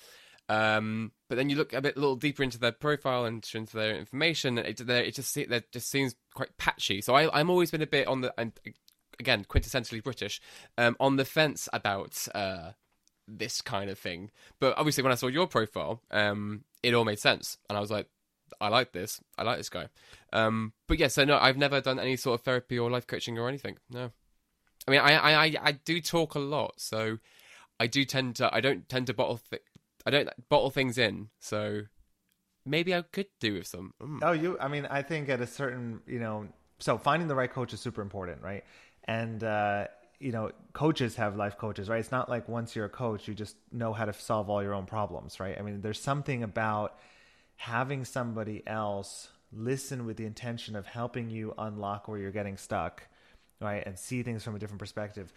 Um, 0.48 1.12
but 1.28 1.36
then 1.36 1.48
you 1.48 1.56
look 1.56 1.72
a 1.72 1.80
bit 1.80 1.96
a 1.96 2.00
little 2.00 2.16
deeper 2.16 2.42
into 2.42 2.58
their 2.58 2.72
profile 2.72 3.24
and 3.24 3.46
into 3.54 3.76
their 3.76 3.96
information, 3.96 4.56
and 4.56 4.66
it, 4.66 4.80
it 4.80 5.14
just 5.14 5.36
it 5.36 5.72
just 5.72 5.90
seems 5.90 6.14
quite 6.34 6.56
patchy. 6.58 7.00
So 7.00 7.14
I, 7.14 7.38
I'm 7.38 7.50
always 7.50 7.70
been 7.70 7.82
a 7.82 7.86
bit 7.86 8.06
on 8.06 8.20
the 8.20 8.32
and 8.38 8.52
again 9.18 9.44
quintessentially 9.44 10.02
British, 10.02 10.40
um, 10.78 10.96
on 11.00 11.16
the 11.16 11.24
fence 11.24 11.68
about 11.72 12.28
uh, 12.34 12.72
this 13.26 13.62
kind 13.62 13.90
of 13.90 13.98
thing. 13.98 14.30
But 14.60 14.76
obviously, 14.76 15.02
when 15.02 15.12
I 15.12 15.16
saw 15.16 15.28
your 15.28 15.46
profile, 15.46 16.02
um, 16.10 16.64
it 16.82 16.94
all 16.94 17.04
made 17.04 17.18
sense, 17.18 17.58
and 17.68 17.76
I 17.76 17.80
was 17.80 17.90
like, 17.90 18.06
I 18.60 18.68
like 18.68 18.92
this. 18.92 19.20
I 19.36 19.42
like 19.42 19.58
this 19.58 19.68
guy. 19.68 19.88
Um, 20.32 20.72
but 20.88 20.98
yeah, 20.98 21.08
so 21.08 21.24
no, 21.24 21.38
I've 21.38 21.56
never 21.56 21.80
done 21.80 21.98
any 21.98 22.16
sort 22.16 22.40
of 22.40 22.44
therapy 22.44 22.78
or 22.78 22.90
life 22.90 23.06
coaching 23.06 23.38
or 23.38 23.48
anything. 23.48 23.78
No, 23.90 24.10
I 24.86 24.90
mean, 24.90 25.00
I 25.00 25.44
I 25.46 25.54
I 25.62 25.72
do 25.72 26.00
talk 26.00 26.34
a 26.34 26.40
lot, 26.40 26.74
so 26.78 27.18
I 27.78 27.86
do 27.86 28.04
tend 28.04 28.36
to 28.36 28.54
I 28.54 28.60
don't 28.60 28.88
tend 28.88 29.06
to 29.08 29.14
bottle 29.14 29.40
th- 29.50 29.62
I 30.06 30.10
don't 30.10 30.28
bottle 30.48 30.70
things 30.70 30.98
in, 30.98 31.28
so 31.40 31.82
maybe 32.64 32.94
I 32.94 33.02
could 33.02 33.28
do 33.40 33.54
with 33.54 33.66
some. 33.66 33.92
Mm. 34.02 34.18
Oh, 34.22 34.32
you? 34.32 34.58
I 34.60 34.68
mean, 34.68 34.86
I 34.90 35.02
think 35.02 35.28
at 35.28 35.40
a 35.40 35.46
certain 35.46 36.00
you 36.06 36.18
know, 36.18 36.48
so 36.78 36.98
finding 36.98 37.28
the 37.28 37.34
right 37.34 37.52
coach 37.52 37.72
is 37.72 37.80
super 37.80 38.02
important, 38.02 38.42
right? 38.42 38.64
and 39.04 39.44
uh, 39.44 39.86
you 40.18 40.32
know 40.32 40.50
coaches 40.72 41.16
have 41.16 41.36
life 41.36 41.58
coaches 41.58 41.88
right 41.88 42.00
it's 42.00 42.10
not 42.10 42.28
like 42.28 42.48
once 42.48 42.74
you're 42.74 42.86
a 42.86 42.90
coach 42.90 43.28
you 43.28 43.34
just 43.34 43.56
know 43.72 43.92
how 43.92 44.04
to 44.04 44.12
solve 44.12 44.48
all 44.48 44.62
your 44.62 44.74
own 44.74 44.86
problems 44.86 45.40
right 45.40 45.56
i 45.58 45.62
mean 45.62 45.80
there's 45.80 46.00
something 46.00 46.42
about 46.42 46.98
having 47.64 48.04
somebody 48.04 48.62
else 48.66 49.28
listen 49.52 50.06
with 50.06 50.16
the 50.16 50.26
intention 50.26 50.74
of 50.74 50.86
helping 50.86 51.30
you 51.30 51.54
unlock 51.58 52.08
where 52.08 52.18
you're 52.18 52.30
getting 52.30 52.56
stuck 52.56 53.02
right 53.60 53.86
and 53.86 53.98
see 53.98 54.22
things 54.22 54.42
from 54.42 54.56
a 54.56 54.58
different 54.58 54.80
perspective 54.80 55.32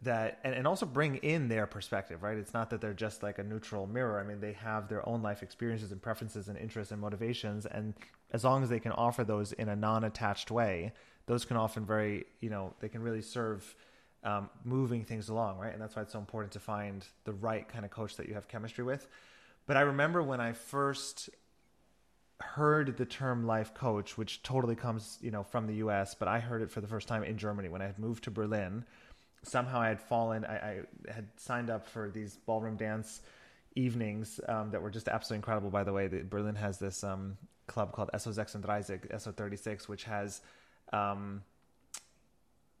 that 0.00 0.38
and, 0.44 0.54
and 0.54 0.66
also 0.66 0.86
bring 0.86 1.16
in 1.16 1.48
their 1.48 1.66
perspective 1.66 2.22
right 2.22 2.38
it's 2.38 2.54
not 2.54 2.70
that 2.70 2.80
they're 2.80 2.94
just 2.94 3.22
like 3.22 3.38
a 3.38 3.42
neutral 3.42 3.86
mirror 3.86 4.18
i 4.18 4.22
mean 4.22 4.40
they 4.40 4.52
have 4.52 4.88
their 4.88 5.06
own 5.08 5.22
life 5.22 5.42
experiences 5.42 5.92
and 5.92 6.00
preferences 6.00 6.48
and 6.48 6.56
interests 6.56 6.92
and 6.92 7.00
motivations 7.00 7.66
and 7.66 7.94
as 8.30 8.44
long 8.44 8.62
as 8.62 8.68
they 8.68 8.80
can 8.80 8.92
offer 8.92 9.24
those 9.24 9.52
in 9.52 9.68
a 9.68 9.76
non-attached 9.76 10.50
way 10.50 10.92
those 11.28 11.44
can 11.44 11.56
often 11.58 11.84
very, 11.84 12.24
you 12.40 12.50
know, 12.50 12.74
they 12.80 12.88
can 12.88 13.02
really 13.02 13.20
serve 13.20 13.76
um, 14.24 14.48
moving 14.64 15.04
things 15.04 15.28
along, 15.28 15.58
right? 15.58 15.72
And 15.72 15.80
that's 15.80 15.94
why 15.94 16.02
it's 16.02 16.12
so 16.12 16.18
important 16.18 16.52
to 16.54 16.58
find 16.58 17.06
the 17.24 17.34
right 17.34 17.68
kind 17.68 17.84
of 17.84 17.90
coach 17.90 18.16
that 18.16 18.26
you 18.26 18.34
have 18.34 18.48
chemistry 18.48 18.82
with. 18.82 19.06
But 19.66 19.76
I 19.76 19.82
remember 19.82 20.22
when 20.22 20.40
I 20.40 20.54
first 20.54 21.28
heard 22.40 22.96
the 22.96 23.04
term 23.04 23.46
life 23.46 23.74
coach, 23.74 24.16
which 24.16 24.42
totally 24.42 24.76
comes, 24.76 25.18
you 25.20 25.30
know, 25.30 25.42
from 25.42 25.66
the 25.66 25.74
US, 25.74 26.14
but 26.14 26.28
I 26.28 26.38
heard 26.38 26.62
it 26.62 26.70
for 26.70 26.80
the 26.80 26.86
first 26.86 27.08
time 27.08 27.24
in 27.24 27.36
Germany 27.36 27.68
when 27.68 27.82
I 27.82 27.86
had 27.86 27.98
moved 27.98 28.24
to 28.24 28.30
Berlin. 28.30 28.84
Somehow 29.42 29.80
I 29.80 29.88
had 29.88 30.00
fallen, 30.00 30.44
I, 30.44 30.54
I 30.54 31.12
had 31.12 31.28
signed 31.36 31.70
up 31.70 31.86
for 31.86 32.10
these 32.10 32.36
ballroom 32.36 32.76
dance 32.76 33.20
evenings 33.74 34.40
um, 34.48 34.70
that 34.70 34.82
were 34.82 34.90
just 34.90 35.08
absolutely 35.08 35.36
incredible. 35.38 35.70
By 35.70 35.84
the 35.84 35.92
way, 35.92 36.08
the, 36.08 36.22
Berlin 36.22 36.56
has 36.56 36.78
this 36.78 37.04
um, 37.04 37.36
club 37.66 37.92
called 37.92 38.10
SO36, 38.14 39.12
SO36, 39.14 39.88
which 39.88 40.04
has 40.04 40.40
um, 40.92 41.42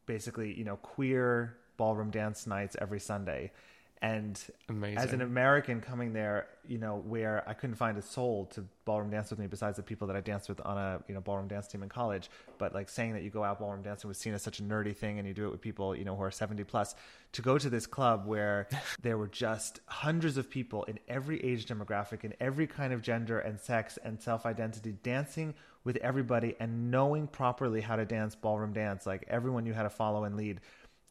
basically, 0.06 0.52
you 0.56 0.64
know, 0.64 0.76
queer 0.76 1.56
ballroom 1.76 2.10
dance 2.10 2.46
nights 2.46 2.76
every 2.80 3.00
Sunday. 3.00 3.52
And 4.00 4.40
Amazing. 4.68 4.98
as 4.98 5.12
an 5.12 5.22
American 5.22 5.80
coming 5.80 6.12
there, 6.12 6.46
you 6.68 6.78
know, 6.78 7.02
where 7.04 7.42
I 7.48 7.52
couldn't 7.52 7.74
find 7.74 7.98
a 7.98 8.02
soul 8.02 8.46
to 8.54 8.64
ballroom 8.84 9.10
dance 9.10 9.30
with 9.30 9.40
me 9.40 9.48
besides 9.48 9.76
the 9.76 9.82
people 9.82 10.06
that 10.06 10.14
I 10.14 10.20
danced 10.20 10.48
with 10.48 10.60
on 10.64 10.78
a, 10.78 11.00
you 11.08 11.14
know, 11.14 11.20
ballroom 11.20 11.48
dance 11.48 11.66
team 11.66 11.82
in 11.82 11.88
college. 11.88 12.30
But 12.58 12.74
like 12.74 12.88
saying 12.88 13.14
that 13.14 13.24
you 13.24 13.30
go 13.30 13.42
out 13.42 13.58
ballroom 13.58 13.82
dancing 13.82 14.06
was 14.06 14.16
seen 14.16 14.34
as 14.34 14.42
such 14.42 14.60
a 14.60 14.62
nerdy 14.62 14.96
thing 14.96 15.18
and 15.18 15.26
you 15.26 15.34
do 15.34 15.46
it 15.46 15.50
with 15.50 15.60
people, 15.60 15.96
you 15.96 16.04
know, 16.04 16.14
who 16.14 16.22
are 16.22 16.30
70 16.30 16.62
plus. 16.64 16.94
To 17.32 17.42
go 17.42 17.58
to 17.58 17.68
this 17.68 17.86
club 17.86 18.24
where 18.24 18.68
there 19.02 19.18
were 19.18 19.26
just 19.26 19.80
hundreds 19.86 20.36
of 20.36 20.48
people 20.48 20.84
in 20.84 21.00
every 21.08 21.42
age 21.44 21.66
demographic, 21.66 22.22
in 22.22 22.34
every 22.38 22.68
kind 22.68 22.92
of 22.92 23.02
gender 23.02 23.40
and 23.40 23.58
sex 23.58 23.98
and 24.04 24.22
self 24.22 24.46
identity 24.46 24.92
dancing 25.02 25.54
with 25.82 25.96
everybody 25.96 26.54
and 26.60 26.92
knowing 26.92 27.26
properly 27.26 27.80
how 27.80 27.96
to 27.96 28.04
dance 28.04 28.36
ballroom 28.36 28.72
dance, 28.72 29.06
like 29.06 29.24
everyone 29.26 29.64
knew 29.64 29.74
how 29.74 29.82
to 29.82 29.90
follow 29.90 30.22
and 30.22 30.36
lead 30.36 30.60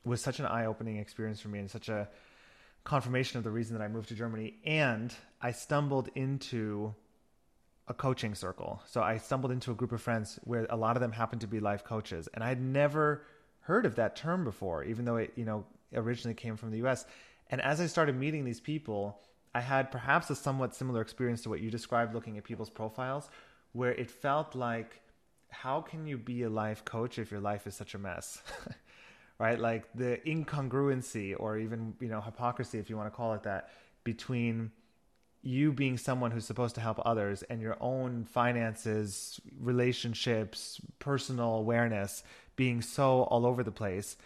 was 0.05 0.21
such 0.21 0.39
an 0.39 0.45
eye 0.45 0.65
opening 0.65 0.97
experience 0.97 1.41
for 1.41 1.49
me 1.49 1.59
and 1.59 1.69
such 1.69 1.89
a, 1.89 2.07
confirmation 2.87 3.37
of 3.37 3.43
the 3.43 3.51
reason 3.51 3.77
that 3.77 3.83
I 3.83 3.89
moved 3.89 4.07
to 4.07 4.15
Germany. 4.15 4.53
And 4.65 5.13
I 5.41 5.51
stumbled 5.51 6.09
into 6.15 6.95
a 7.89 7.93
coaching 7.93 8.33
circle. 8.33 8.81
So 8.87 9.01
I 9.03 9.17
stumbled 9.17 9.51
into 9.51 9.71
a 9.71 9.75
group 9.75 9.91
of 9.91 10.01
friends 10.01 10.39
where 10.45 10.65
a 10.69 10.77
lot 10.77 10.95
of 10.95 11.01
them 11.01 11.11
happened 11.11 11.41
to 11.41 11.47
be 11.47 11.59
life 11.59 11.83
coaches. 11.83 12.29
And 12.33 12.41
I'd 12.41 12.61
never 12.61 13.23
heard 13.59 13.85
of 13.85 13.95
that 13.95 14.15
term 14.15 14.45
before, 14.45 14.85
even 14.85 15.03
though 15.03 15.17
it, 15.17 15.33
you 15.35 15.43
know, 15.43 15.65
originally 15.93 16.33
came 16.33 16.55
from 16.55 16.71
the 16.71 16.77
US. 16.85 17.05
And 17.49 17.59
as 17.59 17.81
I 17.81 17.87
started 17.87 18.15
meeting 18.15 18.45
these 18.45 18.61
people, 18.61 19.19
I 19.53 19.59
had 19.59 19.91
perhaps 19.91 20.29
a 20.29 20.35
somewhat 20.35 20.73
similar 20.73 21.01
experience 21.01 21.41
to 21.41 21.49
what 21.49 21.59
you 21.59 21.69
described 21.69 22.15
looking 22.15 22.37
at 22.37 22.45
people's 22.45 22.69
profiles, 22.69 23.29
where 23.73 23.91
it 23.91 24.09
felt 24.09 24.55
like, 24.55 25.01
how 25.49 25.81
can 25.81 26.07
you 26.07 26.17
be 26.17 26.43
a 26.43 26.49
life 26.49 26.85
coach 26.85 27.19
if 27.19 27.31
your 27.31 27.41
life 27.41 27.67
is 27.67 27.75
such 27.75 27.95
a 27.95 27.97
mess? 27.97 28.41
right? 29.39 29.59
Like 29.59 29.85
the 29.93 30.19
incongruency 30.25 31.35
or 31.37 31.57
even, 31.57 31.93
you 31.99 32.07
know, 32.07 32.21
hypocrisy, 32.21 32.79
if 32.79 32.89
you 32.89 32.97
want 32.97 33.11
to 33.11 33.15
call 33.15 33.33
it 33.33 33.43
that, 33.43 33.69
between 34.03 34.71
you 35.43 35.71
being 35.71 35.97
someone 35.97 36.31
who's 36.31 36.45
supposed 36.45 36.75
to 36.75 36.81
help 36.81 36.99
others 37.05 37.43
and 37.43 37.61
your 37.61 37.77
own 37.79 38.25
finances, 38.25 39.39
relationships, 39.59 40.81
personal 40.99 41.55
awareness 41.55 42.23
being 42.55 42.81
so 42.81 43.23
all 43.23 43.45
over 43.45 43.63
the 43.63 43.71
place. 43.71 44.17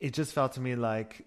It 0.00 0.12
just 0.12 0.32
felt 0.32 0.52
to 0.52 0.60
me 0.60 0.76
like 0.76 1.26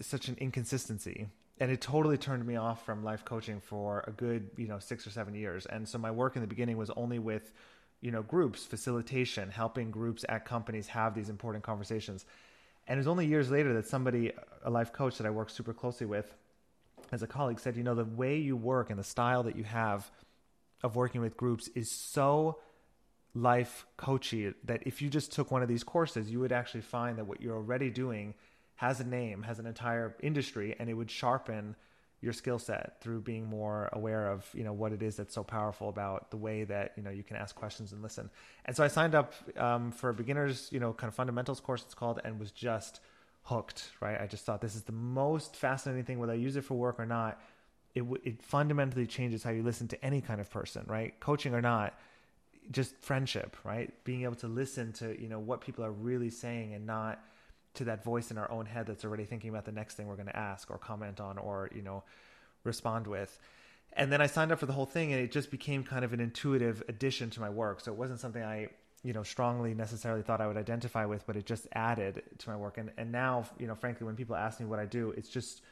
such 0.00 0.28
an 0.28 0.36
inconsistency. 0.38 1.28
And 1.60 1.72
it 1.72 1.80
totally 1.80 2.16
turned 2.16 2.46
me 2.46 2.54
off 2.54 2.84
from 2.84 3.02
life 3.02 3.24
coaching 3.24 3.60
for 3.60 4.04
a 4.06 4.12
good, 4.12 4.50
you 4.56 4.68
know, 4.68 4.78
six 4.78 5.06
or 5.06 5.10
seven 5.10 5.34
years. 5.34 5.66
And 5.66 5.88
so 5.88 5.98
my 5.98 6.10
work 6.10 6.36
in 6.36 6.42
the 6.42 6.46
beginning 6.46 6.76
was 6.76 6.90
only 6.90 7.18
with, 7.18 7.52
you 8.00 8.12
know, 8.12 8.22
groups, 8.22 8.64
facilitation, 8.64 9.50
helping 9.50 9.90
groups 9.90 10.24
at 10.28 10.44
companies 10.44 10.86
have 10.88 11.14
these 11.14 11.28
important 11.28 11.64
conversations. 11.64 12.24
And 12.88 12.96
it 12.96 13.00
was 13.00 13.06
only 13.06 13.26
years 13.26 13.50
later 13.50 13.74
that 13.74 13.86
somebody, 13.86 14.32
a 14.64 14.70
life 14.70 14.92
coach 14.92 15.18
that 15.18 15.26
I 15.26 15.30
work 15.30 15.50
super 15.50 15.74
closely 15.74 16.06
with, 16.06 16.34
as 17.12 17.22
a 17.22 17.26
colleague, 17.26 17.60
said, 17.60 17.76
you 17.76 17.82
know, 17.82 17.94
the 17.94 18.04
way 18.04 18.38
you 18.38 18.56
work 18.56 18.88
and 18.88 18.98
the 18.98 19.04
style 19.04 19.42
that 19.44 19.56
you 19.56 19.64
have 19.64 20.10
of 20.82 20.96
working 20.96 21.20
with 21.20 21.36
groups 21.36 21.68
is 21.68 21.90
so 21.90 22.58
life 23.34 23.86
coachy 23.98 24.54
that 24.64 24.82
if 24.86 25.02
you 25.02 25.10
just 25.10 25.32
took 25.32 25.50
one 25.50 25.62
of 25.62 25.68
these 25.68 25.84
courses, 25.84 26.30
you 26.30 26.40
would 26.40 26.52
actually 26.52 26.80
find 26.80 27.18
that 27.18 27.26
what 27.26 27.42
you're 27.42 27.56
already 27.56 27.90
doing 27.90 28.34
has 28.76 29.00
a 29.00 29.04
name, 29.04 29.42
has 29.42 29.58
an 29.58 29.66
entire 29.66 30.16
industry, 30.22 30.74
and 30.78 30.88
it 30.88 30.94
would 30.94 31.10
sharpen 31.10 31.76
your 32.20 32.32
skill 32.32 32.58
set 32.58 33.00
through 33.00 33.20
being 33.20 33.46
more 33.46 33.88
aware 33.92 34.30
of 34.30 34.48
you 34.52 34.64
know 34.64 34.72
what 34.72 34.92
it 34.92 35.02
is 35.02 35.16
that's 35.16 35.34
so 35.34 35.44
powerful 35.44 35.88
about 35.88 36.30
the 36.30 36.36
way 36.36 36.64
that 36.64 36.92
you 36.96 37.02
know 37.02 37.10
you 37.10 37.22
can 37.22 37.36
ask 37.36 37.54
questions 37.54 37.92
and 37.92 38.02
listen. 38.02 38.28
And 38.64 38.74
so 38.74 38.82
i 38.82 38.88
signed 38.88 39.14
up 39.14 39.34
um, 39.56 39.92
for 39.92 40.10
a 40.10 40.14
beginners 40.14 40.68
you 40.72 40.80
know 40.80 40.92
kind 40.92 41.08
of 41.08 41.14
fundamentals 41.14 41.60
course 41.60 41.82
it's 41.82 41.94
called 41.94 42.20
and 42.24 42.38
was 42.40 42.50
just 42.50 43.00
hooked 43.44 43.90
right? 44.00 44.20
I 44.20 44.26
just 44.26 44.44
thought 44.44 44.60
this 44.60 44.74
is 44.74 44.82
the 44.82 44.92
most 44.92 45.56
fascinating 45.56 46.04
thing 46.04 46.18
whether 46.18 46.32
i 46.32 46.36
use 46.36 46.56
it 46.56 46.64
for 46.64 46.74
work 46.74 46.98
or 46.98 47.06
not 47.06 47.40
it, 47.94 48.04
it 48.24 48.42
fundamentally 48.42 49.06
changes 49.06 49.42
how 49.42 49.50
you 49.50 49.62
listen 49.62 49.88
to 49.88 50.04
any 50.04 50.20
kind 50.20 50.40
of 50.40 50.50
person 50.50 50.84
right? 50.86 51.18
Coaching 51.20 51.54
or 51.54 51.62
not 51.62 51.94
just 52.70 52.96
friendship 53.00 53.56
right? 53.64 53.92
Being 54.04 54.24
able 54.24 54.36
to 54.36 54.48
listen 54.48 54.92
to 54.94 55.20
you 55.20 55.28
know 55.28 55.38
what 55.38 55.60
people 55.60 55.84
are 55.84 55.92
really 55.92 56.30
saying 56.30 56.74
and 56.74 56.84
not 56.84 57.20
to 57.74 57.84
that 57.84 58.04
voice 58.04 58.30
in 58.30 58.38
our 58.38 58.50
own 58.50 58.66
head 58.66 58.86
that's 58.86 59.04
already 59.04 59.24
thinking 59.24 59.50
about 59.50 59.64
the 59.64 59.72
next 59.72 59.94
thing 59.94 60.06
we're 60.06 60.16
going 60.16 60.26
to 60.26 60.36
ask 60.36 60.70
or 60.70 60.78
comment 60.78 61.20
on 61.20 61.38
or 61.38 61.70
you 61.74 61.82
know 61.82 62.02
respond 62.64 63.06
with. 63.06 63.38
And 63.94 64.12
then 64.12 64.20
i 64.20 64.26
signed 64.26 64.52
up 64.52 64.58
for 64.58 64.66
the 64.66 64.72
whole 64.72 64.86
thing 64.86 65.12
and 65.12 65.22
it 65.22 65.32
just 65.32 65.50
became 65.50 65.82
kind 65.82 66.04
of 66.04 66.12
an 66.12 66.20
intuitive 66.20 66.82
addition 66.88 67.30
to 67.30 67.40
my 67.40 67.50
work. 67.50 67.80
So 67.80 67.92
it 67.92 67.98
wasn't 67.98 68.20
something 68.20 68.42
i 68.42 68.68
you 69.04 69.12
know 69.12 69.22
strongly 69.22 69.74
necessarily 69.74 70.22
thought 70.22 70.40
i 70.40 70.46
would 70.46 70.56
identify 70.56 71.04
with 71.04 71.24
but 71.24 71.36
it 71.36 71.46
just 71.46 71.68
added 71.72 72.22
to 72.38 72.48
my 72.48 72.56
work. 72.56 72.78
And 72.78 72.90
and 72.96 73.12
now 73.12 73.44
you 73.58 73.66
know 73.66 73.74
frankly 73.74 74.06
when 74.06 74.16
people 74.16 74.36
ask 74.36 74.60
me 74.60 74.66
what 74.66 74.78
i 74.78 74.86
do 74.86 75.14
it's 75.16 75.28
just 75.28 75.62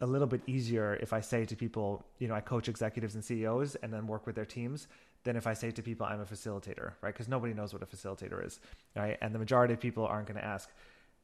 a 0.00 0.06
little 0.06 0.26
bit 0.26 0.42
easier 0.46 0.98
if 1.00 1.12
i 1.12 1.20
say 1.20 1.44
to 1.44 1.56
people 1.56 2.04
you 2.18 2.28
know 2.28 2.34
i 2.34 2.40
coach 2.40 2.68
executives 2.68 3.14
and 3.14 3.24
ceos 3.24 3.76
and 3.76 3.92
then 3.92 4.06
work 4.06 4.26
with 4.26 4.34
their 4.34 4.44
teams 4.44 4.88
than 5.22 5.36
if 5.36 5.46
i 5.46 5.54
say 5.54 5.70
to 5.70 5.82
people 5.82 6.04
i'm 6.04 6.20
a 6.20 6.24
facilitator 6.24 6.92
right? 7.00 7.14
Because 7.14 7.28
nobody 7.28 7.54
knows 7.54 7.72
what 7.72 7.82
a 7.82 7.86
facilitator 7.86 8.44
is 8.44 8.60
right? 8.96 9.16
And 9.22 9.34
the 9.34 9.38
majority 9.38 9.72
of 9.74 9.80
people 9.80 10.04
aren't 10.04 10.26
going 10.26 10.38
to 10.38 10.44
ask 10.44 10.68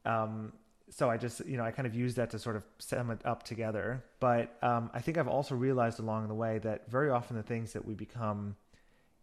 um, 0.05 0.53
so 0.91 1.09
I 1.09 1.17
just, 1.17 1.45
you 1.45 1.57
know, 1.57 1.63
I 1.63 1.71
kind 1.71 1.87
of 1.87 1.93
use 1.93 2.15
that 2.15 2.31
to 2.31 2.39
sort 2.39 2.55
of 2.55 2.63
sum 2.79 3.11
it 3.11 3.21
up 3.25 3.43
together. 3.43 4.03
But 4.19 4.57
um, 4.61 4.89
I 4.93 5.01
think 5.01 5.17
I've 5.17 5.27
also 5.27 5.55
realized 5.55 5.99
along 5.99 6.27
the 6.27 6.33
way 6.33 6.59
that 6.59 6.89
very 6.89 7.09
often 7.09 7.37
the 7.37 7.43
things 7.43 7.73
that 7.73 7.85
we 7.85 7.93
become 7.93 8.55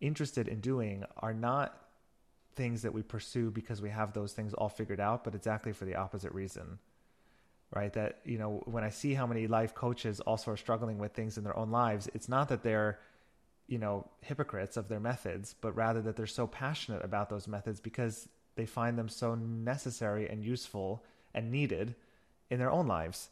interested 0.01 0.49
in 0.49 0.61
doing 0.61 1.05
are 1.19 1.35
not 1.35 1.77
things 2.55 2.83
that 2.83 2.93
we 2.93 3.03
pursue 3.03 3.51
because 3.51 3.83
we 3.83 3.91
have 3.91 4.13
those 4.13 4.33
things 4.33 4.55
all 4.55 4.69
figured 4.69 5.01
out, 5.01 5.25
but 5.25 5.35
exactly 5.35 5.73
for 5.73 5.85
the 5.85 5.97
opposite 5.97 6.33
reason. 6.33 6.79
Right? 7.75 7.93
That, 7.95 8.21
you 8.25 8.39
know, 8.39 8.63
when 8.67 8.85
I 8.85 8.91
see 8.91 9.15
how 9.15 9.27
many 9.27 9.49
life 9.49 9.75
coaches 9.75 10.21
also 10.21 10.53
are 10.53 10.57
struggling 10.57 10.99
with 10.99 11.15
things 11.15 11.37
in 11.37 11.43
their 11.43 11.59
own 11.59 11.71
lives, 11.71 12.09
it's 12.15 12.29
not 12.29 12.49
that 12.51 12.63
they're, 12.63 13.01
you 13.67 13.79
know, 13.79 14.09
hypocrites 14.21 14.77
of 14.77 14.89
their 14.89 15.01
methods, 15.01 15.57
but 15.61 15.75
rather 15.75 16.01
that 16.03 16.15
they're 16.15 16.29
so 16.29 16.47
passionate 16.47 17.05
about 17.05 17.29
those 17.29 17.49
methods 17.49 17.81
because 17.81 18.29
they 18.57 18.67
find 18.67 18.99
them 18.99 19.09
so 19.09 19.35
necessary 19.35 20.29
and 20.29 20.45
useful 20.45 21.05
and 21.33 21.51
needed 21.51 21.95
in 22.51 22.59
their 22.59 22.71
own 22.71 22.87
lives 22.87 23.31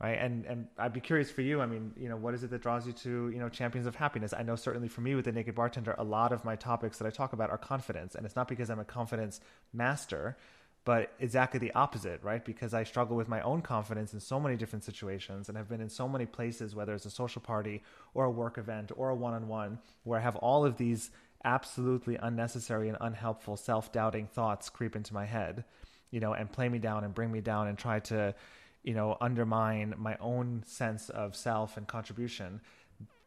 right? 0.00 0.18
And 0.18 0.44
and 0.46 0.68
i'd 0.78 0.92
be 0.92 1.00
curious 1.00 1.30
for 1.30 1.42
you 1.42 1.60
i 1.60 1.66
mean 1.66 1.92
you 1.96 2.08
know 2.08 2.16
what 2.16 2.34
is 2.34 2.44
it 2.44 2.50
that 2.50 2.62
draws 2.62 2.86
you 2.86 2.92
to 2.92 3.30
you 3.30 3.38
know 3.38 3.48
champions 3.48 3.86
of 3.86 3.94
happiness? 3.94 4.32
I 4.36 4.42
know 4.42 4.56
certainly 4.56 4.88
for 4.88 5.00
me 5.00 5.14
with 5.14 5.24
the 5.24 5.32
naked 5.32 5.54
bartender 5.54 5.94
a 5.98 6.04
lot 6.04 6.32
of 6.32 6.44
my 6.44 6.56
topics 6.56 6.98
that 6.98 7.06
i 7.06 7.10
talk 7.10 7.32
about 7.32 7.50
are 7.50 7.58
confidence 7.58 8.14
and 8.14 8.24
it's 8.24 8.36
not 8.36 8.48
because 8.48 8.70
i'm 8.70 8.80
a 8.80 8.84
confidence 8.84 9.40
master 9.72 10.36
but 10.84 11.12
exactly 11.20 11.60
the 11.60 11.72
opposite 11.72 12.22
right? 12.22 12.44
Because 12.44 12.74
i 12.74 12.84
struggle 12.84 13.16
with 13.16 13.28
my 13.28 13.40
own 13.42 13.62
confidence 13.62 14.14
in 14.14 14.20
so 14.20 14.38
many 14.38 14.56
different 14.56 14.84
situations 14.84 15.48
and 15.48 15.58
have 15.58 15.68
been 15.68 15.80
in 15.80 15.88
so 15.88 16.08
many 16.08 16.26
places 16.26 16.74
whether 16.74 16.94
it's 16.94 17.06
a 17.06 17.10
social 17.10 17.42
party 17.42 17.82
or 18.14 18.24
a 18.24 18.30
work 18.30 18.58
event 18.58 18.92
or 18.96 19.10
a 19.10 19.14
one-on-one 19.14 19.78
where 20.04 20.18
i 20.18 20.22
have 20.22 20.36
all 20.36 20.64
of 20.64 20.76
these 20.76 21.10
absolutely 21.44 22.16
unnecessary 22.16 22.88
and 22.88 22.98
unhelpful 23.00 23.56
self-doubting 23.56 24.26
thoughts 24.26 24.68
creep 24.68 24.96
into 24.96 25.14
my 25.14 25.24
head 25.24 25.64
you 26.10 26.20
know 26.20 26.32
and 26.32 26.50
play 26.50 26.68
me 26.68 26.78
down 26.78 27.04
and 27.04 27.14
bring 27.14 27.30
me 27.30 27.40
down 27.40 27.68
and 27.68 27.78
try 27.78 28.00
to 28.00 28.34
you 28.82 28.94
know 28.94 29.16
undermine 29.20 29.94
my 29.98 30.16
own 30.20 30.62
sense 30.66 31.08
of 31.10 31.36
self 31.36 31.76
and 31.76 31.86
contribution 31.86 32.60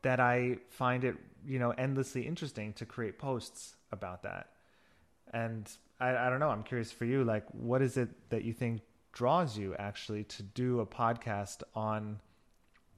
that 0.01 0.19
i 0.19 0.57
find 0.69 1.03
it 1.03 1.15
you 1.45 1.59
know 1.59 1.71
endlessly 1.71 2.21
interesting 2.21 2.73
to 2.73 2.85
create 2.85 3.17
posts 3.17 3.75
about 3.91 4.23
that. 4.23 4.49
And 5.33 5.69
i, 5.99 6.15
I 6.15 6.29
don't 6.29 6.39
know 6.39 6.49
i'm 6.49 6.63
curious 6.63 6.91
for 6.91 7.05
you 7.05 7.23
like 7.23 7.45
what 7.51 7.81
is 7.81 7.97
it 7.97 8.09
that 8.29 8.43
you 8.43 8.53
think 8.53 8.81
draws 9.13 9.57
you 9.57 9.75
actually 9.75 10.23
to 10.23 10.43
do 10.43 10.79
a 10.79 10.85
podcast 10.85 11.63
on 11.75 12.19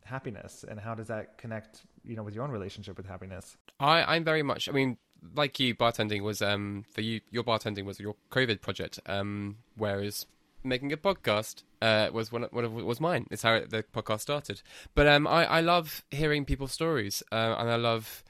happiness 0.06 0.66
and 0.68 0.80
how 0.80 0.94
does 0.94 1.08
that 1.08 1.38
connect 1.38 1.82
you 2.04 2.16
know 2.16 2.24
with 2.24 2.34
your 2.36 2.44
own 2.44 2.52
relationship 2.52 2.98
with 2.98 3.08
happiness 3.08 3.58
I, 3.80 4.16
I'm 4.16 4.24
very 4.24 4.44
much. 4.44 4.70
I 4.70 4.72
mean, 4.72 4.98
like 5.36 5.60
you, 5.60 5.76
bartending 5.76 6.22
was 6.22 6.42
um 6.42 6.86
for 6.92 7.02
you. 7.02 7.22
Your 7.32 7.44
bartending 7.44 7.86
was 7.86 8.00
your 8.00 8.16
COVID 8.32 8.62
project. 8.62 9.00
Um, 9.06 9.58
whereas 9.76 10.26
making 10.64 10.94
a 10.94 10.98
podcast 10.98 11.64
uh 11.82 12.10
was 12.14 12.32
one 12.32 12.44
one 12.52 12.64
of 12.66 12.74
was 12.74 13.00
mine. 13.00 13.28
It's 13.32 13.44
how 13.44 13.60
the 13.60 13.84
podcast 13.84 14.22
started. 14.22 14.62
But 14.96 15.08
um, 15.08 15.28
I 15.28 15.46
I 15.46 15.62
love 15.62 16.04
hearing 16.12 16.46
people's 16.46 16.72
stories. 16.72 17.24
Uh, 17.32 17.56
and 17.58 17.70
I 17.70 17.76
love. 17.76 18.24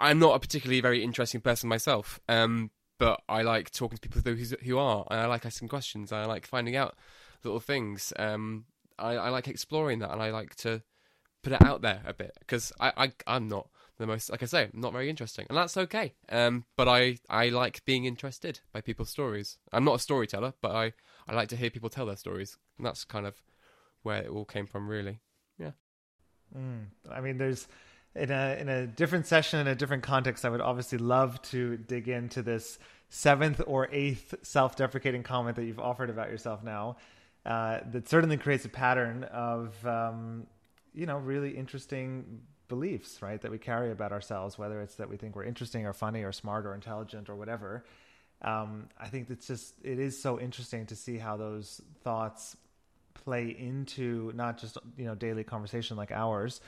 I'm 0.00 0.18
not 0.18 0.34
a 0.34 0.40
particularly 0.40 0.80
very 0.80 1.04
interesting 1.04 1.40
person 1.40 1.68
myself. 1.68 2.18
Um, 2.28 2.70
but 2.98 3.20
I 3.28 3.42
like 3.42 3.70
talking 3.70 3.98
to 3.98 4.08
people 4.08 4.20
who 4.22 4.56
who 4.64 4.78
are, 4.78 5.06
and 5.10 5.20
I 5.20 5.26
like 5.26 5.46
asking 5.46 5.68
questions. 5.68 6.12
And 6.12 6.20
I 6.20 6.26
like 6.26 6.46
finding 6.46 6.76
out 6.76 6.96
little 7.44 7.60
things. 7.60 8.12
Um, 8.18 8.64
I, 8.98 9.12
I 9.12 9.28
like 9.30 9.48
exploring 9.48 10.00
that, 10.00 10.12
and 10.12 10.22
I 10.22 10.30
like 10.30 10.54
to 10.56 10.82
put 11.42 11.52
it 11.52 11.62
out 11.62 11.82
there 11.82 12.02
a 12.06 12.12
bit 12.12 12.32
because 12.40 12.72
I, 12.80 12.92
I 12.96 13.12
I'm 13.26 13.48
not 13.48 13.68
the 13.98 14.06
most 14.06 14.30
like 14.30 14.42
I 14.42 14.46
say 14.46 14.70
I'm 14.72 14.80
not 14.80 14.92
very 14.92 15.08
interesting, 15.08 15.46
and 15.48 15.56
that's 15.56 15.76
okay. 15.76 16.14
Um, 16.28 16.64
but 16.76 16.88
I 16.88 17.18
I 17.28 17.48
like 17.48 17.84
being 17.84 18.04
interested 18.04 18.60
by 18.72 18.80
people's 18.80 19.10
stories. 19.10 19.58
I'm 19.72 19.84
not 19.84 19.96
a 19.96 20.00
storyteller, 20.00 20.54
but 20.60 20.72
I 20.72 20.92
I 21.28 21.34
like 21.34 21.48
to 21.50 21.56
hear 21.56 21.70
people 21.70 21.90
tell 21.90 22.06
their 22.06 22.16
stories, 22.16 22.58
and 22.78 22.86
that's 22.86 23.04
kind 23.04 23.26
of 23.26 23.42
where 24.02 24.22
it 24.22 24.28
all 24.28 24.44
came 24.44 24.66
from, 24.66 24.88
really. 24.88 25.20
Yeah. 25.58 25.72
Mm, 26.56 26.86
I 27.10 27.20
mean, 27.20 27.38
there's 27.38 27.68
in 28.14 28.30
a 28.30 28.56
in 28.60 28.68
a 28.68 28.86
different 28.86 29.26
session 29.26 29.60
in 29.60 29.66
a 29.66 29.74
different 29.74 30.02
context. 30.02 30.44
I 30.44 30.48
would 30.48 30.60
obviously 30.60 30.98
love 30.98 31.40
to 31.42 31.76
dig 31.76 32.08
into 32.08 32.42
this 32.42 32.78
seventh 33.08 33.60
or 33.66 33.88
eighth 33.92 34.34
self-deprecating 34.42 35.22
comment 35.22 35.56
that 35.56 35.64
you've 35.64 35.78
offered 35.78 36.10
about 36.10 36.30
yourself 36.30 36.62
now. 36.62 36.96
Uh, 37.46 37.78
that 37.92 38.08
certainly 38.08 38.36
creates 38.36 38.64
a 38.64 38.68
pattern 38.68 39.22
of 39.24 39.86
um, 39.86 40.48
you 40.92 41.06
know 41.06 41.18
really 41.18 41.56
interesting 41.56 42.40
beliefs, 42.66 43.22
right? 43.22 43.40
That 43.40 43.52
we 43.52 43.58
carry 43.58 43.92
about 43.92 44.10
ourselves, 44.10 44.58
whether 44.58 44.80
it's 44.80 44.96
that 44.96 45.08
we 45.08 45.16
think 45.16 45.36
we're 45.36 45.44
interesting 45.44 45.86
or 45.86 45.92
funny 45.92 46.24
or 46.24 46.32
smart 46.32 46.66
or 46.66 46.74
intelligent 46.74 47.28
or 47.30 47.36
whatever. 47.36 47.84
Um, 48.42 48.88
I 48.98 49.06
think 49.06 49.30
it's 49.30 49.46
just 49.46 49.74
it 49.84 50.00
is 50.00 50.20
so 50.20 50.40
interesting 50.40 50.86
to 50.86 50.96
see 50.96 51.18
how 51.18 51.36
those 51.36 51.80
thoughts 52.02 52.56
play 53.14 53.56
into 53.56 54.32
not 54.34 54.58
just 54.58 54.76
you 54.96 55.04
know 55.04 55.14
daily 55.14 55.44
conversation 55.44 55.96
like 55.96 56.10
ours, 56.10 56.60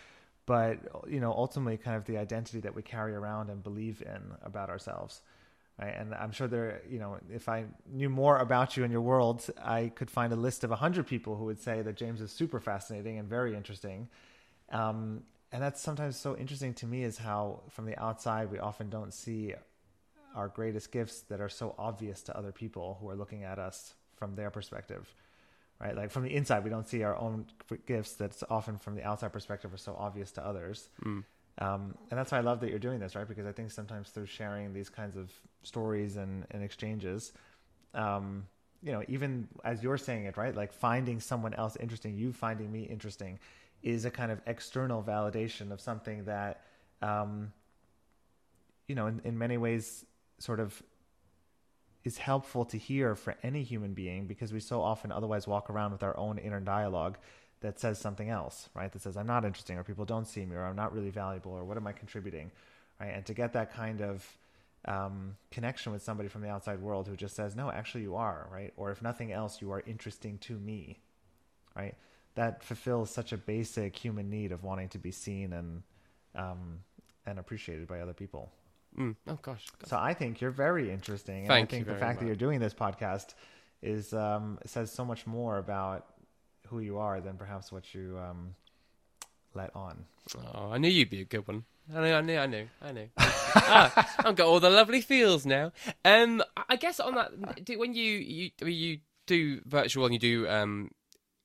but 0.46 0.78
you 1.08 1.18
know 1.18 1.32
ultimately 1.32 1.76
kind 1.76 1.96
of 1.96 2.04
the 2.04 2.18
identity 2.18 2.60
that 2.60 2.74
we 2.76 2.82
carry 2.82 3.14
around 3.14 3.50
and 3.50 3.64
believe 3.64 4.00
in 4.02 4.22
about 4.42 4.70
ourselves. 4.70 5.22
Right? 5.80 5.94
And 5.96 6.14
I'm 6.14 6.32
sure 6.32 6.48
there, 6.48 6.82
you 6.90 6.98
know, 6.98 7.18
if 7.32 7.48
I 7.48 7.66
knew 7.86 8.08
more 8.08 8.38
about 8.38 8.76
you 8.76 8.82
and 8.82 8.92
your 8.92 9.00
world, 9.00 9.48
I 9.62 9.92
could 9.94 10.10
find 10.10 10.32
a 10.32 10.36
list 10.36 10.64
of 10.64 10.70
100 10.70 11.06
people 11.06 11.36
who 11.36 11.44
would 11.44 11.60
say 11.60 11.82
that 11.82 11.96
James 11.96 12.20
is 12.20 12.32
super 12.32 12.58
fascinating 12.58 13.18
and 13.18 13.28
very 13.28 13.54
interesting. 13.54 14.08
Um, 14.70 15.22
and 15.52 15.62
that's 15.62 15.80
sometimes 15.80 16.16
so 16.16 16.36
interesting 16.36 16.74
to 16.74 16.86
me 16.86 17.04
is 17.04 17.18
how 17.18 17.62
from 17.70 17.86
the 17.86 17.96
outside 17.98 18.50
we 18.50 18.58
often 18.58 18.90
don't 18.90 19.14
see 19.14 19.54
our 20.34 20.48
greatest 20.48 20.92
gifts 20.92 21.22
that 21.22 21.40
are 21.40 21.48
so 21.48 21.74
obvious 21.78 22.22
to 22.22 22.36
other 22.36 22.52
people 22.52 22.98
who 23.00 23.08
are 23.08 23.16
looking 23.16 23.44
at 23.44 23.58
us 23.58 23.94
from 24.16 24.34
their 24.34 24.50
perspective 24.50 25.12
right 25.80 25.96
like 25.96 26.10
from 26.10 26.22
the 26.22 26.34
inside 26.34 26.64
we 26.64 26.70
don't 26.70 26.88
see 26.88 27.02
our 27.02 27.16
own 27.16 27.46
gifts 27.86 28.12
that's 28.12 28.44
often 28.50 28.76
from 28.76 28.94
the 28.94 29.02
outside 29.02 29.32
perspective 29.32 29.72
are 29.72 29.78
so 29.78 29.96
obvious 29.98 30.30
to 30.32 30.44
others 30.44 30.90
mm. 31.04 31.24
Um, 31.58 31.94
and 32.10 32.18
that's 32.18 32.32
why 32.32 32.38
i 32.38 32.40
love 32.40 32.60
that 32.60 32.70
you're 32.70 32.78
doing 32.78 32.98
this 32.98 33.14
right? 33.14 33.28
Because 33.28 33.46
i 33.46 33.52
think 33.52 33.70
sometimes 33.70 34.10
through 34.10 34.26
sharing 34.26 34.72
these 34.72 34.88
kinds 34.88 35.16
of 35.16 35.32
stories 35.62 36.16
and, 36.16 36.46
and 36.50 36.62
exchanges 36.62 37.32
um, 37.94 38.46
you 38.82 38.92
know 38.92 39.02
even 39.08 39.48
as 39.64 39.82
you're 39.82 39.98
saying 39.98 40.24
it 40.24 40.36
right 40.36 40.54
like 40.54 40.72
finding 40.72 41.20
someone 41.20 41.54
else 41.54 41.76
interesting 41.76 42.16
you 42.16 42.32
finding 42.32 42.70
me 42.70 42.82
interesting 42.82 43.38
is 43.82 44.04
a 44.04 44.10
kind 44.10 44.32
of 44.32 44.40
external 44.46 45.02
validation 45.02 45.70
of 45.70 45.80
something 45.80 46.24
that, 46.24 46.62
um, 47.02 47.52
you 48.86 48.94
know, 48.94 49.06
in, 49.06 49.20
in 49.24 49.38
many 49.38 49.56
ways, 49.56 50.04
sort 50.38 50.60
of 50.60 50.82
is 52.04 52.18
helpful 52.18 52.64
to 52.64 52.78
hear 52.78 53.14
for 53.14 53.34
any 53.42 53.62
human 53.62 53.92
being 53.92 54.26
because 54.26 54.52
we 54.52 54.60
so 54.60 54.80
often 54.80 55.12
otherwise 55.12 55.46
walk 55.46 55.68
around 55.68 55.92
with 55.92 56.02
our 56.02 56.16
own 56.16 56.38
inner 56.38 56.60
dialogue 56.60 57.18
that 57.60 57.78
says 57.80 57.98
something 57.98 58.28
else, 58.28 58.68
right? 58.74 58.92
That 58.92 59.02
says, 59.02 59.16
I'm 59.16 59.26
not 59.26 59.44
interesting, 59.44 59.78
or 59.78 59.84
people 59.84 60.04
don't 60.04 60.26
see 60.26 60.44
me, 60.44 60.56
or 60.56 60.64
I'm 60.64 60.76
not 60.76 60.94
really 60.94 61.10
valuable, 61.10 61.52
or 61.52 61.64
what 61.64 61.76
am 61.76 61.86
I 61.86 61.92
contributing, 61.92 62.50
right? 63.00 63.12
And 63.14 63.26
to 63.26 63.34
get 63.34 63.52
that 63.54 63.74
kind 63.74 64.00
of 64.00 64.36
um, 64.84 65.36
connection 65.50 65.92
with 65.92 66.02
somebody 66.02 66.28
from 66.28 66.42
the 66.42 66.48
outside 66.48 66.80
world 66.80 67.08
who 67.08 67.16
just 67.16 67.34
says, 67.34 67.56
no, 67.56 67.70
actually 67.70 68.02
you 68.02 68.16
are, 68.16 68.48
right? 68.52 68.72
Or 68.76 68.90
if 68.90 69.02
nothing 69.02 69.32
else, 69.32 69.60
you 69.60 69.72
are 69.72 69.82
interesting 69.86 70.38
to 70.38 70.54
me, 70.54 71.00
right? 71.74 71.94
that 72.38 72.62
fulfills 72.62 73.10
such 73.10 73.32
a 73.32 73.36
basic 73.36 73.96
human 73.96 74.30
need 74.30 74.52
of 74.52 74.62
wanting 74.62 74.88
to 74.88 74.98
be 74.98 75.10
seen 75.10 75.52
and 75.52 75.82
um, 76.36 76.78
and 77.26 77.36
appreciated 77.36 77.88
by 77.88 77.98
other 77.98 78.12
people. 78.12 78.52
Mm. 78.96 79.16
Oh 79.26 79.38
gosh. 79.42 79.66
So 79.86 79.96
I 79.98 80.14
think 80.14 80.40
you're 80.40 80.52
very 80.52 80.88
interesting. 80.88 81.38
And 81.38 81.48
Thank 81.48 81.68
I 81.68 81.70
think 81.70 81.86
the 81.86 81.96
fact 81.96 82.02
much. 82.02 82.18
that 82.20 82.26
you're 82.26 82.36
doing 82.36 82.60
this 82.60 82.72
podcast 82.72 83.34
is 83.82 84.14
um, 84.14 84.60
says 84.66 84.92
so 84.92 85.04
much 85.04 85.26
more 85.26 85.58
about 85.58 86.06
who 86.68 86.80
you 86.80 86.98
are 86.98 87.20
than 87.20 87.36
perhaps 87.36 87.72
what 87.72 87.94
you 87.94 88.18
um, 88.18 88.54
let 89.54 89.74
on. 89.74 90.04
Oh, 90.54 90.70
I 90.70 90.78
knew 90.78 90.88
you'd 90.88 91.10
be 91.10 91.20
a 91.20 91.24
good 91.24 91.46
one. 91.46 91.64
I 91.94 92.00
knew, 92.00 92.12
I 92.12 92.20
knew, 92.20 92.38
I 92.38 92.46
knew, 92.46 92.68
I 92.82 92.92
knew. 92.92 93.08
ah, 93.18 94.14
I've 94.18 94.36
got 94.36 94.46
all 94.46 94.60
the 94.60 94.70
lovely 94.70 95.00
feels 95.00 95.46
now. 95.46 95.72
Um, 96.04 96.42
I 96.68 96.76
guess 96.76 97.00
on 97.00 97.14
that, 97.14 97.64
do, 97.64 97.78
when 97.78 97.94
you 97.94 98.12
you 98.12 98.50
you 98.60 98.98
do 99.26 99.60
virtual 99.64 100.04
and 100.04 100.12
you 100.12 100.20
do 100.20 100.48
um 100.48 100.90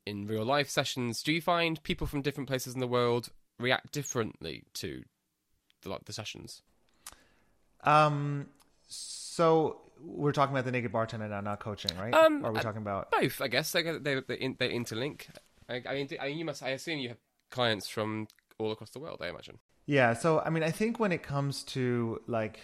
in 0.05 0.27
real 0.27 0.43
life 0.43 0.69
sessions, 0.69 1.23
do 1.23 1.31
you 1.31 1.41
find 1.41 1.81
people 1.83 2.07
from 2.07 2.21
different 2.21 2.49
places 2.49 2.73
in 2.73 2.81
the 2.81 2.87
world 2.87 3.29
react 3.57 3.93
differently 3.93 4.63
to 4.73 5.03
the 5.81 5.89
like 5.89 6.05
the 6.05 6.13
sessions? 6.13 6.61
Um, 7.85 8.47
so 8.87 9.81
we're 10.03 10.31
talking 10.31 10.53
about 10.53 10.65
the 10.65 10.71
naked 10.71 10.91
bartender 10.91 11.27
now, 11.27 11.41
not 11.41 11.59
coaching, 11.59 11.91
right? 11.97 12.13
Um, 12.13 12.43
or 12.43 12.49
are 12.49 12.53
we 12.53 12.59
talking 12.59 12.81
about 12.81 13.11
both? 13.11 13.41
I 13.41 13.47
guess 13.47 13.71
they 13.71 13.83
they 13.83 14.15
they, 14.15 14.55
they 14.59 14.69
interlink. 14.69 15.27
I, 15.69 15.81
I 15.87 15.93
mean, 15.93 16.09
I 16.19 16.27
mean, 16.27 16.37
you 16.37 16.45
must. 16.45 16.61
I 16.61 16.69
assume 16.69 16.99
you 16.99 17.09
have 17.09 17.17
clients 17.49 17.87
from 17.87 18.27
all 18.57 18.71
across 18.71 18.89
the 18.91 18.99
world. 18.99 19.21
I 19.21 19.29
imagine. 19.29 19.57
Yeah. 19.85 20.13
So 20.13 20.39
I 20.39 20.49
mean, 20.49 20.63
I 20.63 20.71
think 20.71 20.99
when 20.99 21.11
it 21.11 21.23
comes 21.23 21.63
to 21.65 22.21
like, 22.27 22.59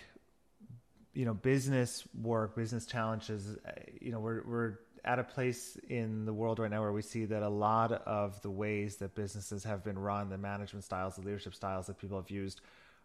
you 1.13 1.25
know, 1.25 1.33
business 1.33 2.03
work, 2.19 2.55
business 2.55 2.85
challenges, 2.85 3.57
uh, 3.65 3.71
you 4.01 4.11
know, 4.11 4.19
we're 4.19 4.43
we're 4.45 4.79
at 5.05 5.17
a 5.17 5.23
place 5.23 5.77
in 5.89 6.25
the 6.25 6.33
world 6.33 6.59
right 6.59 6.69
now 6.69 6.81
where 6.81 6.91
we 6.91 7.01
see 7.01 7.25
that 7.25 7.41
a 7.41 7.49
lot 7.49 7.91
of 7.91 8.41
the 8.41 8.49
ways 8.49 8.97
that 8.97 9.15
businesses 9.15 9.63
have 9.63 9.83
been 9.83 9.97
run, 9.97 10.29
the 10.29 10.37
management 10.37 10.83
styles, 10.83 11.15
the 11.15 11.21
leadership 11.21 11.55
styles 11.55 11.87
that 11.87 11.97
people 11.97 12.17
have 12.17 12.29
used, 12.29 12.59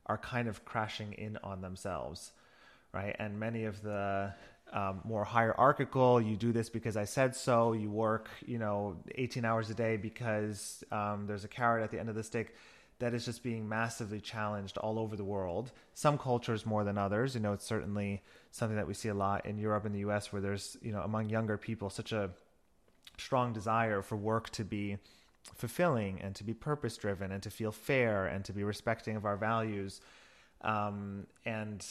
are 0.07 0.18
kind 0.18 0.49
of 0.49 0.64
crashing 0.64 1.12
in 1.12 1.39
on 1.45 1.61
themselves, 1.61 2.32
right? 2.95 3.16
And 3.18 3.38
many 3.38 3.64
of 3.64 3.82
the 3.82 4.32
um, 4.72 5.01
more 5.05 5.24
hierarchical, 5.24 6.20
you 6.20 6.36
do 6.36 6.53
this 6.53 6.68
because 6.68 6.97
I 6.97 7.05
said 7.05 7.34
so. 7.36 7.72
You 7.72 7.90
work, 7.90 8.28
you 8.47 8.59
know, 8.59 8.97
18 9.14 9.45
hours 9.45 9.70
a 9.70 9.74
day 9.74 9.97
because 9.97 10.82
um, 10.90 11.26
there's 11.26 11.45
a 11.45 11.49
carrot 11.49 11.82
at 11.82 11.90
the 11.90 11.99
end 11.99 12.09
of 12.09 12.14
the 12.14 12.24
stick 12.24 12.55
that 13.01 13.12
is 13.12 13.24
just 13.24 13.42
being 13.42 13.68
massively 13.68 14.20
challenged 14.20 14.78
all 14.78 14.99
over 14.99 15.16
the 15.16 15.24
world. 15.24 15.72
Some 15.95 16.16
cultures 16.16 16.64
more 16.64 16.84
than 16.84 16.97
others. 16.97 17.34
You 17.34 17.40
know, 17.40 17.53
it's 17.53 17.64
certainly 17.64 18.22
something 18.53 18.76
that 18.76 18.86
we 18.86 18.95
see 18.95 19.09
a 19.09 19.14
lot 19.14 19.47
in 19.47 19.59
Europe 19.59 19.84
and 19.84 19.95
the 19.95 20.01
US 20.01 20.32
where 20.32 20.40
there's, 20.40 20.76
you 20.80 20.92
know, 20.92 21.03
among 21.03 21.28
younger 21.28 21.57
people 21.59 21.90
such 21.90 22.12
a 22.12 22.30
strong 23.18 23.53
desire 23.53 24.03
for 24.03 24.16
work 24.16 24.51
to 24.51 24.64
be 24.64 24.97
fulfilling 25.55 26.20
and 26.20 26.34
to 26.36 26.45
be 26.45 26.55
purpose 26.55 26.97
driven 26.97 27.30
and 27.30 27.42
to 27.42 27.51
feel 27.51 27.72
fair 27.72 28.26
and 28.26 28.45
to 28.45 28.53
be 28.53 28.64
respecting 28.64 29.16
of 29.16 29.24
our 29.24 29.36
values. 29.36 30.01
Um, 30.62 31.26
and 31.45 31.84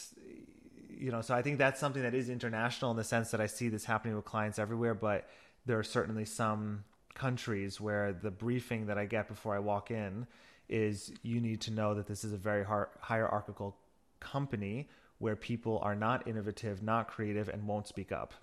you 0.98 1.12
know, 1.12 1.22
so 1.22 1.34
I 1.34 1.42
think 1.42 1.58
that's 1.58 1.80
something 1.80 2.02
that 2.04 2.14
is 2.14 2.30
international 2.30 2.92
in 2.92 2.98
the 2.98 3.04
sense 3.04 3.32
that 3.32 3.42
I 3.42 3.48
see 3.48 3.70
this 3.70 3.86
happening 3.86 4.16
with 4.16 4.26
clients 4.26 4.60
everywhere, 4.60 4.94
but 4.94 5.28
there 5.66 5.80
are 5.80 5.84
certainly 5.84 6.26
some 6.26 6.84
countries 7.16 7.80
where 7.80 8.14
the 8.14 8.32
briefing 8.32 8.88
that 8.88 8.98
I 8.98 9.06
get 9.06 9.28
before 9.28 9.56
I 9.56 9.60
walk 9.60 9.92
in 9.92 10.28
is 10.70 11.12
you 11.22 11.40
need 11.40 11.62
to 11.62 11.72
know 11.72 11.94
that 11.94 12.08
this 12.08 12.24
is 12.24 12.34
a 12.34 12.38
very 12.38 12.66
hierarchical 13.00 13.76
company 14.20 14.90
where 15.20 15.36
people 15.36 15.80
are 15.84 15.96
not 15.96 16.28
innovative, 16.28 16.82
not 16.82 17.08
creative, 17.08 17.50
and 17.50 17.68
won't 17.68 17.88
speak 17.88 18.12
up, 18.12 18.34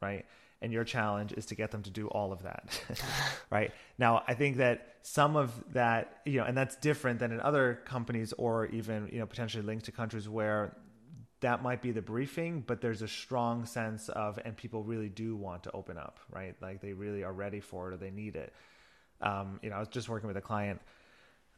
right? 0.00 0.24
And 0.60 0.72
your 0.72 0.84
challenge 0.84 1.32
is 1.32 1.46
to 1.46 1.54
get 1.54 1.70
them 1.70 1.82
to 1.82 1.90
do 1.90 2.08
all 2.08 2.32
of 2.32 2.42
that, 2.42 2.82
right? 3.50 3.72
Now, 3.98 4.24
I 4.26 4.34
think 4.34 4.56
that 4.56 4.96
some 5.02 5.36
of 5.36 5.52
that, 5.72 6.20
you 6.24 6.38
know, 6.38 6.44
and 6.44 6.56
that's 6.56 6.76
different 6.76 7.20
than 7.20 7.30
in 7.30 7.40
other 7.40 7.80
companies 7.84 8.32
or 8.36 8.66
even, 8.66 9.08
you 9.12 9.20
know, 9.20 9.26
potentially 9.26 9.62
linked 9.62 9.84
to 9.84 9.92
countries 9.92 10.28
where 10.28 10.76
that 11.40 11.62
might 11.62 11.82
be 11.82 11.92
the 11.92 12.02
briefing, 12.02 12.64
but 12.66 12.80
there's 12.80 13.02
a 13.02 13.08
strong 13.08 13.64
sense 13.64 14.08
of, 14.08 14.38
and 14.44 14.56
people 14.56 14.82
really 14.82 15.08
do 15.08 15.36
want 15.36 15.62
to 15.64 15.72
open 15.72 15.96
up, 15.96 16.18
right? 16.30 16.56
Like 16.60 16.80
they 16.80 16.92
really 16.92 17.22
are 17.22 17.32
ready 17.32 17.60
for 17.60 17.90
it 17.90 17.94
or 17.94 17.96
they 17.96 18.10
need 18.10 18.36
it. 18.36 18.52
Um, 19.20 19.60
you 19.62 19.70
know, 19.70 19.76
I 19.76 19.78
was 19.80 19.88
just 19.88 20.08
working 20.08 20.26
with 20.26 20.36
a 20.36 20.42
client 20.42 20.80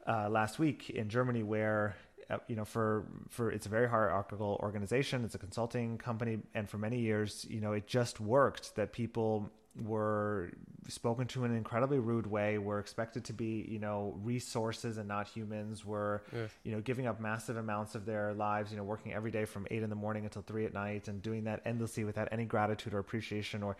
uh, 0.07 0.29
last 0.29 0.59
week 0.59 0.91
in 0.91 1.09
Germany 1.09 1.43
where 1.43 1.97
uh, 2.31 2.39
you 2.47 2.57
know 2.57 2.65
for 2.65 3.07
for 3.29 3.51
it's 3.51 3.67
a 3.67 3.69
very 3.69 3.89
hierarchical 3.89 4.59
organization 4.63 5.25
it's 5.25 5.35
a 5.35 5.39
consulting 5.39 5.99
company 5.99 6.39
and 6.55 6.69
for 6.69 6.79
many 6.79 7.01
years 7.01 7.45
you 7.51 7.61
know 7.61 7.73
it 7.73 7.87
just 7.87 8.21
worked 8.21 8.75
that 8.77 8.93
people 8.93 9.51
were 9.85 10.51
spoken 10.89 11.27
to 11.29 11.45
in 11.45 11.53
an 11.53 11.57
incredibly 11.57 11.99
rude 11.99 12.27
way 12.27 12.59
were 12.59 12.81
expected 12.81 13.25
to 13.25 13.33
be 13.33 13.65
you 13.69 13.79
know 13.79 14.19
resources 14.23 14.99
and 14.99 15.07
not 15.07 15.29
humans 15.29 15.85
were 15.85 16.23
yes. 16.33 16.51
you 16.65 16.73
know 16.73 16.81
giving 16.81 17.07
up 17.07 17.21
massive 17.21 17.57
amounts 17.57 17.95
of 17.95 18.05
their 18.05 18.35
lives 18.35 18.73
you 18.73 18.77
know 18.77 18.83
working 18.83 19.13
every 19.13 19.31
day 19.31 19.45
from 19.45 19.67
8 19.71 19.83
in 19.83 19.91
the 19.91 19.97
morning 19.97 20.25
until 20.25 20.43
3 20.43 20.65
at 20.65 20.75
night 20.75 21.07
and 21.07 21.23
doing 21.23 21.45
that 21.45 21.63
endlessly 21.65 22.05
without 22.05 22.29
any 22.33 22.45
gratitude 22.45 22.93
or 22.95 22.99
appreciation 22.99 23.63
or 23.63 23.77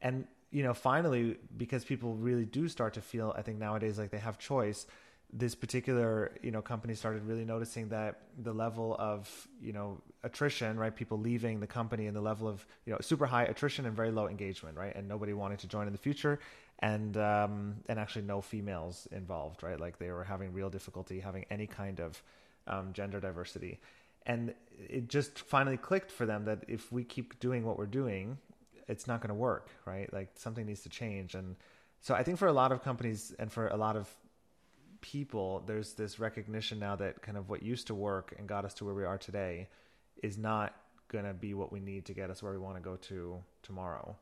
and 0.00 0.26
you 0.50 0.62
know 0.62 0.72
finally 0.72 1.36
because 1.56 1.84
people 1.84 2.14
really 2.14 2.46
do 2.46 2.66
start 2.68 2.94
to 2.94 3.02
feel 3.02 3.34
i 3.36 3.42
think 3.42 3.58
nowadays 3.58 3.98
like 3.98 4.10
they 4.10 4.18
have 4.18 4.38
choice 4.38 4.86
this 5.32 5.54
particular 5.54 6.32
you 6.42 6.50
know 6.50 6.62
company 6.62 6.94
started 6.94 7.24
really 7.24 7.44
noticing 7.44 7.88
that 7.88 8.20
the 8.38 8.52
level 8.52 8.94
of 8.98 9.48
you 9.60 9.72
know 9.72 10.00
attrition 10.22 10.78
right 10.78 10.94
people 10.94 11.18
leaving 11.18 11.58
the 11.60 11.66
company 11.66 12.06
and 12.06 12.16
the 12.16 12.20
level 12.20 12.46
of 12.46 12.64
you 12.86 12.92
know 12.92 12.98
super 13.00 13.26
high 13.26 13.44
attrition 13.44 13.84
and 13.86 13.96
very 13.96 14.10
low 14.10 14.28
engagement 14.28 14.76
right 14.76 14.94
and 14.94 15.08
nobody 15.08 15.32
wanted 15.32 15.58
to 15.58 15.66
join 15.66 15.86
in 15.86 15.92
the 15.92 15.98
future 15.98 16.38
and 16.80 17.16
um, 17.16 17.76
and 17.88 17.98
actually 17.98 18.22
no 18.22 18.40
females 18.40 19.08
involved 19.12 19.62
right 19.62 19.80
like 19.80 19.98
they 19.98 20.10
were 20.10 20.24
having 20.24 20.52
real 20.52 20.70
difficulty 20.70 21.20
having 21.20 21.44
any 21.50 21.66
kind 21.66 22.00
of 22.00 22.22
um, 22.66 22.92
gender 22.92 23.20
diversity. 23.20 23.80
And 24.26 24.54
it 24.78 25.08
just 25.08 25.38
finally 25.38 25.76
clicked 25.76 26.10
for 26.10 26.24
them 26.24 26.46
that 26.46 26.64
if 26.66 26.90
we 26.90 27.04
keep 27.04 27.38
doing 27.40 27.64
what 27.64 27.78
we're 27.78 27.86
doing 27.86 28.38
it's 28.86 29.06
not 29.06 29.22
going 29.22 29.28
to 29.28 29.34
work 29.34 29.70
right 29.86 30.12
like 30.12 30.28
something 30.34 30.66
needs 30.66 30.82
to 30.82 30.88
change. 30.88 31.34
And 31.34 31.56
so 32.00 32.14
i 32.14 32.22
think 32.22 32.38
for 32.38 32.48
a 32.48 32.52
lot 32.52 32.70
of 32.70 32.82
companies 32.82 33.34
and 33.38 33.50
for 33.50 33.68
a 33.68 33.76
lot 33.76 33.96
of 33.96 34.08
people, 35.04 35.62
there's 35.66 35.92
this 35.92 36.18
recognition 36.18 36.78
now 36.78 36.96
that 36.96 37.20
kind 37.20 37.36
of 37.36 37.50
what 37.50 37.62
used 37.62 37.86
to 37.88 37.94
work 37.94 38.34
and 38.38 38.48
got 38.48 38.64
us 38.64 38.72
to 38.72 38.86
where 38.86 38.94
we 38.94 39.04
are 39.04 39.18
today 39.18 39.68
is 40.22 40.38
not 40.38 40.74
going 41.08 41.26
to 41.26 41.34
be 41.34 41.52
what 41.52 41.70
we 41.70 41.78
need 41.78 42.06
to 42.06 42.14
get 42.14 42.30
us 42.30 42.42
where 42.42 42.52
we 42.52 42.58
want 42.58 42.74
to 42.76 42.80
go 42.80 42.96
to 42.96 43.36
tomorrow. 43.62 44.16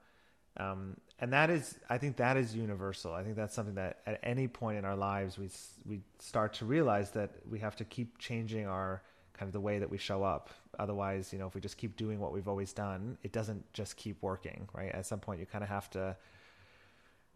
Um, 0.57 0.97
and 1.20 1.33
that 1.33 1.51
is, 1.51 1.78
I 1.89 1.99
think 1.99 2.16
that 2.16 2.37
is 2.37 2.57
universal. 2.57 3.14
I 3.14 3.22
think 3.22 3.37
that's 3.37 3.55
something 3.55 3.76
that 3.76 4.01
at 4.09 4.18
any 4.24 4.49
point 4.49 4.76
in 4.76 4.85
our 4.85 4.97
lives, 4.97 5.39
we, 5.39 5.51
we 5.87 6.01
start 6.18 6.53
to 6.55 6.64
realize 6.64 7.12
that 7.12 7.30
we 7.49 7.61
have 7.61 7.76
to 7.76 7.85
keep 7.85 8.18
changing 8.18 8.66
our 8.66 9.03
kind 9.35 9.49
of 9.49 9.53
the 9.53 9.61
way 9.61 9.78
that 9.78 9.89
we 9.89 9.99
show 9.99 10.24
up. 10.24 10.51
Otherwise, 10.80 11.33
you 11.33 11.39
know, 11.39 11.47
if 11.47 11.55
we 11.55 11.61
just 11.61 11.76
keep 11.76 11.97
doing 11.97 12.18
what 12.18 12.33
we've 12.33 12.49
always 12.49 12.72
done, 12.72 13.16
it 13.22 13.30
doesn't 13.30 13.72
just 13.72 13.97
keep 13.97 14.20
working, 14.20 14.68
right? 14.74 14.91
At 14.91 15.07
some 15.07 15.20
point, 15.20 15.39
you 15.39 15.47
kind 15.47 15.62
of 15.62 15.70
have 15.70 15.89
to 15.91 16.16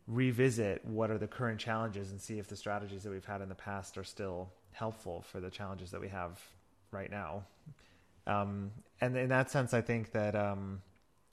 revisit 0.06 0.84
what 0.84 1.10
are 1.10 1.18
the 1.18 1.26
current 1.26 1.58
challenges 1.58 2.10
and 2.10 2.20
see 2.20 2.38
if 2.38 2.48
the 2.48 2.56
strategies 2.56 3.02
that 3.02 3.10
we've 3.10 3.24
had 3.24 3.40
in 3.40 3.48
the 3.48 3.54
past 3.54 3.98
are 3.98 4.04
still 4.04 4.50
helpful 4.72 5.22
for 5.22 5.40
the 5.40 5.50
challenges 5.50 5.90
that 5.90 6.00
we 6.00 6.08
have 6.08 6.40
right 6.92 7.10
now. 7.10 7.42
Um, 8.26 8.70
and 9.00 9.16
in 9.16 9.28
that 9.30 9.50
sense, 9.50 9.74
I 9.74 9.80
think 9.80 10.12
that 10.12 10.34
um, 10.34 10.82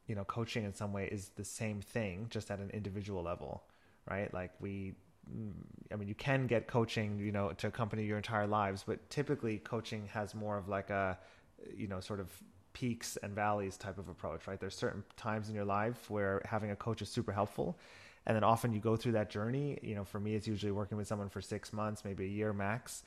you 0.08 0.16
know 0.16 0.24
coaching 0.24 0.64
in 0.64 0.74
some 0.74 0.94
way 0.94 1.08
is 1.12 1.30
the 1.36 1.44
same 1.44 1.82
thing, 1.82 2.28
just 2.30 2.52
at 2.52 2.60
an 2.60 2.72
individual 2.72 3.24
level, 3.24 3.64
right? 4.10 4.34
Like 4.34 4.52
we, 4.60 4.94
I 5.92 5.96
mean, 5.96 6.08
you 6.08 6.16
can 6.16 6.48
get 6.48 6.68
coaching, 6.68 7.20
you 7.20 7.32
know, 7.32 7.52
to 7.52 7.68
accompany 7.68 8.04
your 8.06 8.18
entire 8.18 8.48
lives, 8.48 8.84
but 8.86 9.10
typically 9.10 9.60
coaching 9.60 10.08
has 10.14 10.36
more 10.36 10.58
of 10.58 10.68
like 10.68 10.90
a, 10.90 11.18
you 11.76 11.88
know, 11.88 12.00
sort 12.00 12.20
of 12.20 12.28
peaks 12.74 13.18
and 13.18 13.34
valleys 13.34 13.78
type 13.78 13.98
of 13.98 14.10
approach, 14.10 14.48
right? 14.48 14.60
There's 14.60 14.76
certain 14.76 15.04
times 15.16 15.50
in 15.50 15.56
your 15.56 15.66
life 15.66 16.10
where 16.10 16.42
having 16.46 16.72
a 16.72 16.76
coach 16.76 17.02
is 17.02 17.10
super 17.10 17.32
helpful 17.32 17.78
and 18.26 18.36
then 18.36 18.44
often 18.44 18.74
you 18.74 18.80
go 18.80 18.96
through 18.96 19.14
that 19.14 19.30
journey. 19.30 19.78
You 19.82 19.96
know 19.96 20.04
for 20.04 20.20
me 20.20 20.36
it's 20.36 20.48
usually 20.48 20.72
working 20.72 20.98
with 20.98 21.08
someone 21.08 21.30
for 21.30 21.42
six 21.42 21.74
months 21.74 22.04
maybe 22.06 22.26
a 22.26 22.30
year 22.30 22.54
max. 22.54 23.04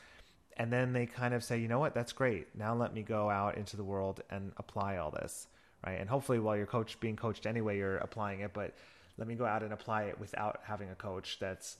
And 0.59 0.73
then 0.73 0.95
they 0.95 1.05
kind 1.07 1.35
of 1.35 1.45
say 1.45 1.59
you 1.59 1.69
know 1.69 1.79
what? 1.79 1.95
That's 1.95 2.13
great. 2.13 2.49
Now 2.57 2.75
let 2.75 2.95
me 2.95 3.03
go 3.03 3.31
out 3.31 3.57
into 3.57 3.77
the 3.77 3.85
world 3.85 4.21
and 4.31 4.53
apply 4.57 4.97
all 4.97 5.11
this. 5.11 5.49
Right? 5.87 6.01
And 6.01 6.09
hopefully 6.09 6.39
while 6.39 6.57
you're 6.57 6.67
coach 6.67 6.99
being 7.01 7.17
coached 7.17 7.47
anyway 7.47 7.77
you're 7.77 7.99
applying 7.99 8.41
it 8.41 8.53
but 8.53 8.75
let 9.19 9.29
me 9.29 9.35
go 9.35 9.47
out 9.47 9.63
and 9.63 9.73
apply 9.73 10.05
it 10.05 10.21
without 10.21 10.61
having 10.65 10.91
a 10.91 10.95
coach 10.95 11.39
that's 11.41 11.79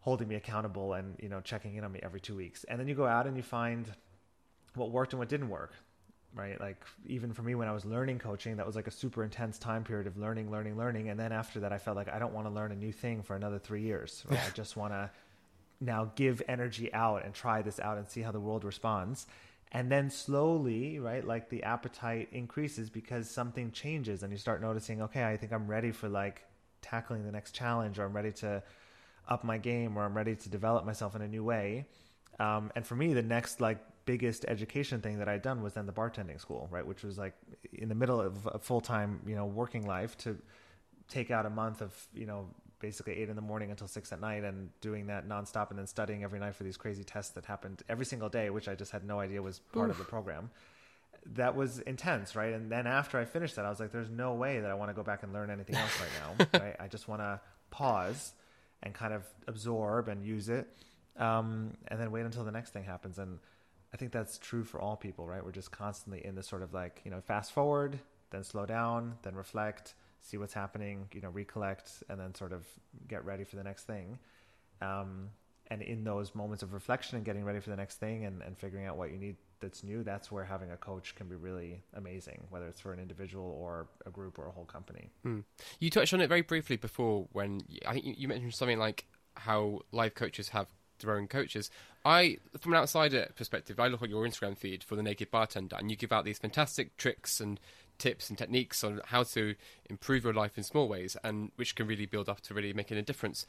holding 0.00 0.28
me 0.28 0.36
accountable 0.36 0.94
and 0.94 1.16
you 1.20 1.28
know 1.28 1.40
checking 1.40 1.74
in 1.76 1.84
on 1.84 1.92
me 1.92 2.00
every 2.02 2.20
two 2.20 2.36
weeks. 2.36 2.64
And 2.64 2.80
then 2.80 2.88
you 2.88 2.94
go 2.94 3.06
out 3.06 3.26
and 3.26 3.36
you 3.36 3.42
find 3.42 3.86
what 4.74 4.90
worked 4.90 5.12
and 5.12 5.18
what 5.18 5.28
didn't 5.28 5.48
work 5.48 5.72
right? 6.34 6.60
Like 6.60 6.84
even 7.06 7.32
for 7.32 7.42
me 7.42 7.54
when 7.54 7.68
I 7.68 7.72
was 7.72 7.84
learning 7.84 8.18
coaching, 8.18 8.56
that 8.56 8.66
was 8.66 8.76
like 8.76 8.86
a 8.86 8.92
super 8.92 9.24
intense 9.24 9.58
time 9.58 9.84
period 9.84 10.06
of 10.06 10.16
learning, 10.16 10.50
learning, 10.50 10.76
learning. 10.76 11.08
And 11.08 11.18
then 11.18 11.32
after 11.32 11.60
that, 11.60 11.72
I 11.72 11.78
felt 11.78 11.96
like 11.96 12.08
I 12.08 12.18
don't 12.18 12.32
want 12.32 12.46
to 12.46 12.52
learn 12.52 12.72
a 12.72 12.76
new 12.76 12.92
thing 12.92 13.22
for 13.22 13.36
another 13.36 13.58
three 13.58 13.82
years. 13.82 14.24
Right? 14.28 14.40
I 14.46 14.50
just 14.50 14.76
want 14.76 14.92
to 14.92 15.10
now 15.80 16.10
give 16.16 16.42
energy 16.48 16.92
out 16.92 17.24
and 17.24 17.34
try 17.34 17.62
this 17.62 17.80
out 17.80 17.98
and 17.98 18.08
see 18.08 18.20
how 18.20 18.32
the 18.32 18.40
world 18.40 18.64
responds. 18.64 19.26
And 19.70 19.92
then 19.92 20.10
slowly, 20.10 20.98
right, 20.98 21.26
like 21.26 21.50
the 21.50 21.62
appetite 21.62 22.28
increases 22.32 22.88
because 22.88 23.28
something 23.30 23.70
changes 23.70 24.22
and 24.22 24.32
you 24.32 24.38
start 24.38 24.62
noticing, 24.62 25.02
okay, 25.02 25.24
I 25.24 25.36
think 25.36 25.52
I'm 25.52 25.66
ready 25.66 25.92
for 25.92 26.08
like 26.08 26.44
tackling 26.80 27.24
the 27.24 27.32
next 27.32 27.52
challenge 27.52 27.98
or 27.98 28.04
I'm 28.04 28.14
ready 28.14 28.32
to 28.32 28.62
up 29.28 29.44
my 29.44 29.58
game 29.58 29.96
or 29.96 30.04
I'm 30.04 30.16
ready 30.16 30.34
to 30.34 30.48
develop 30.48 30.86
myself 30.86 31.14
in 31.14 31.22
a 31.22 31.28
new 31.28 31.44
way. 31.44 31.86
Um, 32.38 32.72
and 32.76 32.86
for 32.86 32.96
me, 32.96 33.12
the 33.12 33.22
next 33.22 33.60
like 33.60 33.78
biggest 34.08 34.46
education 34.48 35.02
thing 35.02 35.18
that 35.18 35.28
I'd 35.28 35.42
done 35.42 35.62
was 35.62 35.74
then 35.74 35.84
the 35.84 35.92
bartending 35.92 36.40
school, 36.40 36.66
right? 36.70 36.86
Which 36.86 37.02
was 37.04 37.18
like 37.18 37.34
in 37.74 37.90
the 37.90 37.94
middle 37.94 38.18
of 38.18 38.48
a 38.50 38.58
full 38.58 38.80
time, 38.80 39.20
you 39.26 39.36
know, 39.36 39.44
working 39.44 39.86
life 39.86 40.16
to 40.24 40.38
take 41.08 41.30
out 41.30 41.44
a 41.44 41.50
month 41.50 41.82
of, 41.82 41.92
you 42.14 42.24
know, 42.24 42.46
basically 42.80 43.18
eight 43.18 43.28
in 43.28 43.36
the 43.36 43.42
morning 43.42 43.70
until 43.70 43.86
six 43.86 44.10
at 44.10 44.18
night 44.18 44.44
and 44.44 44.70
doing 44.80 45.08
that 45.08 45.28
nonstop 45.28 45.68
and 45.68 45.78
then 45.78 45.86
studying 45.86 46.24
every 46.24 46.38
night 46.38 46.54
for 46.54 46.64
these 46.64 46.78
crazy 46.78 47.04
tests 47.04 47.32
that 47.32 47.44
happened 47.44 47.82
every 47.86 48.06
single 48.06 48.30
day, 48.30 48.48
which 48.48 48.66
I 48.66 48.74
just 48.74 48.92
had 48.92 49.04
no 49.04 49.20
idea 49.20 49.42
was 49.42 49.58
part 49.74 49.90
Oof. 49.90 49.92
of 49.92 49.98
the 49.98 50.04
program. 50.04 50.48
That 51.34 51.54
was 51.54 51.80
intense, 51.80 52.34
right? 52.34 52.54
And 52.54 52.72
then 52.72 52.86
after 52.86 53.18
I 53.18 53.26
finished 53.26 53.56
that, 53.56 53.66
I 53.66 53.68
was 53.68 53.78
like, 53.78 53.92
there's 53.92 54.08
no 54.08 54.32
way 54.32 54.60
that 54.60 54.70
I 54.70 54.74
want 54.74 54.88
to 54.88 54.94
go 54.94 55.02
back 55.02 55.22
and 55.22 55.34
learn 55.34 55.50
anything 55.50 55.76
else 55.76 56.00
right 56.00 56.14
now, 56.22 56.46
right? 56.64 56.76
I 56.80 56.88
just 56.88 57.08
want 57.08 57.20
to 57.20 57.42
pause 57.70 58.32
and 58.82 58.94
kind 58.94 59.12
of 59.12 59.26
absorb 59.46 60.08
and 60.08 60.24
use 60.24 60.48
it. 60.48 60.66
Um, 61.18 61.76
and 61.88 62.00
then 62.00 62.10
wait 62.10 62.24
until 62.24 62.44
the 62.44 62.52
next 62.52 62.70
thing 62.70 62.84
happens. 62.84 63.18
And 63.18 63.38
think 63.98 64.12
that's 64.12 64.38
true 64.38 64.64
for 64.64 64.80
all 64.80 64.96
people, 64.96 65.26
right? 65.26 65.44
We're 65.44 65.52
just 65.52 65.70
constantly 65.70 66.24
in 66.24 66.34
this 66.34 66.46
sort 66.46 66.62
of 66.62 66.72
like, 66.72 67.00
you 67.04 67.10
know, 67.10 67.20
fast 67.20 67.52
forward, 67.52 67.98
then 68.30 68.44
slow 68.44 68.66
down, 68.66 69.18
then 69.22 69.34
reflect, 69.34 69.94
see 70.20 70.36
what's 70.36 70.54
happening, 70.54 71.08
you 71.12 71.20
know, 71.20 71.30
recollect, 71.30 72.02
and 72.08 72.20
then 72.20 72.34
sort 72.34 72.52
of 72.52 72.66
get 73.06 73.24
ready 73.24 73.44
for 73.44 73.56
the 73.56 73.64
next 73.64 73.84
thing. 73.84 74.18
Um, 74.80 75.30
and 75.70 75.82
in 75.82 76.04
those 76.04 76.34
moments 76.34 76.62
of 76.62 76.72
reflection 76.72 77.16
and 77.16 77.24
getting 77.24 77.44
ready 77.44 77.60
for 77.60 77.70
the 77.70 77.76
next 77.76 77.96
thing 77.96 78.24
and, 78.24 78.42
and 78.42 78.56
figuring 78.56 78.86
out 78.86 78.96
what 78.96 79.10
you 79.10 79.18
need 79.18 79.36
that's 79.60 79.82
new, 79.82 80.02
that's 80.02 80.30
where 80.30 80.44
having 80.44 80.70
a 80.70 80.76
coach 80.76 81.14
can 81.14 81.28
be 81.28 81.34
really 81.34 81.82
amazing, 81.94 82.46
whether 82.50 82.66
it's 82.66 82.80
for 82.80 82.92
an 82.92 83.00
individual 83.00 83.44
or 83.60 83.88
a 84.06 84.10
group 84.10 84.38
or 84.38 84.46
a 84.46 84.50
whole 84.50 84.64
company. 84.64 85.10
Mm. 85.26 85.44
You 85.80 85.90
touched 85.90 86.14
on 86.14 86.20
it 86.20 86.28
very 86.28 86.42
briefly 86.42 86.76
before 86.76 87.26
when 87.32 87.60
I 87.86 87.94
think 87.94 88.18
you 88.18 88.28
mentioned 88.28 88.54
something 88.54 88.78
like 88.78 89.06
how 89.34 89.80
life 89.92 90.14
coaches 90.14 90.50
have 90.50 90.68
their 90.98 91.16
own 91.16 91.28
coaches. 91.28 91.70
I, 92.04 92.38
from 92.58 92.72
an 92.72 92.80
outsider 92.80 93.28
perspective, 93.34 93.78
I 93.78 93.88
look 93.88 94.02
at 94.02 94.08
your 94.08 94.26
Instagram 94.26 94.56
feed 94.56 94.82
for 94.82 94.96
the 94.96 95.02
Naked 95.02 95.30
Bartender, 95.30 95.76
and 95.76 95.90
you 95.90 95.96
give 95.96 96.12
out 96.12 96.24
these 96.24 96.38
fantastic 96.38 96.96
tricks 96.96 97.40
and 97.40 97.60
tips 97.98 98.28
and 98.28 98.38
techniques 98.38 98.84
on 98.84 99.00
how 99.06 99.24
to 99.24 99.54
improve 99.90 100.24
your 100.24 100.32
life 100.32 100.56
in 100.56 100.64
small 100.64 100.88
ways, 100.88 101.16
and 101.24 101.50
which 101.56 101.74
can 101.74 101.86
really 101.86 102.06
build 102.06 102.28
up 102.28 102.40
to 102.42 102.54
really 102.54 102.72
making 102.72 102.96
a 102.96 103.02
difference. 103.02 103.46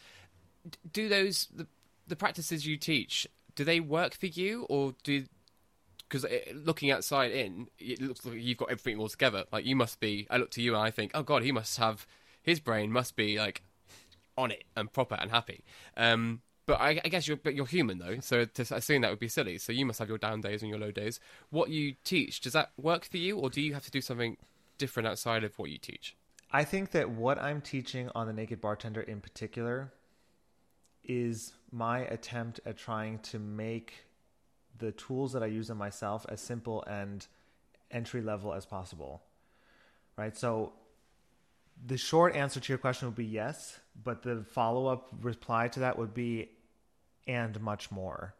Do 0.91 1.07
those 1.07 1.47
the, 1.53 1.67
the 2.07 2.15
practices 2.15 2.65
you 2.65 2.77
teach? 2.77 3.27
Do 3.55 3.63
they 3.63 3.79
work 3.79 4.13
for 4.13 4.27
you, 4.27 4.65
or 4.69 4.95
do 5.03 5.25
because 6.09 6.25
looking 6.53 6.89
outside 6.89 7.31
in, 7.31 7.67
it 7.77 8.01
looks 8.01 8.25
like 8.25 8.37
you've 8.39 8.57
got 8.57 8.71
everything 8.71 8.99
all 8.99 9.09
together. 9.09 9.43
Like 9.51 9.65
you 9.65 9.75
must 9.75 9.99
be. 9.99 10.25
I 10.29 10.37
look 10.37 10.49
to 10.51 10.61
you 10.61 10.73
and 10.73 10.83
I 10.83 10.89
think, 10.89 11.11
oh 11.13 11.21
God, 11.21 11.43
he 11.43 11.51
must 11.51 11.77
have 11.77 12.07
his 12.41 12.59
brain 12.59 12.91
must 12.91 13.15
be 13.15 13.37
like 13.37 13.61
on 14.37 14.51
it 14.51 14.63
and 14.75 14.91
proper 14.91 15.15
and 15.15 15.29
happy. 15.31 15.63
Um, 15.95 16.41
but 16.69 16.79
I, 16.79 17.01
I, 17.03 17.09
guess 17.09 17.27
you're 17.27 17.35
but 17.35 17.55
you're 17.55 17.65
human 17.65 17.97
though, 17.97 18.19
so 18.19 18.45
to 18.45 18.75
assume 18.75 19.01
that 19.01 19.09
would 19.09 19.19
be 19.19 19.27
silly. 19.27 19.57
So 19.57 19.71
you 19.71 19.87
must 19.87 19.97
have 19.97 20.07
your 20.07 20.19
down 20.19 20.41
days 20.41 20.61
and 20.61 20.69
your 20.69 20.77
low 20.77 20.91
days. 20.91 21.19
What 21.49 21.71
you 21.71 21.95
teach 22.03 22.41
does 22.41 22.53
that 22.53 22.69
work 22.77 23.05
for 23.05 23.17
you, 23.17 23.39
or 23.39 23.49
do 23.49 23.59
you 23.59 23.73
have 23.73 23.83
to 23.85 23.91
do 23.91 24.01
something 24.01 24.37
different 24.77 25.07
outside 25.07 25.43
of 25.43 25.57
what 25.57 25.71
you 25.71 25.79
teach? 25.79 26.15
I 26.51 26.63
think 26.63 26.91
that 26.91 27.09
what 27.09 27.39
I'm 27.39 27.59
teaching 27.59 28.11
on 28.13 28.27
the 28.27 28.33
Naked 28.33 28.61
Bartender 28.61 29.01
in 29.01 29.19
particular 29.19 29.91
is 31.03 31.53
my 31.71 32.01
attempt 32.01 32.59
at 32.67 32.77
trying 32.77 33.17
to 33.19 33.39
make 33.39 34.05
the 34.77 34.91
tools 34.91 35.33
that 35.33 35.41
I 35.41 35.47
use 35.47 35.71
on 35.71 35.77
myself 35.77 36.23
as 36.29 36.39
simple 36.39 36.83
and 36.85 37.25
entry 37.89 38.21
level 38.21 38.53
as 38.53 38.67
possible. 38.67 39.23
Right? 40.15 40.37
So 40.37 40.73
the 41.83 41.97
short 41.97 42.35
answer 42.35 42.59
to 42.59 42.71
your 42.71 42.77
question 42.77 43.07
would 43.07 43.15
be 43.15 43.25
yes, 43.25 43.79
but 44.03 44.21
the 44.21 44.43
follow 44.51 44.85
up 44.85 45.09
reply 45.19 45.67
to 45.69 45.79
that 45.79 45.97
would 45.97 46.13
be 46.13 46.49
and 47.29 47.61
much 47.61 47.91
more. 47.91 48.33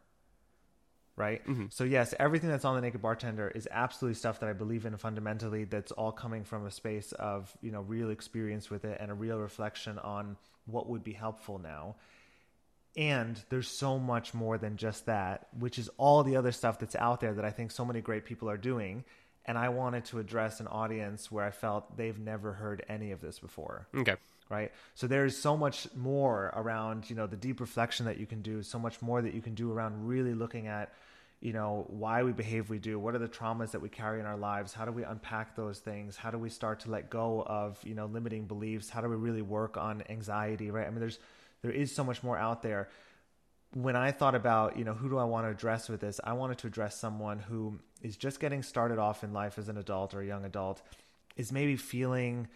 Right? 1.16 1.46
Mm-hmm. 1.46 1.66
So, 1.68 1.84
yes, 1.84 2.14
everything 2.18 2.48
that's 2.48 2.64
on 2.64 2.74
the 2.74 2.80
Naked 2.80 3.02
Bartender 3.02 3.48
is 3.48 3.68
absolutely 3.70 4.14
stuff 4.14 4.40
that 4.40 4.48
I 4.48 4.54
believe 4.54 4.86
in 4.86 4.96
fundamentally, 4.96 5.64
that's 5.64 5.92
all 5.92 6.12
coming 6.12 6.44
from 6.44 6.66
a 6.66 6.70
space 6.70 7.12
of, 7.12 7.54
you 7.60 7.70
know, 7.70 7.82
real 7.82 8.10
experience 8.10 8.70
with 8.70 8.84
it 8.84 8.98
and 9.00 9.10
a 9.10 9.14
real 9.14 9.38
reflection 9.38 9.98
on 9.98 10.36
what 10.64 10.88
would 10.88 11.04
be 11.04 11.12
helpful 11.12 11.58
now. 11.58 11.96
And 12.96 13.40
there's 13.50 13.68
so 13.68 13.98
much 13.98 14.32
more 14.32 14.56
than 14.56 14.76
just 14.76 15.06
that, 15.06 15.48
which 15.58 15.78
is 15.78 15.90
all 15.98 16.24
the 16.24 16.36
other 16.36 16.52
stuff 16.52 16.78
that's 16.78 16.96
out 16.96 17.20
there 17.20 17.34
that 17.34 17.44
I 17.44 17.50
think 17.50 17.70
so 17.70 17.84
many 17.84 18.00
great 18.00 18.24
people 18.24 18.48
are 18.48 18.56
doing. 18.56 19.04
And 19.44 19.58
I 19.58 19.68
wanted 19.68 20.06
to 20.06 20.20
address 20.20 20.60
an 20.60 20.68
audience 20.68 21.30
where 21.30 21.44
I 21.44 21.50
felt 21.50 21.96
they've 21.98 22.18
never 22.18 22.54
heard 22.54 22.84
any 22.88 23.12
of 23.12 23.20
this 23.20 23.38
before. 23.38 23.86
Okay 23.94 24.16
right? 24.50 24.72
So 24.94 25.06
there's 25.06 25.38
so 25.38 25.56
much 25.56 25.86
more 25.96 26.52
around 26.54 27.08
you 27.08 27.16
know 27.16 27.26
the 27.26 27.36
deep 27.36 27.60
reflection 27.60 28.06
that 28.06 28.18
you 28.18 28.26
can 28.26 28.42
do 28.42 28.62
so 28.62 28.78
much 28.78 29.00
more 29.00 29.22
that 29.22 29.32
you 29.32 29.40
can 29.40 29.54
do 29.54 29.72
around 29.72 30.06
really 30.06 30.34
looking 30.34 30.66
at 30.66 30.92
you 31.40 31.54
know 31.54 31.86
why 31.88 32.22
we 32.22 32.32
behave 32.32 32.68
we 32.68 32.78
do. 32.78 32.98
What 32.98 33.14
are 33.14 33.18
the 33.18 33.28
traumas 33.28 33.70
that 33.70 33.80
we 33.80 33.88
carry 33.88 34.20
in 34.20 34.26
our 34.26 34.36
lives? 34.36 34.74
How 34.74 34.84
do 34.84 34.92
we 34.92 35.04
unpack 35.04 35.56
those 35.56 35.78
things? 35.78 36.16
How 36.16 36.30
do 36.30 36.36
we 36.36 36.50
start 36.50 36.80
to 36.80 36.90
let 36.90 37.08
go 37.08 37.42
of 37.46 37.78
you 37.84 37.94
know 37.94 38.06
limiting 38.06 38.44
beliefs? 38.44 38.90
How 38.90 39.00
do 39.00 39.08
we 39.08 39.16
really 39.16 39.42
work 39.42 39.76
on 39.78 40.02
anxiety 40.10 40.70
right? 40.70 40.86
I 40.86 40.90
mean 40.90 41.00
there's 41.00 41.18
there 41.62 41.70
is 41.70 41.94
so 41.94 42.04
much 42.04 42.22
more 42.22 42.36
out 42.36 42.62
there. 42.62 42.88
When 43.72 43.94
I 43.94 44.10
thought 44.10 44.34
about, 44.34 44.76
you 44.76 44.84
know, 44.84 44.94
who 44.94 45.08
do 45.08 45.18
I 45.18 45.24
want 45.24 45.46
to 45.46 45.50
address 45.50 45.88
with 45.88 46.00
this, 46.00 46.20
I 46.24 46.32
wanted 46.32 46.58
to 46.58 46.66
address 46.66 46.98
someone 46.98 47.38
who 47.38 47.78
is 48.02 48.16
just 48.16 48.40
getting 48.40 48.62
started 48.64 48.98
off 48.98 49.22
in 49.22 49.32
life 49.32 49.58
as 49.58 49.68
an 49.68 49.76
adult 49.76 50.12
or 50.12 50.22
a 50.22 50.26
young 50.26 50.44
adult, 50.44 50.82
is 51.36 51.52
maybe 51.52 51.76
feeling 51.76 52.48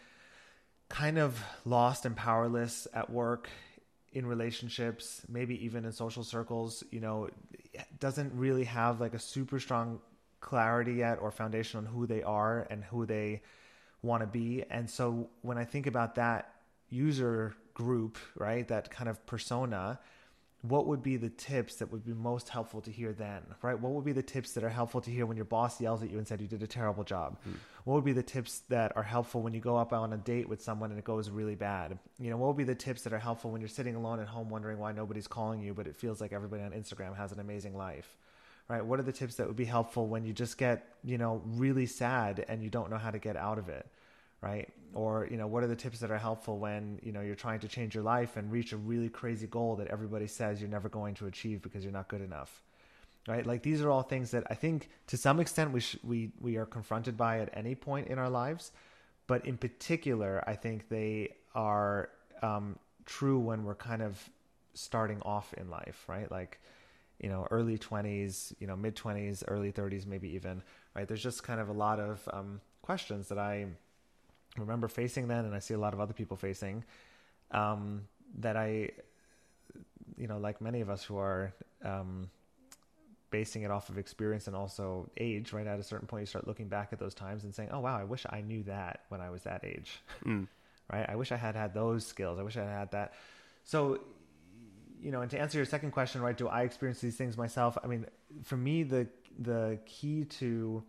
kind 0.95 1.19
of 1.19 1.43
lost 1.65 2.07
and 2.07 2.17
powerless 2.17 2.87
at 2.95 3.11
work, 3.11 3.49
in 4.15 4.25
relationships, 4.25 5.23
maybe 5.29 5.65
even 5.65 5.85
in 5.85 5.93
social 5.93 6.23
circles, 6.23 6.85
you 6.91 7.01
know, 7.01 7.29
doesn't 7.99 8.33
really 8.35 8.65
have 8.65 9.01
like 9.01 9.13
a 9.13 9.19
super 9.19 9.59
strong 9.59 9.99
clarity 10.41 10.95
yet 10.95 11.19
or 11.21 11.33
foundation 11.33 11.79
on 11.79 11.87
who 11.87 12.07
they 12.07 12.23
are 12.23 12.67
and 12.71 12.85
who 12.85 13.05
they 13.07 13.43
want 14.03 14.23
to 14.23 14.27
be. 14.27 14.63
And 14.71 14.89
so 14.89 15.29
when 15.43 15.59
I 15.59 15.65
think 15.65 15.89
about 15.89 16.15
that 16.15 16.55
user 16.91 17.57
group, 17.75 18.17
right, 18.37 18.67
that 18.69 18.89
kind 18.91 19.11
of 19.11 19.27
persona, 19.27 19.99
what 20.63 20.87
would 20.87 21.03
be 21.03 21.17
the 21.17 21.31
tips 21.31 21.77
that 21.77 21.91
would 21.91 22.07
be 22.07 22.13
most 22.15 22.49
helpful 22.49 22.81
to 22.83 22.91
hear 22.93 23.13
then, 23.13 23.43
right? 23.63 23.79
What 23.79 23.93
would 23.93 24.05
be 24.05 24.13
the 24.13 24.23
tips 24.23 24.53
that 24.53 24.63
are 24.63 24.71
helpful 24.71 25.01
to 25.01 25.11
hear 25.11 25.27
when 25.27 25.37
your 25.37 25.45
boss 25.45 25.81
yells 25.81 26.03
at 26.05 26.11
you 26.11 26.19
and 26.19 26.27
said 26.27 26.41
you 26.41 26.47
did 26.47 26.63
a 26.63 26.69
terrible 26.69 27.03
job? 27.03 27.37
Mm. 27.49 27.55
What 27.85 27.95
would 27.95 28.05
be 28.05 28.13
the 28.13 28.23
tips 28.23 28.61
that 28.71 28.97
are 28.97 29.03
helpful 29.03 29.43
when 29.43 29.53
you 29.53 29.61
go 29.61 29.77
up 29.77 29.93
on 29.93 30.13
a 30.13 30.17
date 30.17 30.49
with 30.49 30.63
someone 30.63 30.91
and 30.91 30.99
it 30.99 31.05
goes 31.05 31.31
really 31.31 31.55
bad? 31.55 31.99
You 32.19 32.31
know, 32.31 32.37
what 32.37 32.49
would 32.49 32.57
be 32.57 32.65
the 32.65 32.75
tips 32.75 33.03
that 33.03 33.13
are 33.13 33.19
helpful 33.19 33.51
when 33.51 33.61
you're 33.61 33.69
sitting 33.69 33.95
alone 33.95 34.21
at 34.21 34.27
home 34.27 34.49
wondering 34.49 34.79
why 34.79 34.93
nobody's 34.93 35.27
calling 35.27 35.61
you, 35.61 35.75
but 35.75 35.87
it 35.87 35.95
feels 35.95 36.21
like 36.21 36.33
everybody 36.33 36.63
on 36.63 36.71
Instagram 36.71 37.17
has 37.17 37.33
an 37.33 37.41
amazing 37.41 37.77
life? 37.77 38.17
Right? 38.69 38.85
What 38.85 38.99
are 38.99 39.03
the 39.03 39.13
tips 39.13 39.35
that 39.37 39.47
would 39.47 39.57
be 39.57 39.67
helpful 39.67 40.07
when 40.07 40.25
you 40.25 40.33
just 40.33 40.57
get, 40.57 40.95
you 41.05 41.19
know, 41.19 41.43
really 41.45 41.85
sad 41.85 42.45
and 42.49 42.63
you 42.63 42.71
don't 42.71 42.91
know 42.91 42.97
how 42.97 43.11
to 43.11 43.19
get 43.19 43.37
out 43.37 43.59
of 43.59 43.69
it? 43.69 43.87
right? 44.45 44.69
Or, 44.93 45.27
you 45.31 45.37
know, 45.39 45.47
what 45.47 45.65
are 45.65 45.67
the 45.67 45.75
tips 45.75 45.99
that 46.01 46.11
are 46.11 46.19
helpful 46.19 46.59
when, 46.59 47.01
you 47.03 47.13
know, 47.13 47.23
you're 47.23 47.35
trying 47.35 47.61
to 47.61 47.69
change 47.69 47.95
your 47.95 48.05
life 48.05 48.37
and 48.37 48.53
reach 48.53 48.73
a 48.73 48.77
really 48.77 49.09
crazy 49.09 49.47
goal 49.47 49.77
that 49.77 49.89
everybody 49.89 50.27
says 50.27 50.61
you're 50.61 50.71
never 50.71 50.89
going 50.89 51.15
to 51.15 51.27
achieve 51.27 51.63
because 51.63 51.83
you're 51.83 51.93
not 51.93 52.09
good 52.09 52.21
enough? 52.21 52.63
Right? 53.27 53.47
Like 53.47 53.63
these 53.63 53.81
are 53.81 53.91
all 53.91 54.03
things 54.03 54.33
that 54.33 54.45
I 54.51 54.55
think 54.55 54.91
to 55.07 55.17
some 55.17 55.41
extent 55.41 55.73
we 55.73 55.81
sh- 55.81 55.97
we 56.03 56.31
we 56.41 56.57
are 56.57 56.67
confronted 56.67 57.17
by 57.17 57.41
at 57.41 57.49
any 57.55 57.75
point 57.75 58.09
in 58.09 58.19
our 58.19 58.29
lives, 58.29 58.71
but 59.27 59.47
in 59.47 59.57
particular, 59.57 60.45
I 60.47 60.55
think 60.57 60.89
they 60.89 61.37
are 61.55 62.11
um, 62.43 62.79
true 63.07 63.39
when 63.39 63.65
we're 63.65 63.75
kind 63.75 64.03
of 64.03 64.29
starting 64.75 65.23
off 65.23 65.55
in 65.55 65.71
life, 65.71 66.05
right? 66.09 66.31
Like, 66.31 66.61
you 67.21 67.29
know, 67.29 67.47
early 67.51 67.79
20s, 67.79 68.55
you 68.59 68.67
know, 68.67 68.77
mid 68.77 68.97
20s, 68.97 69.45
early 69.49 69.73
30s, 69.73 70.07
maybe 70.07 70.29
even, 70.35 70.63
right? 70.95 71.07
There's 71.07 71.23
just 71.23 71.43
kind 71.43 71.61
of 71.61 71.69
a 71.69 71.73
lot 71.73 72.01
of 72.01 72.29
um, 72.33 72.61
questions 72.83 73.29
that 73.29 73.39
I 73.39 73.67
remember 74.59 74.89
facing 74.89 75.29
then, 75.29 75.45
and 75.45 75.55
I 75.55 75.59
see 75.61 75.75
a 75.75 75.79
lot 75.79 75.95
of 75.95 76.01
other 76.01 76.13
people 76.13 76.37
facing, 76.37 76.85
um, 77.51 78.03
that 78.41 78.57
I, 78.57 78.91
you 80.17 80.27
know, 80.27 80.39
like 80.39 80.61
many 80.61 80.81
of 80.81 80.91
us 80.91 81.05
who 81.05 81.17
are 81.17 81.53
um, 81.85 82.29
basing 83.35 83.63
it 83.63 83.71
off 83.73 83.89
of 83.89 83.99
experience 83.99 84.47
and 84.47 84.55
also 84.55 85.11
age, 85.17 85.53
right? 85.53 85.67
At 85.67 85.81
a 85.81 85.83
certain 85.83 86.07
point, 86.07 86.21
you 86.23 86.27
start 86.27 86.47
looking 86.47 86.69
back 86.69 86.91
at 86.93 87.01
those 87.01 87.15
times 87.15 87.43
and 87.43 87.53
saying, 87.53 87.71
"Oh 87.73 87.81
wow, 87.81 87.99
I 87.99 88.05
wish 88.05 88.25
I 88.31 88.43
knew 88.43 88.63
that 88.75 89.01
when 89.09 89.21
I 89.21 89.31
was 89.31 89.43
that 89.43 89.65
age." 89.65 90.01
Mm. 90.25 90.47
Right? 90.93 91.09
I 91.09 91.17
wish 91.17 91.33
I 91.33 91.37
had 91.37 91.57
had 91.57 91.73
those 91.73 92.07
skills. 92.07 92.39
I 92.39 92.43
wish 92.43 92.59
I 92.59 92.61
had 92.61 92.79
had 92.79 92.91
that. 92.91 93.15
So, 93.65 94.01
you 95.01 95.11
know, 95.11 95.23
and 95.23 95.31
to 95.31 95.41
answer 95.41 95.57
your 95.57 95.65
second 95.65 95.93
question, 95.93 96.21
right? 96.21 96.37
Do 96.37 96.47
I 96.47 96.61
experience 96.61 97.01
these 97.01 97.17
things 97.17 97.39
myself? 97.39 97.79
I 97.83 97.87
mean, 97.87 98.05
for 98.43 98.59
me, 98.59 98.83
the 98.83 99.09
the 99.39 99.79
key 99.87 100.25
to 100.41 100.85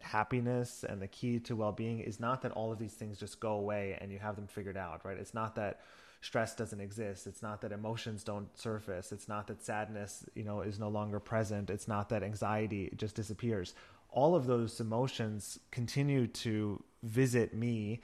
happiness 0.00 0.84
and 0.86 1.00
the 1.00 1.06
key 1.06 1.38
to 1.38 1.54
well-being 1.54 2.00
is 2.00 2.18
not 2.18 2.42
that 2.42 2.50
all 2.52 2.72
of 2.72 2.78
these 2.80 2.92
things 2.92 3.20
just 3.20 3.38
go 3.38 3.52
away 3.52 3.96
and 4.00 4.10
you 4.10 4.18
have 4.18 4.36
them 4.36 4.46
figured 4.46 4.76
out 4.76 5.04
right 5.04 5.16
it's 5.16 5.32
not 5.32 5.54
that 5.56 5.80
stress 6.20 6.54
doesn't 6.54 6.80
exist. 6.80 7.26
It's 7.26 7.42
not 7.42 7.60
that 7.60 7.72
emotions 7.72 8.24
don't 8.24 8.48
surface. 8.58 9.12
It's 9.12 9.28
not 9.28 9.46
that 9.48 9.62
sadness 9.62 10.24
you 10.34 10.44
know 10.44 10.60
is 10.60 10.78
no 10.78 10.88
longer 10.88 11.20
present. 11.20 11.70
It's 11.70 11.88
not 11.88 12.08
that 12.10 12.22
anxiety 12.22 12.92
just 12.96 13.14
disappears. 13.14 13.74
All 14.10 14.34
of 14.34 14.46
those 14.46 14.80
emotions 14.80 15.58
continue 15.70 16.26
to 16.28 16.82
visit 17.02 17.54
me 17.54 18.00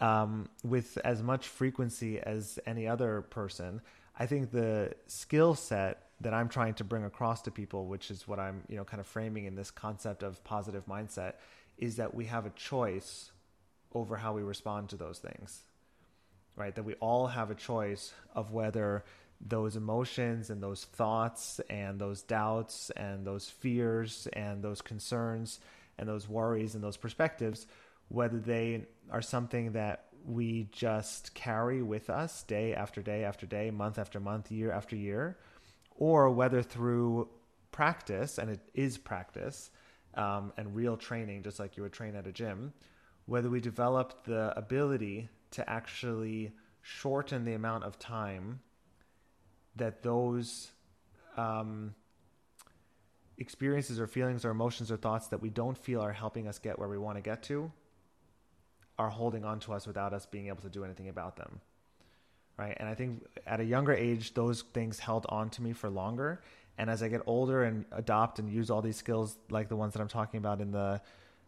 um, 0.00 0.48
with 0.62 0.98
as 1.04 1.22
much 1.22 1.48
frequency 1.48 2.20
as 2.20 2.58
any 2.66 2.86
other 2.86 3.22
person. 3.22 3.80
I 4.18 4.26
think 4.26 4.50
the 4.50 4.92
skill 5.06 5.54
set 5.54 6.06
that 6.20 6.32
I'm 6.32 6.48
trying 6.48 6.74
to 6.74 6.84
bring 6.84 7.04
across 7.04 7.42
to 7.42 7.50
people, 7.50 7.86
which 7.86 8.10
is 8.10 8.26
what 8.26 8.38
I'm, 8.38 8.62
you 8.68 8.76
know, 8.76 8.84
kind 8.84 9.00
of 9.00 9.06
framing 9.06 9.44
in 9.44 9.54
this 9.54 9.70
concept 9.70 10.22
of 10.22 10.42
positive 10.44 10.86
mindset, 10.86 11.34
is 11.76 11.96
that 11.96 12.14
we 12.14 12.24
have 12.26 12.46
a 12.46 12.50
choice 12.50 13.30
over 13.92 14.16
how 14.16 14.32
we 14.32 14.42
respond 14.42 14.88
to 14.90 14.96
those 14.96 15.18
things. 15.18 15.62
Right? 16.56 16.74
That 16.74 16.84
we 16.84 16.94
all 16.94 17.26
have 17.26 17.50
a 17.50 17.54
choice 17.54 18.12
of 18.34 18.50
whether 18.50 19.04
those 19.40 19.76
emotions 19.76 20.50
and 20.50 20.62
those 20.62 20.84
thoughts 20.84 21.60
and 21.68 21.98
those 22.00 22.22
doubts 22.22 22.90
and 22.96 23.26
those 23.26 23.48
fears 23.48 24.26
and 24.32 24.62
those 24.62 24.80
concerns 24.80 25.60
and 25.98 26.08
those 26.08 26.28
worries 26.28 26.74
and 26.74 26.82
those 26.82 26.96
perspectives, 26.96 27.66
whether 28.08 28.38
they 28.38 28.86
are 29.10 29.22
something 29.22 29.72
that 29.72 30.06
we 30.24 30.68
just 30.72 31.34
carry 31.34 31.82
with 31.82 32.10
us 32.10 32.42
day 32.44 32.74
after 32.74 33.02
day 33.02 33.24
after 33.24 33.46
day, 33.46 33.70
month 33.70 33.98
after 33.98 34.18
month, 34.18 34.50
year 34.50 34.72
after 34.72 34.96
year, 34.96 35.36
or 35.96 36.30
whether 36.30 36.62
through 36.62 37.28
practice, 37.70 38.38
and 38.38 38.50
it 38.50 38.60
is 38.74 38.98
practice 38.98 39.70
um, 40.14 40.52
and 40.56 40.74
real 40.74 40.96
training, 40.96 41.42
just 41.42 41.60
like 41.60 41.76
you 41.76 41.82
would 41.82 41.92
train 41.92 42.16
at 42.16 42.26
a 42.26 42.32
gym, 42.32 42.72
whether 43.26 43.48
we 43.48 43.60
develop 43.60 44.24
the 44.24 44.52
ability 44.56 45.28
to 45.52 45.68
actually 45.68 46.52
shorten 46.82 47.44
the 47.44 47.54
amount 47.54 47.84
of 47.84 47.98
time 47.98 48.60
that 49.76 50.02
those 50.02 50.70
um, 51.36 51.94
experiences 53.38 54.00
or 54.00 54.06
feelings 54.06 54.44
or 54.44 54.50
emotions 54.50 54.90
or 54.90 54.96
thoughts 54.96 55.28
that 55.28 55.42
we 55.42 55.50
don't 55.50 55.76
feel 55.76 56.00
are 56.00 56.12
helping 56.12 56.48
us 56.48 56.58
get 56.58 56.78
where 56.78 56.88
we 56.88 56.98
want 56.98 57.16
to 57.16 57.22
get 57.22 57.42
to 57.42 57.70
are 58.98 59.10
holding 59.10 59.44
on 59.44 59.60
to 59.60 59.72
us 59.74 59.86
without 59.86 60.14
us 60.14 60.24
being 60.24 60.46
able 60.46 60.62
to 60.62 60.70
do 60.70 60.84
anything 60.84 61.08
about 61.08 61.36
them 61.36 61.60
right? 62.56 62.76
And 62.78 62.88
I 62.88 62.94
think 62.94 63.24
at 63.46 63.60
a 63.60 63.64
younger 63.64 63.92
age, 63.92 64.34
those 64.34 64.62
things 64.62 64.98
held 64.98 65.26
on 65.28 65.50
to 65.50 65.62
me 65.62 65.72
for 65.72 65.90
longer. 65.90 66.40
And 66.78 66.90
as 66.90 67.02
I 67.02 67.08
get 67.08 67.22
older 67.26 67.64
and 67.64 67.84
adopt 67.92 68.38
and 68.38 68.50
use 68.50 68.70
all 68.70 68.82
these 68.82 68.96
skills, 68.96 69.36
like 69.50 69.68
the 69.68 69.76
ones 69.76 69.94
that 69.94 70.00
I'm 70.00 70.08
talking 70.08 70.38
about 70.38 70.60
in 70.60 70.72
the 70.72 71.00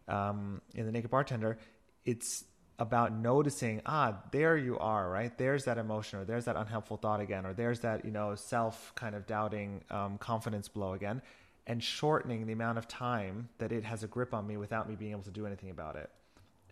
um, 0.07 0.63
in 0.75 0.87
the 0.87 0.93
Naked 0.93 1.11
Bartender, 1.11 1.59
it's 2.07 2.45
about 2.79 3.13
noticing 3.13 3.83
ah 3.87 4.17
there 4.31 4.57
you 4.57 4.79
are 4.79 5.11
right? 5.11 5.37
There's 5.37 5.65
that 5.65 5.79
emotion 5.79 6.21
or 6.21 6.25
there's 6.25 6.45
that 6.45 6.57
unhelpful 6.57 6.97
thought 6.97 7.21
again 7.21 7.45
or 7.45 7.53
there's 7.53 7.81
that 7.81 8.05
you 8.05 8.11
know 8.11 8.35
self 8.35 8.93
kind 8.95 9.15
of 9.15 9.27
doubting 9.27 9.83
um, 9.91 10.19
confidence 10.19 10.69
blow 10.69 10.93
again 10.93 11.23
and 11.67 11.83
shortening 11.83 12.47
the 12.47 12.53
amount 12.53 12.79
of 12.79 12.89
time 12.89 13.49
that 13.59 13.73
it 13.73 13.85
has 13.85 14.03
a 14.03 14.07
grip 14.07 14.33
on 14.33 14.47
me 14.47 14.57
without 14.57 14.89
me 14.89 14.95
being 14.95 15.11
able 15.11 15.23
to 15.23 15.31
do 15.31 15.47
anything 15.47 15.71
about 15.71 15.97
it. 15.97 16.09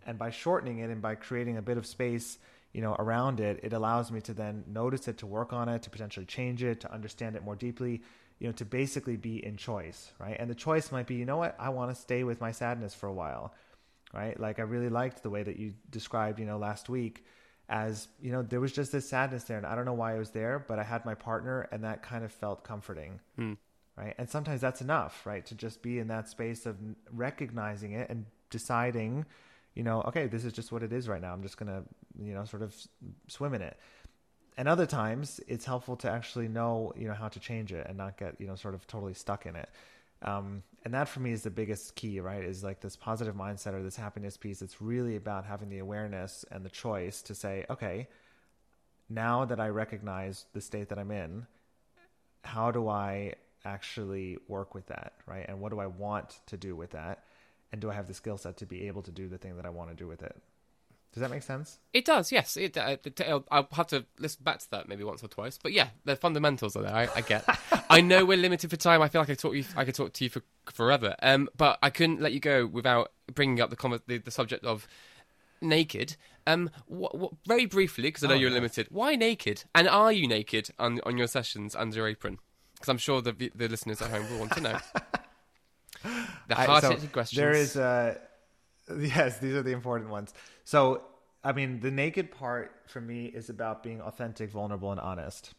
And 0.07 0.17
by 0.17 0.31
shortening 0.31 0.79
it 0.79 0.89
and 0.89 1.01
by 1.01 1.15
creating 1.15 1.57
a 1.57 1.61
bit 1.61 1.77
of 1.77 1.85
space 1.85 2.39
you 2.73 2.81
know 2.81 2.95
around 2.99 3.39
it 3.39 3.59
it 3.63 3.73
allows 3.73 4.11
me 4.11 4.21
to 4.21 4.33
then 4.33 4.63
notice 4.67 5.07
it 5.07 5.17
to 5.17 5.25
work 5.25 5.51
on 5.51 5.67
it 5.67 5.81
to 5.83 5.89
potentially 5.89 6.25
change 6.25 6.63
it 6.63 6.81
to 6.81 6.93
understand 6.93 7.35
it 7.35 7.43
more 7.43 7.55
deeply 7.55 8.01
you 8.39 8.47
know 8.47 8.51
to 8.51 8.65
basically 8.65 9.17
be 9.17 9.43
in 9.43 9.57
choice 9.57 10.11
right? 10.19 10.37
And 10.39 10.49
the 10.49 10.55
choice 10.55 10.91
might 10.91 11.07
be 11.07 11.15
you 11.15 11.25
know 11.25 11.37
what? 11.37 11.55
I 11.59 11.69
want 11.69 11.93
to 11.93 12.01
stay 12.01 12.23
with 12.23 12.39
my 12.39 12.51
sadness 12.51 12.93
for 12.93 13.07
a 13.07 13.13
while 13.13 13.53
right 14.13 14.39
like 14.39 14.59
i 14.59 14.63
really 14.63 14.89
liked 14.89 15.23
the 15.23 15.29
way 15.29 15.43
that 15.43 15.57
you 15.57 15.73
described 15.89 16.39
you 16.39 16.45
know 16.45 16.57
last 16.57 16.89
week 16.89 17.25
as 17.69 18.07
you 18.21 18.31
know 18.31 18.41
there 18.41 18.59
was 18.59 18.71
just 18.71 18.91
this 18.91 19.09
sadness 19.09 19.43
there 19.43 19.57
and 19.57 19.65
i 19.65 19.75
don't 19.75 19.85
know 19.85 19.93
why 19.93 20.15
it 20.15 20.19
was 20.19 20.31
there 20.31 20.63
but 20.67 20.79
i 20.79 20.83
had 20.83 21.03
my 21.05 21.13
partner 21.15 21.67
and 21.71 21.83
that 21.83 22.01
kind 22.01 22.23
of 22.23 22.31
felt 22.31 22.63
comforting 22.63 23.19
mm. 23.37 23.57
right 23.97 24.15
and 24.17 24.29
sometimes 24.29 24.61
that's 24.61 24.81
enough 24.81 25.25
right 25.25 25.45
to 25.45 25.55
just 25.55 25.81
be 25.81 25.99
in 25.99 26.07
that 26.07 26.29
space 26.29 26.65
of 26.65 26.77
recognizing 27.11 27.91
it 27.91 28.09
and 28.09 28.25
deciding 28.49 29.25
you 29.77 29.83
know, 29.83 30.01
okay, 30.07 30.25
this 30.25 30.43
is 30.43 30.53
just 30.53 30.71
what 30.71 30.81
it 30.81 30.91
is 30.91 31.07
right 31.07 31.21
now. 31.21 31.31
I'm 31.31 31.43
just 31.43 31.57
going 31.57 31.71
to, 31.71 31.83
you 32.19 32.33
know, 32.33 32.45
sort 32.45 32.63
of 32.63 32.75
swim 33.27 33.53
in 33.53 33.61
it. 33.61 33.77
And 34.57 34.67
other 34.67 34.87
times 34.87 35.39
it's 35.47 35.65
helpful 35.65 35.95
to 35.97 36.09
actually 36.09 36.47
know, 36.47 36.93
you 36.97 37.07
know, 37.07 37.13
how 37.13 37.27
to 37.27 37.39
change 37.39 37.71
it 37.71 37.85
and 37.87 37.95
not 37.95 38.17
get, 38.17 38.41
you 38.41 38.47
know, 38.47 38.55
sort 38.55 38.73
of 38.73 38.87
totally 38.87 39.13
stuck 39.13 39.45
in 39.45 39.55
it. 39.55 39.69
Um, 40.23 40.63
and 40.87 40.93
that 40.93 41.07
for 41.09 41.19
me 41.19 41.31
is 41.31 41.43
the 41.43 41.51
biggest 41.51 41.95
key, 41.95 42.19
right? 42.19 42.43
Is 42.43 42.63
like 42.63 42.79
this 42.79 42.95
positive 42.95 43.35
mindset 43.35 43.73
or 43.73 43.83
this 43.83 43.95
happiness 43.95 44.37
piece. 44.37 44.61
It's 44.61 44.81
really 44.81 45.17
about 45.17 45.45
having 45.45 45.69
the 45.69 45.79
awareness 45.79 46.45
and 46.49 46.65
the 46.65 46.69
choice 46.69 47.21
to 47.23 47.35
say, 47.35 47.65
okay, 47.69 48.07
now 49.09 49.45
that 49.45 49.59
I 49.59 49.69
recognize 49.69 50.45
the 50.53 50.61
state 50.61 50.89
that 50.89 50.97
I'm 50.97 51.11
in, 51.11 51.45
how 52.43 52.71
do 52.71 52.87
I 52.87 53.33
actually 53.65 54.37
work 54.47 54.73
with 54.73 54.87
that, 54.87 55.13
right? 55.25 55.45
And 55.47 55.59
what 55.59 55.71
do 55.71 55.79
I 55.79 55.87
want 55.87 56.39
to 56.47 56.57
do 56.57 56.75
with 56.75 56.91
that? 56.91 57.23
and 57.71 57.81
do 57.81 57.91
I 57.91 57.93
have 57.93 58.07
the 58.07 58.13
skill 58.13 58.37
set 58.37 58.57
to 58.57 58.65
be 58.65 58.87
able 58.87 59.01
to 59.03 59.11
do 59.11 59.27
the 59.27 59.37
thing 59.37 59.57
that 59.57 59.65
I 59.65 59.69
want 59.69 59.89
to 59.89 59.95
do 59.95 60.07
with 60.07 60.23
it? 60.23 60.35
Does 61.13 61.21
that 61.21 61.31
make 61.31 61.43
sense? 61.43 61.79
It 61.93 62.05
does, 62.05 62.31
yes. 62.31 62.57
It, 62.57 62.77
uh, 62.77 62.97
I'll 63.49 63.67
have 63.71 63.87
to 63.87 64.05
listen 64.19 64.43
back 64.43 64.59
to 64.59 64.69
that 64.71 64.87
maybe 64.87 65.03
once 65.03 65.23
or 65.23 65.27
twice. 65.27 65.57
But 65.61 65.73
yeah, 65.73 65.87
the 66.05 66.15
fundamentals 66.15 66.75
are 66.75 66.83
there. 66.83 66.93
I, 66.95 67.07
I 67.15 67.21
get. 67.21 67.43
I 67.89 68.01
know 68.01 68.23
we're 68.23 68.37
limited 68.37 68.69
for 68.69 68.75
time. 68.75 69.01
I 69.01 69.07
feel 69.07 69.21
like 69.21 69.29
I 69.29 69.33
talk 69.33 69.55
you. 69.55 69.63
I 69.75 69.83
could 69.83 69.95
talk 69.95 70.13
to 70.13 70.23
you 70.23 70.29
for 70.29 70.43
forever. 70.71 71.15
Um, 71.23 71.49
but 71.57 71.79
I 71.81 71.89
couldn't 71.89 72.21
let 72.21 72.33
you 72.33 72.39
go 72.39 72.67
without 72.67 73.11
bringing 73.33 73.61
up 73.61 73.69
the 73.71 74.01
the, 74.05 74.17
the 74.19 74.31
subject 74.31 74.63
of 74.63 74.87
naked. 75.61 76.17
Um, 76.45 76.69
what, 76.85 77.17
what, 77.17 77.33
very 77.47 77.65
briefly, 77.65 78.03
because 78.03 78.23
I 78.23 78.27
know 78.27 78.35
oh, 78.35 78.37
you're 78.37 78.51
limited. 78.51 78.87
Why 78.91 79.15
naked? 79.15 79.63
And 79.73 79.87
are 79.87 80.11
you 80.11 80.27
naked 80.27 80.69
on 80.77 81.01
on 81.03 81.17
your 81.17 81.27
sessions 81.27 81.75
under 81.75 81.97
your 81.97 82.07
apron? 82.07 82.39
Because 82.75 82.89
I'm 82.89 82.97
sure 82.97 83.21
the 83.21 83.51
the 83.55 83.67
listeners 83.67 84.01
at 84.01 84.11
home 84.11 84.29
will 84.29 84.39
want 84.39 84.51
to 84.53 84.61
know. 84.61 84.79
The 86.47 86.57
I- 86.57 86.65
hard 86.65 86.83
so 86.83 86.95
questions. 87.07 87.37
There 87.37 87.51
is 87.51 87.75
uh 87.75 88.17
yes, 88.99 89.39
these 89.39 89.53
are 89.53 89.63
the 89.63 89.71
important 89.71 90.09
ones. 90.09 90.33
So 90.63 91.01
I 91.43 91.53
mean 91.53 91.79
the 91.79 91.91
naked 91.91 92.31
part 92.31 92.71
for 92.87 93.01
me 93.01 93.25
is 93.25 93.49
about 93.49 93.83
being 93.83 94.01
authentic, 94.01 94.49
vulnerable, 94.49 94.91
and 94.91 94.99
honest. 94.99 95.53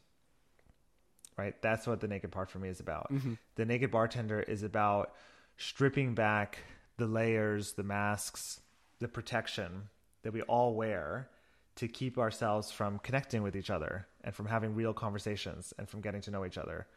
Right? 1.37 1.61
That's 1.63 1.87
what 1.87 2.01
the 2.01 2.09
naked 2.09 2.33
part 2.33 2.51
for 2.51 2.59
me 2.59 2.69
is 2.69 2.81
about. 2.81 3.11
The 3.55 3.65
naked 3.65 3.93
bartender 3.93 4.41
is 4.41 4.65
about 4.65 5.15
stripping 5.57 6.15
back 6.15 6.59
the 6.97 7.07
layers, 7.07 7.75
the 7.75 7.85
masks, 7.85 8.61
the 8.99 9.07
protection 9.07 9.89
that 10.23 10.33
we 10.33 10.43
all 10.43 10.75
wear 10.75 11.29
to 11.77 11.87
keep 11.87 12.19
ourselves 12.19 12.73
from 12.73 12.99
connecting 12.99 13.43
with 13.45 13.55
each 13.55 13.71
other 13.71 14.09
and 14.25 14.35
from 14.35 14.47
having 14.47 14.75
real 14.75 14.93
conversations 14.93 15.73
and 15.79 15.89
from 15.89 16.01
getting 16.01 16.21
to 16.21 16.31
know 16.33 16.45
each 16.45 16.59
other 16.59 16.89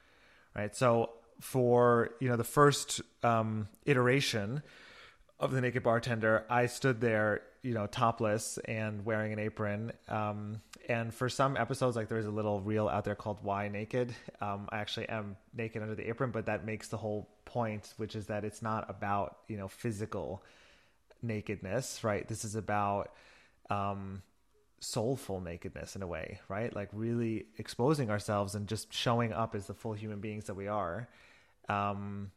right 0.56 0.76
so 0.76 1.12
for 1.40 2.10
you 2.20 2.28
know 2.28 2.36
the 2.36 2.44
first 2.44 3.00
um, 3.24 3.68
iteration 3.86 4.64
of 5.42 5.52
the 5.52 5.60
naked 5.60 5.84
bartender 5.84 6.46
i 6.50 6.66
stood 6.66 7.02
there 7.02 7.42
you 7.62 7.74
know 7.74 7.88
topless 7.88 8.58
and 8.66 9.04
wearing 9.06 9.34
an 9.34 9.40
apron 9.40 9.92
um, 10.08 10.62
and 10.88 11.14
for 11.14 11.28
some 11.28 11.58
episodes 11.58 11.96
like 11.96 12.08
there's 12.08 12.26
a 12.26 12.32
little 12.32 12.62
reel 12.62 12.88
out 12.88 13.04
there 13.04 13.16
called 13.16 13.40
why 13.42 13.68
naked 13.68 14.14
um, 14.40 14.68
i 14.72 14.78
actually 14.78 15.08
am 15.10 15.36
naked 15.54 15.82
under 15.82 15.96
the 15.96 16.08
apron 16.08 16.32
but 16.32 16.46
that 16.46 16.66
makes 16.66 16.88
the 16.88 16.98
whole 16.98 17.30
point 17.46 17.94
which 17.98 18.16
is 18.16 18.28
that 18.28 18.46
it's 18.46 18.62
not 18.62 18.90
about 18.90 19.40
you 19.48 19.58
know 19.58 19.68
physical 19.68 20.44
nakedness 21.22 22.04
right 22.04 22.28
this 22.28 22.46
is 22.46 22.56
about 22.56 23.12
um, 23.70 24.22
soulful 24.82 25.40
nakedness 25.40 25.96
in 25.96 26.02
a 26.02 26.08
way, 26.08 26.40
right? 26.50 26.76
Like 26.76 26.90
really 26.92 27.46
exposing 27.58 28.10
ourselves 28.10 28.56
and 28.56 28.68
just 28.68 28.92
showing 28.92 29.32
up 29.32 29.56
as 29.56 29.68
the 29.68 29.74
full 29.74 29.94
human 29.94 30.20
beings 30.20 30.46
that 30.46 30.56
we 30.56 30.68
are. 30.68 31.08
Um, 31.70 32.32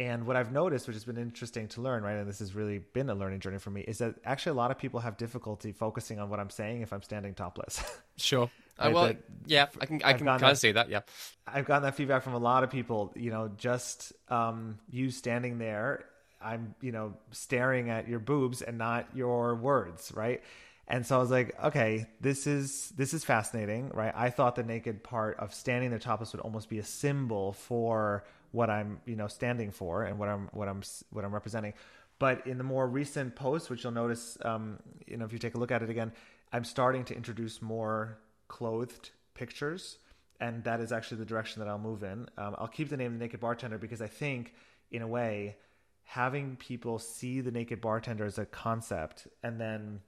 and 0.00 0.26
what 0.26 0.34
I've 0.34 0.50
noticed, 0.50 0.86
which 0.88 0.94
has 0.96 1.04
been 1.04 1.18
interesting 1.18 1.68
to 1.68 1.82
learn, 1.82 2.02
right, 2.02 2.16
and 2.16 2.26
this 2.26 2.38
has 2.38 2.54
really 2.54 2.78
been 2.78 3.10
a 3.10 3.14
learning 3.14 3.40
journey 3.40 3.58
for 3.58 3.68
me, 3.68 3.82
is 3.82 3.98
that 3.98 4.14
actually 4.24 4.52
a 4.52 4.54
lot 4.54 4.70
of 4.70 4.78
people 4.78 4.98
have 5.00 5.18
difficulty 5.18 5.72
focusing 5.72 6.18
on 6.18 6.30
what 6.30 6.40
I'm 6.40 6.48
saying 6.48 6.80
if 6.80 6.92
I'm 6.94 7.02
standing 7.02 7.34
topless. 7.34 7.84
sure. 8.16 8.44
Uh, 8.78 8.84
Right, 8.86 8.94
well, 8.94 9.06
that- 9.08 9.18
yeah, 9.44 9.66
I 9.78 9.84
can 9.84 10.02
I 10.02 10.10
I've 10.10 10.16
can 10.16 10.26
kind 10.26 10.42
of 10.42 10.56
see 10.58 10.72
that. 10.72 10.88
Yeah. 10.88 11.00
I've 11.46 11.66
gotten 11.66 11.82
that 11.82 11.96
feedback 11.96 12.22
from 12.22 12.32
a 12.32 12.38
lot 12.38 12.64
of 12.64 12.70
people. 12.70 13.12
You 13.14 13.30
know, 13.30 13.50
just 13.58 14.14
um, 14.30 14.78
you 14.90 15.10
standing 15.10 15.58
there, 15.58 16.06
I'm, 16.40 16.74
you 16.80 16.92
know, 16.92 17.12
staring 17.32 17.90
at 17.90 18.08
your 18.08 18.20
boobs 18.20 18.62
and 18.62 18.78
not 18.78 19.06
your 19.14 19.54
words, 19.54 20.12
right? 20.16 20.42
And 20.88 21.04
so 21.06 21.16
I 21.16 21.18
was 21.20 21.30
like, 21.30 21.54
okay, 21.62 22.06
this 22.22 22.46
is 22.46 22.88
this 22.96 23.12
is 23.12 23.22
fascinating, 23.22 23.90
right? 23.92 24.12
I 24.16 24.30
thought 24.30 24.56
the 24.56 24.62
naked 24.62 25.04
part 25.04 25.38
of 25.38 25.52
standing 25.52 25.90
there 25.90 25.98
topless 25.98 26.32
would 26.32 26.40
almost 26.40 26.70
be 26.70 26.78
a 26.78 26.84
symbol 26.84 27.52
for 27.52 28.24
what 28.52 28.70
I'm, 28.70 29.00
you 29.06 29.16
know, 29.16 29.28
standing 29.28 29.70
for 29.70 30.04
and 30.04 30.18
what 30.18 30.28
I'm 30.28 30.48
what 30.52 30.68
I'm 30.68 30.82
what 31.10 31.24
I'm 31.24 31.32
representing. 31.32 31.74
But 32.18 32.46
in 32.46 32.58
the 32.58 32.64
more 32.64 32.86
recent 32.86 33.34
posts, 33.34 33.70
which 33.70 33.82
you'll 33.82 33.94
notice, 33.94 34.36
um, 34.42 34.78
you 35.06 35.16
know, 35.16 35.24
if 35.24 35.32
you 35.32 35.38
take 35.38 35.54
a 35.54 35.58
look 35.58 35.70
at 35.70 35.82
it 35.82 35.88
again, 35.88 36.12
I'm 36.52 36.64
starting 36.64 37.04
to 37.06 37.16
introduce 37.16 37.62
more 37.62 38.18
clothed 38.48 39.10
pictures 39.32 39.98
and 40.40 40.64
that 40.64 40.80
is 40.80 40.90
actually 40.90 41.18
the 41.18 41.26
direction 41.26 41.60
that 41.60 41.68
I'll 41.68 41.78
move 41.78 42.02
in. 42.02 42.28
Um, 42.38 42.56
I'll 42.58 42.68
keep 42.68 42.88
the 42.88 42.96
name 42.96 43.12
the 43.12 43.18
Naked 43.18 43.40
Bartender 43.40 43.78
because 43.78 44.00
I 44.00 44.06
think, 44.06 44.54
in 44.90 45.02
a 45.02 45.06
way, 45.06 45.56
having 46.02 46.56
people 46.56 46.98
see 46.98 47.40
the 47.40 47.50
Naked 47.50 47.80
Bartender 47.80 48.24
as 48.24 48.38
a 48.38 48.46
concept 48.46 49.28
and 49.42 49.60
then 49.60 50.00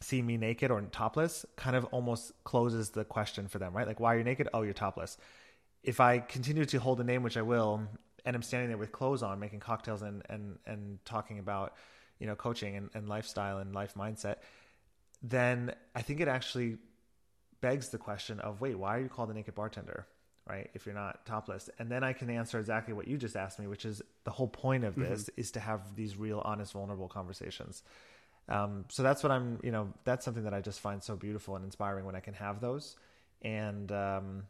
see 0.00 0.22
me 0.22 0.36
naked 0.36 0.70
or 0.70 0.80
topless 0.82 1.46
kind 1.56 1.76
of 1.76 1.84
almost 1.86 2.32
closes 2.44 2.90
the 2.90 3.04
question 3.04 3.48
for 3.48 3.58
them, 3.58 3.72
right? 3.72 3.86
Like, 3.86 4.00
why 4.00 4.14
are 4.14 4.18
you 4.18 4.24
naked? 4.24 4.48
Oh, 4.52 4.62
you're 4.62 4.74
topless. 4.74 5.16
If 5.84 6.00
I 6.00 6.18
continue 6.18 6.64
to 6.64 6.78
hold 6.78 7.00
a 7.00 7.04
name, 7.04 7.22
which 7.22 7.36
I 7.36 7.42
will, 7.42 7.86
and 8.24 8.34
I'm 8.34 8.42
standing 8.42 8.68
there 8.68 8.78
with 8.78 8.90
clothes 8.90 9.22
on, 9.22 9.38
making 9.38 9.60
cocktails 9.60 10.02
and 10.02 10.22
and 10.28 10.58
and 10.66 10.98
talking 11.04 11.38
about, 11.38 11.74
you 12.18 12.26
know, 12.26 12.34
coaching 12.34 12.74
and, 12.76 12.90
and 12.94 13.08
lifestyle 13.08 13.58
and 13.58 13.74
life 13.74 13.94
mindset, 13.94 14.36
then 15.22 15.74
I 15.94 16.02
think 16.02 16.20
it 16.20 16.28
actually 16.28 16.78
begs 17.60 17.90
the 17.90 17.98
question 17.98 18.40
of 18.40 18.60
wait, 18.60 18.76
why 18.76 18.96
are 18.96 19.00
you 19.00 19.08
called 19.08 19.30
a 19.30 19.34
naked 19.34 19.54
bartender? 19.54 20.06
Right? 20.46 20.70
If 20.74 20.84
you're 20.84 20.94
not 20.94 21.24
topless. 21.24 21.70
And 21.78 21.90
then 21.90 22.04
I 22.04 22.12
can 22.12 22.28
answer 22.28 22.58
exactly 22.58 22.92
what 22.92 23.08
you 23.08 23.16
just 23.16 23.34
asked 23.34 23.58
me, 23.58 23.66
which 23.66 23.86
is 23.86 24.02
the 24.24 24.30
whole 24.30 24.48
point 24.48 24.84
of 24.84 24.94
this 24.94 25.30
is 25.38 25.52
to 25.52 25.60
have 25.60 25.96
these 25.96 26.18
real, 26.18 26.42
honest, 26.44 26.74
vulnerable 26.74 27.08
conversations. 27.08 27.82
Um, 28.46 28.84
so 28.88 29.02
that's 29.02 29.22
what 29.22 29.32
I'm, 29.32 29.58
you 29.62 29.72
know, 29.72 29.94
that's 30.04 30.22
something 30.22 30.44
that 30.44 30.52
I 30.52 30.60
just 30.60 30.80
find 30.80 31.02
so 31.02 31.16
beautiful 31.16 31.56
and 31.56 31.64
inspiring 31.64 32.04
when 32.04 32.14
I 32.14 32.20
can 32.20 32.34
have 32.34 32.60
those. 32.60 32.94
And 33.40 33.90
um, 33.90 34.44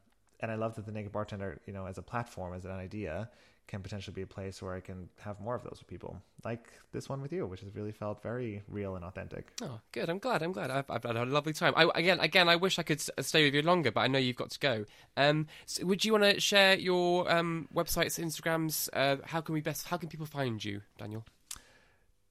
and 0.45 0.53
I 0.53 0.57
love 0.57 0.75
that 0.77 0.85
the 0.85 0.93
naked 0.93 1.11
bartender, 1.11 1.59
you 1.67 1.73
know, 1.73 1.87
as 1.87 1.97
a 1.97 2.03
platform, 2.03 2.53
as 2.55 2.67
an 2.67 2.71
idea, 2.71 3.31
can 3.67 3.81
potentially 3.81 4.13
be 4.13 4.21
a 4.21 4.27
place 4.27 4.61
where 4.61 4.75
I 4.75 4.81
can 4.81 5.09
have 5.21 5.41
more 5.41 5.55
of 5.55 5.63
those 5.63 5.79
with 5.79 5.87
people, 5.87 6.21
like 6.45 6.67
this 6.93 7.09
one 7.09 7.23
with 7.23 7.33
you, 7.33 7.47
which 7.47 7.61
has 7.61 7.75
really 7.75 7.93
felt 7.93 8.23
very 8.23 8.63
real 8.69 8.95
and 8.95 9.05
authentic. 9.07 9.49
Oh, 9.63 9.81
good. 9.93 10.11
I'm 10.11 10.19
glad. 10.19 10.43
I'm 10.43 10.53
glad. 10.53 10.71
I've, 10.71 10.91
I've 10.91 11.03
had 11.03 11.17
a 11.17 11.25
lovely 11.25 11.55
time. 11.55 11.73
I, 11.75 11.89
again, 11.95 12.21
again, 12.21 12.47
I 12.47 12.57
wish 12.57 12.79
I 12.79 12.83
could 12.83 13.01
stay 13.01 13.45
with 13.45 13.55
you 13.55 13.63
longer, 13.63 13.91
but 13.91 14.03
I 14.03 14.07
know 14.07 14.19
you've 14.19 14.37
got 14.37 14.51
to 14.51 14.59
go. 14.59 14.85
Um, 15.17 15.47
so 15.65 15.87
would 15.87 16.05
you 16.05 16.13
want 16.13 16.25
to 16.25 16.39
share 16.41 16.79
your 16.79 17.31
um, 17.33 17.69
websites, 17.75 18.23
Instagrams? 18.23 18.91
Uh, 18.93 19.17
how 19.25 19.41
can 19.41 19.55
we 19.55 19.63
best? 19.63 19.89
How 19.89 19.97
can 19.97 20.11
people 20.11 20.27
find 20.27 20.63
you, 20.63 20.83
Daniel? 20.99 21.25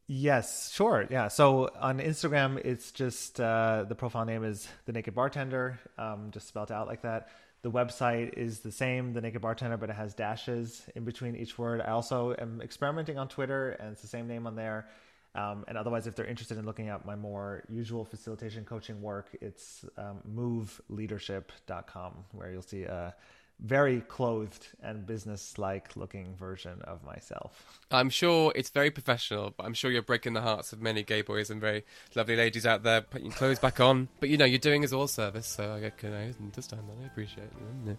Yes, 0.05 0.71
sure. 0.71 1.07
Yeah. 1.09 1.29
So 1.29 1.69
on 1.79 1.97
Instagram, 1.97 2.63
it's 2.63 2.91
just 2.91 3.39
uh, 3.39 3.85
the 3.89 3.95
profile 3.95 4.25
name 4.25 4.43
is 4.43 4.67
the 4.85 4.91
Naked 4.91 5.15
Bartender, 5.15 5.79
um, 5.97 6.29
just 6.31 6.47
spelled 6.47 6.71
out 6.71 6.87
like 6.87 7.01
that. 7.01 7.29
The 7.63 7.71
website 7.71 8.33
is 8.37 8.59
the 8.59 8.73
same, 8.73 9.13
the 9.13 9.21
Naked 9.21 9.41
Bartender, 9.41 9.77
but 9.77 9.89
it 9.89 9.95
has 9.95 10.13
dashes 10.13 10.83
in 10.95 11.05
between 11.05 11.33
each 11.35 11.57
word. 11.57 11.79
I 11.79 11.91
also 11.91 12.35
am 12.37 12.61
experimenting 12.61 13.17
on 13.17 13.29
Twitter, 13.29 13.71
and 13.71 13.93
it's 13.93 14.01
the 14.01 14.07
same 14.07 14.27
name 14.27 14.45
on 14.45 14.55
there. 14.55 14.87
Um, 15.33 15.63
and 15.69 15.77
otherwise, 15.77 16.05
if 16.05 16.13
they're 16.13 16.25
interested 16.25 16.57
in 16.57 16.65
looking 16.65 16.89
at 16.89 17.05
my 17.05 17.15
more 17.15 17.63
usual 17.69 18.03
facilitation 18.03 18.65
coaching 18.65 19.01
work, 19.01 19.29
it's 19.39 19.85
um, 19.97 20.19
moveleadership.com, 20.29 22.25
where 22.33 22.51
you'll 22.51 22.61
see 22.61 22.83
a 22.83 23.15
very 23.59 24.01
clothed 24.01 24.67
and 24.81 25.05
business-like 25.05 25.95
looking 25.95 26.35
version 26.35 26.81
of 26.83 27.03
myself. 27.03 27.79
I'm 27.91 28.09
sure 28.09 28.51
it's 28.55 28.69
very 28.69 28.91
professional, 28.91 29.53
but 29.55 29.65
I'm 29.65 29.73
sure 29.73 29.89
you're 29.89 30.01
breaking 30.01 30.33
the 30.33 30.41
hearts 30.41 30.73
of 30.73 30.81
many 30.81 31.01
gay 31.03 31.21
boys 31.21 31.49
and 31.49 31.61
very 31.61 31.85
lovely 32.13 32.35
ladies 32.35 32.65
out 32.65 32.83
there 32.83 33.01
putting 33.01 33.31
clothes 33.31 33.59
back 33.59 33.79
on. 33.79 34.09
But 34.19 34.29
you 34.29 34.37
know, 34.37 34.45
you're 34.45 34.59
doing 34.59 34.83
us 34.83 34.91
all 34.91 35.07
service, 35.07 35.47
so 35.47 35.73
I 35.73 35.89
can 35.91 36.13
I 36.13 36.33
understand 36.43 36.83
that. 36.89 37.03
I 37.03 37.05
appreciate 37.05 37.47
it. 37.87 37.97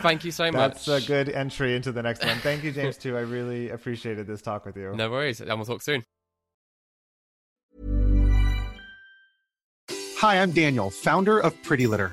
Thank 0.00 0.24
you 0.24 0.30
so 0.30 0.50
much. 0.50 0.86
That's 0.86 1.04
a 1.04 1.06
good 1.06 1.28
entry 1.28 1.76
into 1.76 1.92
the 1.92 2.02
next 2.02 2.24
one. 2.24 2.38
Thank 2.38 2.64
you, 2.64 2.72
James, 2.72 2.96
too. 2.96 3.16
I 3.16 3.20
really 3.20 3.70
appreciated 3.70 4.26
this 4.26 4.40
talk 4.40 4.64
with 4.64 4.76
you. 4.76 4.94
No 4.94 5.10
worries, 5.10 5.40
and 5.40 5.50
we'll 5.50 5.66
talk 5.66 5.82
soon. 5.82 6.04
Hi, 10.18 10.40
I'm 10.40 10.52
Daniel, 10.52 10.88
founder 10.88 11.38
of 11.38 11.60
Pretty 11.62 11.86
Litter. 11.86 12.12